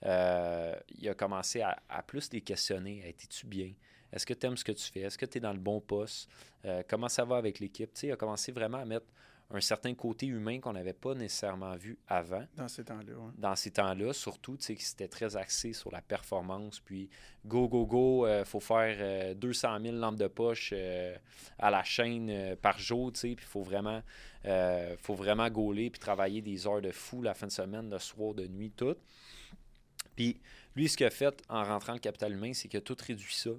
Euh, 0.06 0.76
il 0.98 1.08
a 1.08 1.14
commencé 1.14 1.62
à, 1.62 1.82
à, 1.88 2.04
plus 2.04 2.30
les 2.34 2.42
questionner. 2.42 3.08
Étais-tu 3.08 3.46
bien? 3.46 3.72
Est-ce 4.12 4.26
que 4.26 4.34
tu 4.34 4.48
aimes 4.48 4.58
ce 4.58 4.64
que 4.64 4.72
tu 4.72 4.92
fais? 4.92 5.02
Est-ce 5.02 5.18
que 5.18 5.26
tu 5.26 5.38
es 5.38 5.42
dans 5.42 5.54
le 5.54 5.60
bon 5.60 5.80
poste? 5.80 6.30
Euh, 6.66 6.84
comment 6.88 7.10
ça 7.10 7.24
va 7.24 7.38
avec 7.38 7.60
l'équipe? 7.60 7.92
Il 8.04 8.12
a 8.12 8.18
commencé 8.18 8.52
vraiment 8.52 8.80
à 8.80 8.86
mettre 8.86 9.06
un 9.52 9.62
certain 9.62 9.96
côté 9.96 10.28
humain 10.28 10.60
qu'on 10.60 10.74
n'avait 10.74 10.94
pas 10.94 11.16
nécessairement 11.16 11.76
vu 11.76 11.98
avant. 12.08 12.46
Dans 12.56 12.68
ces 12.68 12.84
temps-là, 12.84 13.14
oui. 13.18 13.32
Dans 13.38 13.56
ces 13.56 13.72
temps-là, 13.72 14.14
surtout, 14.14 14.58
tu 14.58 14.64
sais, 14.64 14.76
que 14.76 14.84
c'était 14.84 15.08
très 15.08 15.36
axé 15.36 15.74
sur 15.74 15.92
la 15.92 16.02
performance. 16.02 16.80
Puis, 16.80 17.10
go, 17.46 17.68
go, 17.68 17.86
go, 17.86 18.28
il 18.28 18.30
euh, 18.30 18.46
faut 18.46 18.60
faire 18.60 19.36
200 19.36 19.68
euh, 19.74 19.80
000 19.82 19.96
lampes 19.96 20.18
de 20.18 20.28
poche 20.28 20.74
à 21.58 21.72
la 21.72 21.84
chaîne 21.84 22.56
par 22.62 22.78
jour, 22.78 23.12
tu 23.12 23.20
sais, 23.20 23.36
puis 23.36 23.46
il 23.46 23.50
faut 23.50 23.64
vraiment, 23.64 24.04
faut 25.00 25.16
vraiment 25.16 25.50
gauler 25.50 25.90
puis 25.90 26.00
travailler 26.00 26.42
des 26.42 26.68
heures 26.68 26.82
de 26.82 26.92
fou 26.92 27.22
la 27.24 27.34
fin 27.34 27.48
de 27.48 27.52
semaine, 27.52 27.90
le 27.90 28.00
soir, 28.00 28.34
de 28.36 28.46
nuit, 28.46 28.72
tout. 28.72 28.96
Puis 30.16 30.40
lui, 30.76 30.88
ce 30.88 30.98
qu'il 30.98 31.06
a 31.06 31.10
fait 31.10 31.42
en 31.50 31.64
rentrant 31.64 31.94
le 31.94 32.00
capital 32.00 32.34
humain, 32.34 32.54
c'est 32.54 32.68
qu'il 32.68 32.78
a 32.78 32.82
tout 32.82 32.98
réduit 33.00 33.34
ça. 33.34 33.52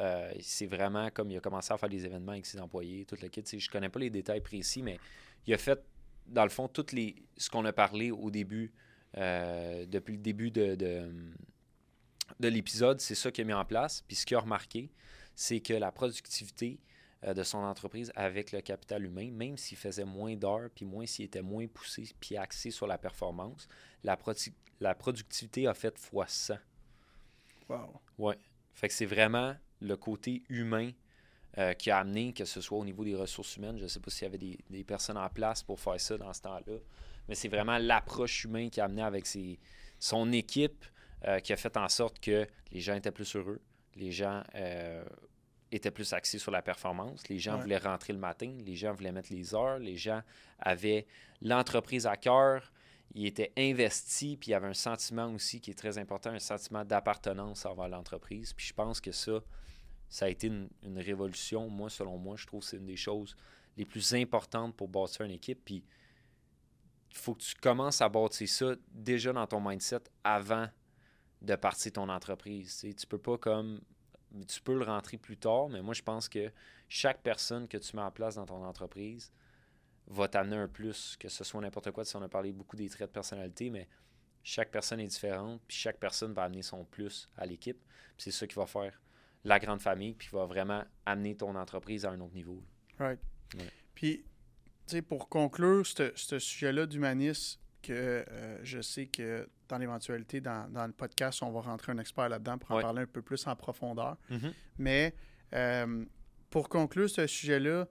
Euh, 0.00 0.32
c'est 0.40 0.66
vraiment 0.66 1.10
comme 1.10 1.30
il 1.30 1.36
a 1.36 1.40
commencé 1.40 1.72
à 1.72 1.78
faire 1.78 1.88
des 1.88 2.04
événements 2.04 2.32
avec 2.32 2.46
ses 2.46 2.60
employés, 2.60 3.04
tout 3.04 3.16
le 3.20 3.28
kit. 3.28 3.42
Je 3.44 3.70
connais 3.70 3.88
pas 3.88 4.00
les 4.00 4.10
détails 4.10 4.40
précis, 4.40 4.82
mais 4.82 4.98
il 5.46 5.54
a 5.54 5.58
fait, 5.58 5.80
dans 6.26 6.44
le 6.44 6.50
fond, 6.50 6.70
les, 6.92 7.16
ce 7.36 7.50
qu'on 7.50 7.64
a 7.64 7.72
parlé 7.72 8.10
au 8.10 8.30
début, 8.30 8.72
euh, 9.16 9.84
depuis 9.86 10.12
le 10.16 10.22
début 10.22 10.50
de, 10.50 10.74
de, 10.74 12.48
l'épisode, 12.48 13.00
c'est 13.00 13.14
ça 13.14 13.30
qu'il 13.30 13.44
a 13.44 13.46
mis 13.46 13.52
en 13.52 13.64
place. 13.64 14.02
Puis 14.06 14.16
ce 14.16 14.26
qu'il 14.26 14.36
a 14.36 14.40
remarqué, 14.40 14.90
c'est 15.34 15.60
que 15.60 15.74
la 15.74 15.92
productivité 15.92 16.78
euh, 17.24 17.34
de 17.34 17.42
son 17.42 17.58
entreprise 17.58 18.12
avec 18.14 18.52
le 18.52 18.60
capital 18.60 19.04
humain, 19.04 19.30
même 19.30 19.56
s'il 19.56 19.78
faisait 19.78 20.04
moins 20.04 20.34
d'heures, 20.36 20.70
puis 20.74 20.84
moins 20.84 21.06
s'il 21.06 21.24
était 21.26 21.42
moins 21.42 21.66
poussé, 21.66 22.08
puis 22.20 22.36
axé 22.36 22.70
sur 22.70 22.86
la 22.86 22.98
performance, 22.98 23.68
la, 24.02 24.18
la 24.80 24.94
productivité 24.94 25.66
a 25.66 25.74
fait 25.74 25.98
fois 25.98 26.26
100. 26.26 26.54
Wow. 27.68 28.00
Ouais. 28.18 28.38
Fait 28.74 28.88
que 28.88 28.94
c'est 28.94 29.06
vraiment 29.06 29.54
le 29.80 29.96
côté 29.96 30.42
humain 30.48 30.92
euh, 31.58 31.74
qui 31.74 31.90
a 31.90 31.98
amené, 31.98 32.32
que 32.32 32.44
ce 32.44 32.60
soit 32.60 32.78
au 32.78 32.84
niveau 32.84 33.04
des 33.04 33.14
ressources 33.14 33.56
humaines, 33.56 33.76
je 33.76 33.82
ne 33.82 33.88
sais 33.88 34.00
pas 34.00 34.10
s'il 34.10 34.22
y 34.22 34.26
avait 34.26 34.38
des, 34.38 34.84
personnes 34.84 35.18
en 35.18 35.28
place 35.28 35.62
pour 35.62 35.78
faire 35.78 36.00
ça 36.00 36.16
dans 36.16 36.32
ce 36.32 36.40
temps-là, 36.42 36.78
mais 37.28 37.34
c'est 37.34 37.48
vraiment 37.48 37.78
l'approche 37.78 38.44
humaine 38.44 38.70
qui 38.70 38.80
a 38.80 38.84
amené 38.84 39.02
avec 39.02 39.26
ses, 39.26 39.58
son 39.98 40.32
équipe 40.32 40.84
euh, 41.26 41.40
qui 41.40 41.52
a 41.52 41.56
fait 41.56 41.76
en 41.76 41.88
sorte 41.88 42.18
que 42.20 42.46
les 42.72 42.80
gens 42.80 42.94
étaient 42.94 43.12
plus 43.12 43.36
heureux, 43.36 43.60
les 43.96 44.12
gens 44.12 44.42
euh, 44.54 45.04
étaient 45.70 45.90
plus 45.90 46.12
axés 46.12 46.38
sur 46.38 46.50
la 46.50 46.62
performance, 46.62 47.28
les 47.28 47.38
gens 47.38 47.58
voulaient 47.58 47.78
rentrer 47.78 48.12
le 48.12 48.18
matin, 48.18 48.52
les 48.64 48.74
gens 48.74 48.92
voulaient 48.92 49.12
mettre 49.12 49.32
les 49.32 49.54
heures, 49.54 49.78
les 49.78 49.96
gens 49.96 50.22
avaient 50.58 51.06
l'entreprise 51.40 52.06
à 52.06 52.16
cœur, 52.16 52.72
ils 53.14 53.26
étaient 53.26 53.52
investis, 53.58 54.36
puis 54.36 54.48
il 54.48 54.52
y 54.52 54.54
avait 54.54 54.68
un 54.68 54.74
sentiment 54.74 55.26
aussi 55.32 55.60
qui 55.60 55.70
est 55.70 55.78
très 55.78 55.98
important, 55.98 56.30
un 56.30 56.38
sentiment 56.38 56.84
d'appartenance 56.84 57.66
envers 57.66 57.88
l'entreprise. 57.88 58.52
Puis 58.54 58.66
je 58.66 58.72
pense 58.72 59.00
que 59.00 59.12
ça, 59.12 59.40
ça 60.12 60.26
a 60.26 60.28
été 60.28 60.48
une, 60.48 60.68
révolution. 60.98 61.70
Moi, 61.70 61.88
selon 61.88 62.18
moi, 62.18 62.36
je 62.36 62.46
trouve 62.46 62.60
que 62.60 62.66
c'est 62.66 62.76
une 62.76 62.84
des 62.84 62.96
choses 62.96 63.34
les 63.78 63.86
plus 63.86 64.12
importantes 64.12 64.76
pour 64.76 64.86
bâtir 64.86 65.24
une 65.24 65.30
équipe. 65.30 65.64
Puis, 65.64 65.82
il 67.10 67.16
faut 67.16 67.34
que 67.34 67.40
tu 67.40 67.54
commences 67.54 68.02
à 68.02 68.10
bâtir 68.10 68.46
ça 68.46 68.74
déjà 68.90 69.32
dans 69.32 69.46
ton 69.46 69.66
mindset 69.66 70.02
avant 70.22 70.68
de 71.40 71.56
partir 71.56 71.92
ton 71.92 72.10
entreprise. 72.10 72.86
Tu 72.94 73.06
peux 73.06 73.16
pas 73.16 73.38
comme. 73.38 73.80
Tu 74.46 74.60
peux 74.60 74.74
le 74.74 74.84
rentrer 74.84 75.16
plus 75.16 75.38
tard, 75.38 75.70
mais 75.70 75.80
moi, 75.80 75.94
je 75.94 76.02
pense 76.02 76.28
que 76.28 76.52
chaque 76.90 77.22
personne 77.22 77.66
que 77.66 77.78
tu 77.78 77.96
mets 77.96 78.02
en 78.02 78.10
place 78.10 78.34
dans 78.34 78.44
ton 78.44 78.62
entreprise 78.62 79.32
va 80.08 80.28
t'amener 80.28 80.56
un 80.56 80.68
plus, 80.68 81.16
que 81.16 81.30
ce 81.30 81.42
soit 81.42 81.62
n'importe 81.62 81.90
quoi. 81.90 82.04
Si 82.04 82.16
on 82.16 82.22
a 82.22 82.28
parlé 82.28 82.52
beaucoup 82.52 82.76
des 82.76 82.90
traits 82.90 83.08
de 83.08 83.14
personnalité, 83.14 83.70
mais 83.70 83.88
chaque 84.42 84.70
personne 84.70 85.00
est 85.00 85.06
différente, 85.06 85.62
puis 85.66 85.78
chaque 85.78 85.98
personne 85.98 86.34
va 86.34 86.42
amener 86.42 86.62
son 86.62 86.84
plus 86.84 87.30
à 87.34 87.46
l'équipe. 87.46 87.82
C'est 88.18 88.30
ça 88.30 88.46
qui 88.46 88.56
va 88.56 88.66
faire 88.66 89.00
la 89.44 89.58
grande 89.58 89.80
famille, 89.80 90.14
puis 90.14 90.28
va 90.32 90.46
vraiment 90.46 90.84
amener 91.06 91.36
ton 91.36 91.54
entreprise 91.56 92.04
à 92.04 92.10
un 92.10 92.20
autre 92.20 92.34
niveau. 92.34 92.62
Right. 92.98 93.20
Puis, 93.94 94.24
tu 94.86 94.96
sais, 94.96 95.02
pour 95.02 95.28
conclure 95.28 95.84
ce 95.86 96.38
sujet-là 96.38 96.86
d'humanisme, 96.86 97.62
que 97.82 98.24
euh, 98.28 98.58
je 98.62 98.80
sais 98.80 99.06
que 99.06 99.48
dans 99.68 99.78
l'éventualité, 99.78 100.40
dans, 100.40 100.86
le 100.86 100.92
podcast, 100.92 101.42
on 101.42 101.50
va 101.50 101.60
rentrer 101.60 101.92
un 101.92 101.98
expert 101.98 102.28
là-dedans 102.28 102.58
pour 102.58 102.76
en 102.76 102.80
parler 102.80 103.02
un 103.02 103.06
peu 103.06 103.22
plus 103.22 103.46
en 103.46 103.56
profondeur. 103.56 104.16
Mm-hmm. 104.30 104.52
Mais 104.78 105.14
euh, 105.52 106.04
pour 106.50 106.68
conclure 106.68 107.10
ce 107.10 107.26
sujet-là, 107.26 107.86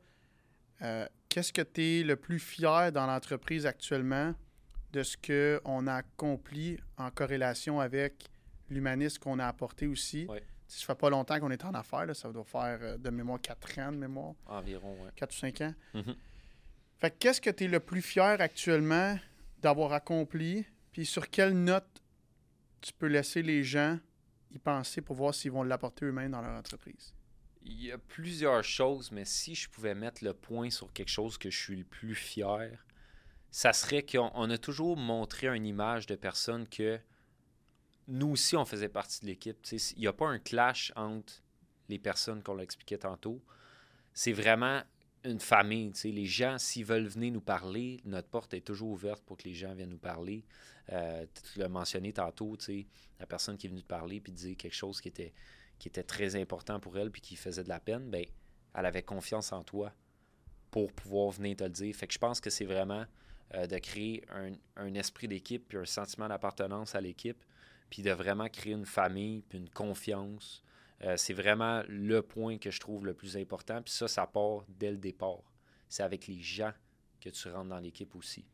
euh, 0.81 1.05
qu'est-ce 1.29 1.53
que 1.53 1.61
tu 1.61 1.81
es 1.81 2.03
le 2.03 2.15
plus 2.15 2.39
fier 2.39 2.91
dans 2.91 3.05
l'entreprise 3.05 3.65
actuellement 3.65 4.33
de 4.93 5.03
ce 5.03 5.17
qu'on 5.17 5.87
a 5.87 5.95
accompli 5.95 6.77
en 6.97 7.11
corrélation 7.11 7.79
avec 7.79 8.29
l'humanisme 8.69 9.19
qu'on 9.19 9.39
a 9.39 9.45
apporté 9.45 9.87
aussi? 9.87 10.27
Ça 10.73 10.85
fait 10.85 10.95
pas 10.95 11.09
longtemps 11.09 11.37
qu'on 11.37 11.51
est 11.51 11.65
en 11.65 11.73
affaires, 11.73 12.15
ça 12.15 12.31
doit 12.31 12.45
faire 12.45 12.79
euh, 12.81 12.97
de 12.97 13.09
mémoire 13.09 13.41
4 13.41 13.79
ans 13.79 13.91
de 13.91 13.97
mémoire. 13.97 14.35
Environ, 14.45 14.95
oui. 15.01 15.09
4 15.17 15.29
ou 15.29 15.37
5 15.37 15.61
ans. 15.61 15.73
Mm-hmm. 15.93 16.15
Fait 16.97 17.11
qu'est-ce 17.19 17.41
que 17.41 17.49
tu 17.49 17.65
es 17.65 17.67
le 17.67 17.81
plus 17.81 18.01
fier 18.01 18.39
actuellement 18.39 19.19
d'avoir 19.61 19.91
accompli? 19.91 20.65
Puis 20.93 21.05
sur 21.05 21.29
quelle 21.29 21.61
note 21.61 22.01
tu 22.79 22.93
peux 22.93 23.07
laisser 23.07 23.41
les 23.41 23.65
gens 23.65 23.99
y 24.49 24.59
penser 24.59 25.01
pour 25.01 25.17
voir 25.17 25.35
s'ils 25.35 25.51
vont 25.51 25.63
l'apporter 25.63 26.05
eux-mêmes 26.05 26.31
dans 26.31 26.41
leur 26.41 26.57
entreprise? 26.57 27.13
Il 27.63 27.83
y 27.83 27.91
a 27.91 27.97
plusieurs 27.97 28.63
choses, 28.63 29.11
mais 29.11 29.25
si 29.25 29.55
je 29.55 29.69
pouvais 29.69 29.93
mettre 29.93 30.23
le 30.23 30.33
point 30.33 30.69
sur 30.69 30.93
quelque 30.93 31.09
chose 31.09 31.37
que 31.37 31.49
je 31.49 31.59
suis 31.59 31.75
le 31.75 31.83
plus 31.83 32.15
fier, 32.15 32.85
ça 33.51 33.73
serait 33.73 34.03
qu'on 34.03 34.49
a 34.49 34.57
toujours 34.57 34.95
montré 34.95 35.47
une 35.47 35.65
image 35.65 36.05
de 36.05 36.15
personne 36.15 36.65
que 36.65 36.97
nous 38.11 38.31
aussi, 38.31 38.57
on 38.57 38.65
faisait 38.65 38.89
partie 38.89 39.21
de 39.21 39.27
l'équipe. 39.27 39.57
Il 39.71 39.99
n'y 39.99 40.07
a 40.07 40.13
pas 40.13 40.27
un 40.27 40.37
clash 40.37 40.91
entre 40.95 41.33
les 41.87 41.97
personnes 41.97 42.43
qu'on 42.43 42.55
l'expliquait 42.55 42.97
tantôt. 42.97 43.41
C'est 44.13 44.33
vraiment 44.33 44.81
une 45.23 45.39
famille. 45.39 45.93
Les 46.03 46.25
gens, 46.25 46.57
s'ils 46.57 46.85
veulent 46.85 47.07
venir 47.07 47.31
nous 47.31 47.41
parler, 47.41 48.01
notre 48.03 48.27
porte 48.27 48.53
est 48.53 48.61
toujours 48.61 48.89
ouverte 48.89 49.23
pour 49.23 49.37
que 49.37 49.43
les 49.43 49.53
gens 49.53 49.73
viennent 49.73 49.91
nous 49.91 49.97
parler. 49.97 50.43
Euh, 50.91 51.25
tu 51.53 51.59
l'as 51.59 51.69
mentionné 51.69 52.11
tantôt, 52.11 52.57
la 53.19 53.25
personne 53.25 53.57
qui 53.57 53.67
est 53.67 53.69
venue 53.69 53.81
te 53.81 53.87
parler 53.87 54.19
puis 54.19 54.33
dire 54.33 54.57
quelque 54.57 54.75
chose 54.75 54.99
qui 54.99 55.07
était, 55.07 55.33
qui 55.79 55.87
était 55.87 56.03
très 56.03 56.35
important 56.35 56.81
pour 56.81 56.97
elle 56.97 57.11
puis 57.11 57.21
qui 57.21 57.37
faisait 57.37 57.63
de 57.63 57.69
la 57.69 57.79
peine, 57.79 58.09
ben, 58.09 58.25
elle 58.75 58.85
avait 58.85 59.03
confiance 59.03 59.53
en 59.53 59.63
toi 59.63 59.93
pour 60.69 60.91
pouvoir 60.91 61.31
venir 61.31 61.55
te 61.55 61.63
le 61.63 61.69
dire. 61.69 61.95
Fait 61.95 62.07
que 62.07 62.13
je 62.13 62.19
pense 62.19 62.41
que 62.41 62.49
c'est 62.49 62.65
vraiment 62.65 63.05
euh, 63.53 63.67
de 63.67 63.77
créer 63.77 64.23
un, 64.29 64.51
un 64.75 64.93
esprit 64.95 65.29
d'équipe 65.29 65.65
puis 65.69 65.77
un 65.77 65.85
sentiment 65.85 66.27
d'appartenance 66.27 66.93
à 66.95 66.99
l'équipe 66.99 67.41
puis 67.91 68.01
de 68.01 68.11
vraiment 68.11 68.47
créer 68.47 68.73
une 68.73 68.85
famille, 68.85 69.43
puis 69.47 69.59
une 69.59 69.69
confiance. 69.69 70.63
Euh, 71.03 71.17
c'est 71.17 71.33
vraiment 71.33 71.83
le 71.89 72.21
point 72.21 72.57
que 72.57 72.71
je 72.71 72.79
trouve 72.79 73.05
le 73.05 73.13
plus 73.13 73.35
important. 73.35 73.81
Puis 73.81 73.93
ça, 73.93 74.07
ça 74.07 74.25
part 74.25 74.63
dès 74.69 74.91
le 74.91 74.97
départ. 74.97 75.43
C'est 75.89 76.01
avec 76.01 76.25
les 76.27 76.39
gens 76.39 76.71
que 77.19 77.29
tu 77.29 77.49
rentres 77.49 77.69
dans 77.69 77.79
l'équipe 77.79 78.15
aussi. 78.15 78.45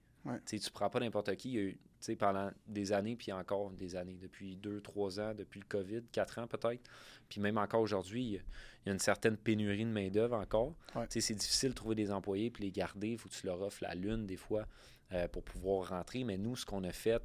Tu 0.46 0.56
ne 0.56 0.70
prends 0.74 0.90
pas 0.90 1.00
n'importe 1.00 1.34
qui. 1.36 1.52
Il 1.52 1.56
y 1.56 1.60
a 1.60 1.62
eu, 1.62 1.80
pendant 2.18 2.50
des 2.68 2.92
années, 2.92 3.16
puis 3.16 3.32
encore 3.32 3.70
des 3.72 3.96
années, 3.96 4.18
depuis 4.20 4.56
deux, 4.56 4.82
trois 4.82 5.20
ans, 5.20 5.36
depuis 5.36 5.60
le 5.60 5.66
COVID, 5.68 6.02
quatre 6.12 6.40
ans 6.40 6.48
peut-être. 6.48 6.90
Puis 7.30 7.40
même 7.40 7.60
encore 7.60 7.82
aujourd'hui, 7.82 8.24
il 8.24 8.88
y 8.88 8.90
a 8.90 8.94
une 8.94 9.00
certaine 9.00 9.38
pénurie 9.38 9.86
de 9.86 9.92
main-d'œuvre 9.92 10.36
encore. 10.36 10.74
C'est 11.10 11.36
difficile 11.36 11.70
de 11.70 11.76
trouver 11.76 11.96
des 11.96 12.12
employés 12.12 12.50
puis 12.50 12.64
les 12.64 12.72
garder. 12.72 13.10
Il 13.10 13.18
faut 13.20 13.30
que 13.30 13.36
tu 13.36 13.46
leur 13.46 13.62
offres 13.62 13.84
la 13.84 13.94
lune 13.94 14.26
des 14.26 14.38
fois 14.38 14.68
euh, 15.14 15.28
pour 15.28 15.44
pouvoir 15.44 15.90
rentrer. 15.90 16.24
Mais 16.24 16.38
nous, 16.38 16.56
ce 16.56 16.66
qu'on 16.66 16.84
a 16.84 16.92
fait, 16.92 17.22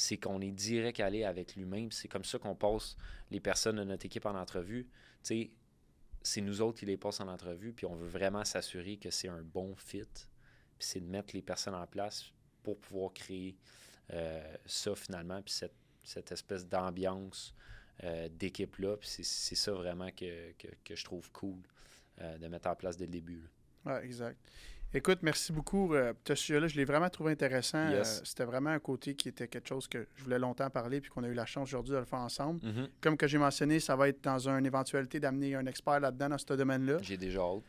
c'est 0.00 0.16
qu'on 0.16 0.40
est 0.40 0.50
direct 0.50 0.98
allé 1.00 1.24
avec 1.24 1.54
lui-même. 1.56 1.92
C'est 1.92 2.08
comme 2.08 2.24
ça 2.24 2.38
qu'on 2.38 2.54
passe 2.54 2.96
les 3.30 3.38
personnes 3.38 3.76
de 3.76 3.84
notre 3.84 4.06
équipe 4.06 4.24
en 4.24 4.34
entrevue. 4.34 4.88
c'est 5.22 6.40
nous 6.40 6.62
autres 6.62 6.78
qui 6.78 6.86
les 6.86 6.96
passent 6.96 7.20
en 7.20 7.28
entrevue, 7.28 7.74
puis 7.74 7.84
on 7.84 7.94
veut 7.94 8.08
vraiment 8.08 8.44
s'assurer 8.44 8.96
que 8.96 9.10
c'est 9.10 9.28
un 9.28 9.42
bon 9.42 9.76
fit. 9.76 10.08
C'est 10.78 11.00
de 11.00 11.06
mettre 11.06 11.34
les 11.34 11.42
personnes 11.42 11.74
en 11.74 11.86
place 11.86 12.32
pour 12.62 12.78
pouvoir 12.78 13.12
créer 13.12 13.58
euh, 14.14 14.56
ça 14.64 14.94
finalement, 14.94 15.42
cette, 15.46 16.32
espèce 16.32 16.66
d'ambiance 16.66 17.54
euh, 18.02 18.30
d'équipe-là. 18.30 18.96
C'est 19.02 19.22
ça 19.22 19.72
vraiment 19.72 20.10
que, 20.12 20.54
je 20.88 21.04
trouve 21.04 21.30
cool 21.32 21.60
euh, 22.22 22.38
de 22.38 22.48
mettre 22.48 22.70
en 22.70 22.74
place 22.74 22.96
dès 22.96 23.04
le 23.04 23.12
début. 23.12 23.50
Oui, 23.84 23.92
exact. 24.02 24.38
Écoute, 24.92 25.20
merci 25.22 25.52
beaucoup. 25.52 25.94
Euh, 25.94 26.12
ce 26.26 26.34
sujet-là, 26.34 26.66
je 26.66 26.74
l'ai 26.74 26.84
vraiment 26.84 27.08
trouvé 27.08 27.30
intéressant. 27.30 27.78
Euh, 27.78 28.02
c'était 28.02 28.44
vraiment 28.44 28.70
un 28.70 28.80
côté 28.80 29.14
qui 29.14 29.28
était 29.28 29.46
quelque 29.46 29.68
chose 29.68 29.86
que 29.86 30.08
je 30.16 30.24
voulais 30.24 30.38
longtemps 30.38 30.68
parler 30.68 31.00
puis 31.00 31.10
qu'on 31.10 31.22
a 31.22 31.28
eu 31.28 31.34
la 31.34 31.46
chance 31.46 31.68
aujourd'hui 31.68 31.92
de 31.92 31.98
le 31.98 32.04
faire 32.04 32.18
ensemble. 32.18 32.58
Mm-hmm. 32.60 32.88
Comme 33.00 33.16
que 33.16 33.28
j'ai 33.28 33.38
mentionné, 33.38 33.78
ça 33.78 33.94
va 33.94 34.08
être 34.08 34.20
dans 34.24 34.48
une 34.48 34.66
éventualité 34.66 35.20
d'amener 35.20 35.54
un 35.54 35.66
expert 35.66 36.00
là-dedans 36.00 36.30
dans 36.30 36.38
ce 36.38 36.54
domaine-là. 36.54 36.98
J'ai 37.02 37.16
déjà 37.16 37.40
hâte. 37.40 37.62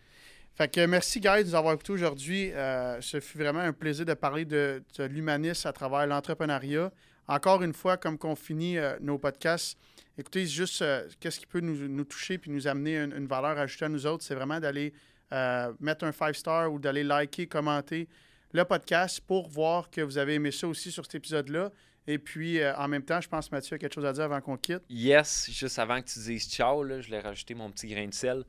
Fait 0.55 0.67
que 0.67 0.83
merci, 0.87 1.19
Guy, 1.19 1.43
de 1.43 1.49
nous 1.49 1.55
avoir 1.55 1.75
écoutés 1.75 1.93
aujourd'hui. 1.93 2.51
Euh, 2.53 2.99
ce 3.01 3.19
fut 3.19 3.37
vraiment 3.37 3.59
un 3.59 3.71
plaisir 3.71 4.03
de 4.03 4.15
parler 4.15 4.45
de, 4.45 4.81
l'humanisme 4.97 5.67
à 5.67 5.73
travers 5.73 6.07
l'entrepreneuriat. 6.07 6.91
Encore 7.27 7.61
une 7.61 7.73
fois, 7.73 7.97
comme 7.97 8.17
qu'on 8.17 8.35
finit 8.35 8.77
nos 8.99 9.19
podcasts, 9.19 9.77
écoutez, 10.17 10.47
juste 10.47 10.83
qu'est-ce 11.19 11.39
qui 11.39 11.45
peut 11.45 11.61
nous, 11.61 12.03
toucher 12.03 12.39
puis 12.39 12.49
nous 12.49 12.67
amener 12.67 12.97
une, 12.97 13.13
une 13.13 13.27
valeur 13.27 13.57
ajoutée 13.59 13.85
à 13.85 13.89
nous 13.89 14.07
autres, 14.07 14.23
c'est 14.23 14.35
vraiment 14.35 14.59
d'aller 14.59 14.91
euh, 15.33 15.71
mettre 15.79 16.05
un 16.05 16.11
5 16.11 16.35
star 16.35 16.73
ou 16.73 16.79
d'aller 16.79 17.03
liker, 17.03 17.47
commenter 17.47 18.07
le 18.51 18.65
podcast 18.65 19.21
pour 19.21 19.47
voir 19.47 19.89
que 19.89 20.01
vous 20.01 20.17
avez 20.17 20.35
aimé 20.35 20.51
ça 20.51 20.67
aussi 20.67 20.91
sur 20.91 21.05
cet 21.05 21.15
épisode-là. 21.15 21.71
Et 22.07 22.17
puis, 22.17 22.59
euh, 22.59 22.75
en 22.75 22.87
même 22.87 23.03
temps, 23.03 23.21
je 23.21 23.29
pense, 23.29 23.51
Mathieu, 23.51 23.75
a 23.75 23.77
quelque 23.77 23.93
chose 23.93 24.05
à 24.05 24.13
dire 24.13 24.23
avant 24.23 24.41
qu'on 24.41 24.57
quitte. 24.57 24.81
Yes, 24.89 25.49
juste 25.51 25.79
avant 25.79 26.01
que 26.01 26.07
tu 26.07 26.19
dises 26.19 26.49
ciao, 26.49 26.83
je 26.83 27.09
l'ai 27.09 27.19
rajouté 27.19 27.53
mon 27.53 27.71
petit 27.71 27.87
grain 27.87 28.07
de 28.07 28.13
sel. 28.13 28.43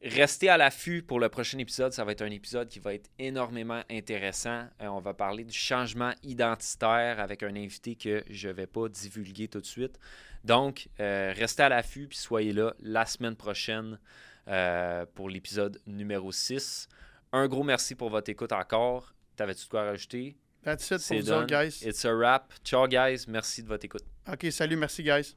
Restez 0.00 0.48
à 0.48 0.56
l'affût 0.56 1.02
pour 1.02 1.18
le 1.18 1.28
prochain 1.28 1.58
épisode. 1.58 1.92
Ça 1.92 2.04
va 2.04 2.12
être 2.12 2.22
un 2.22 2.30
épisode 2.30 2.68
qui 2.68 2.78
va 2.78 2.94
être 2.94 3.10
énormément 3.18 3.82
intéressant. 3.90 4.64
Euh, 4.80 4.86
on 4.86 5.00
va 5.00 5.12
parler 5.12 5.44
du 5.44 5.58
changement 5.58 6.12
identitaire 6.22 7.18
avec 7.18 7.42
un 7.42 7.56
invité 7.56 7.96
que 7.96 8.22
je 8.30 8.48
ne 8.48 8.52
vais 8.54 8.68
pas 8.68 8.88
divulguer 8.88 9.48
tout 9.48 9.60
de 9.60 9.66
suite. 9.66 9.98
Donc, 10.44 10.88
restez 10.98 11.64
à 11.64 11.68
l'affût 11.68 12.06
puis 12.06 12.16
soyez 12.16 12.52
là 12.52 12.72
la 12.80 13.04
semaine 13.04 13.34
prochaine. 13.34 13.98
Euh, 14.48 15.04
pour 15.14 15.28
l'épisode 15.28 15.78
numéro 15.86 16.32
6. 16.32 16.88
Un 17.32 17.46
gros 17.48 17.62
merci 17.62 17.94
pour 17.94 18.08
votre 18.08 18.30
écoute 18.30 18.52
encore. 18.52 19.14
T'avais-tu 19.36 19.64
de 19.64 19.68
quoi 19.68 19.84
rajouter? 19.84 20.36
That's 20.64 20.84
it 20.90 20.96
pour 20.96 21.00
C'est 21.00 21.20
vous 21.20 21.46
guys. 21.46 21.78
It's 21.82 22.04
a 22.04 22.14
wrap. 22.14 22.52
Ciao, 22.64 22.86
guys. 22.88 23.24
Merci 23.28 23.62
de 23.62 23.68
votre 23.68 23.84
écoute. 23.84 24.04
OK, 24.30 24.46
salut, 24.50 24.76
merci, 24.76 25.02
guys. 25.02 25.36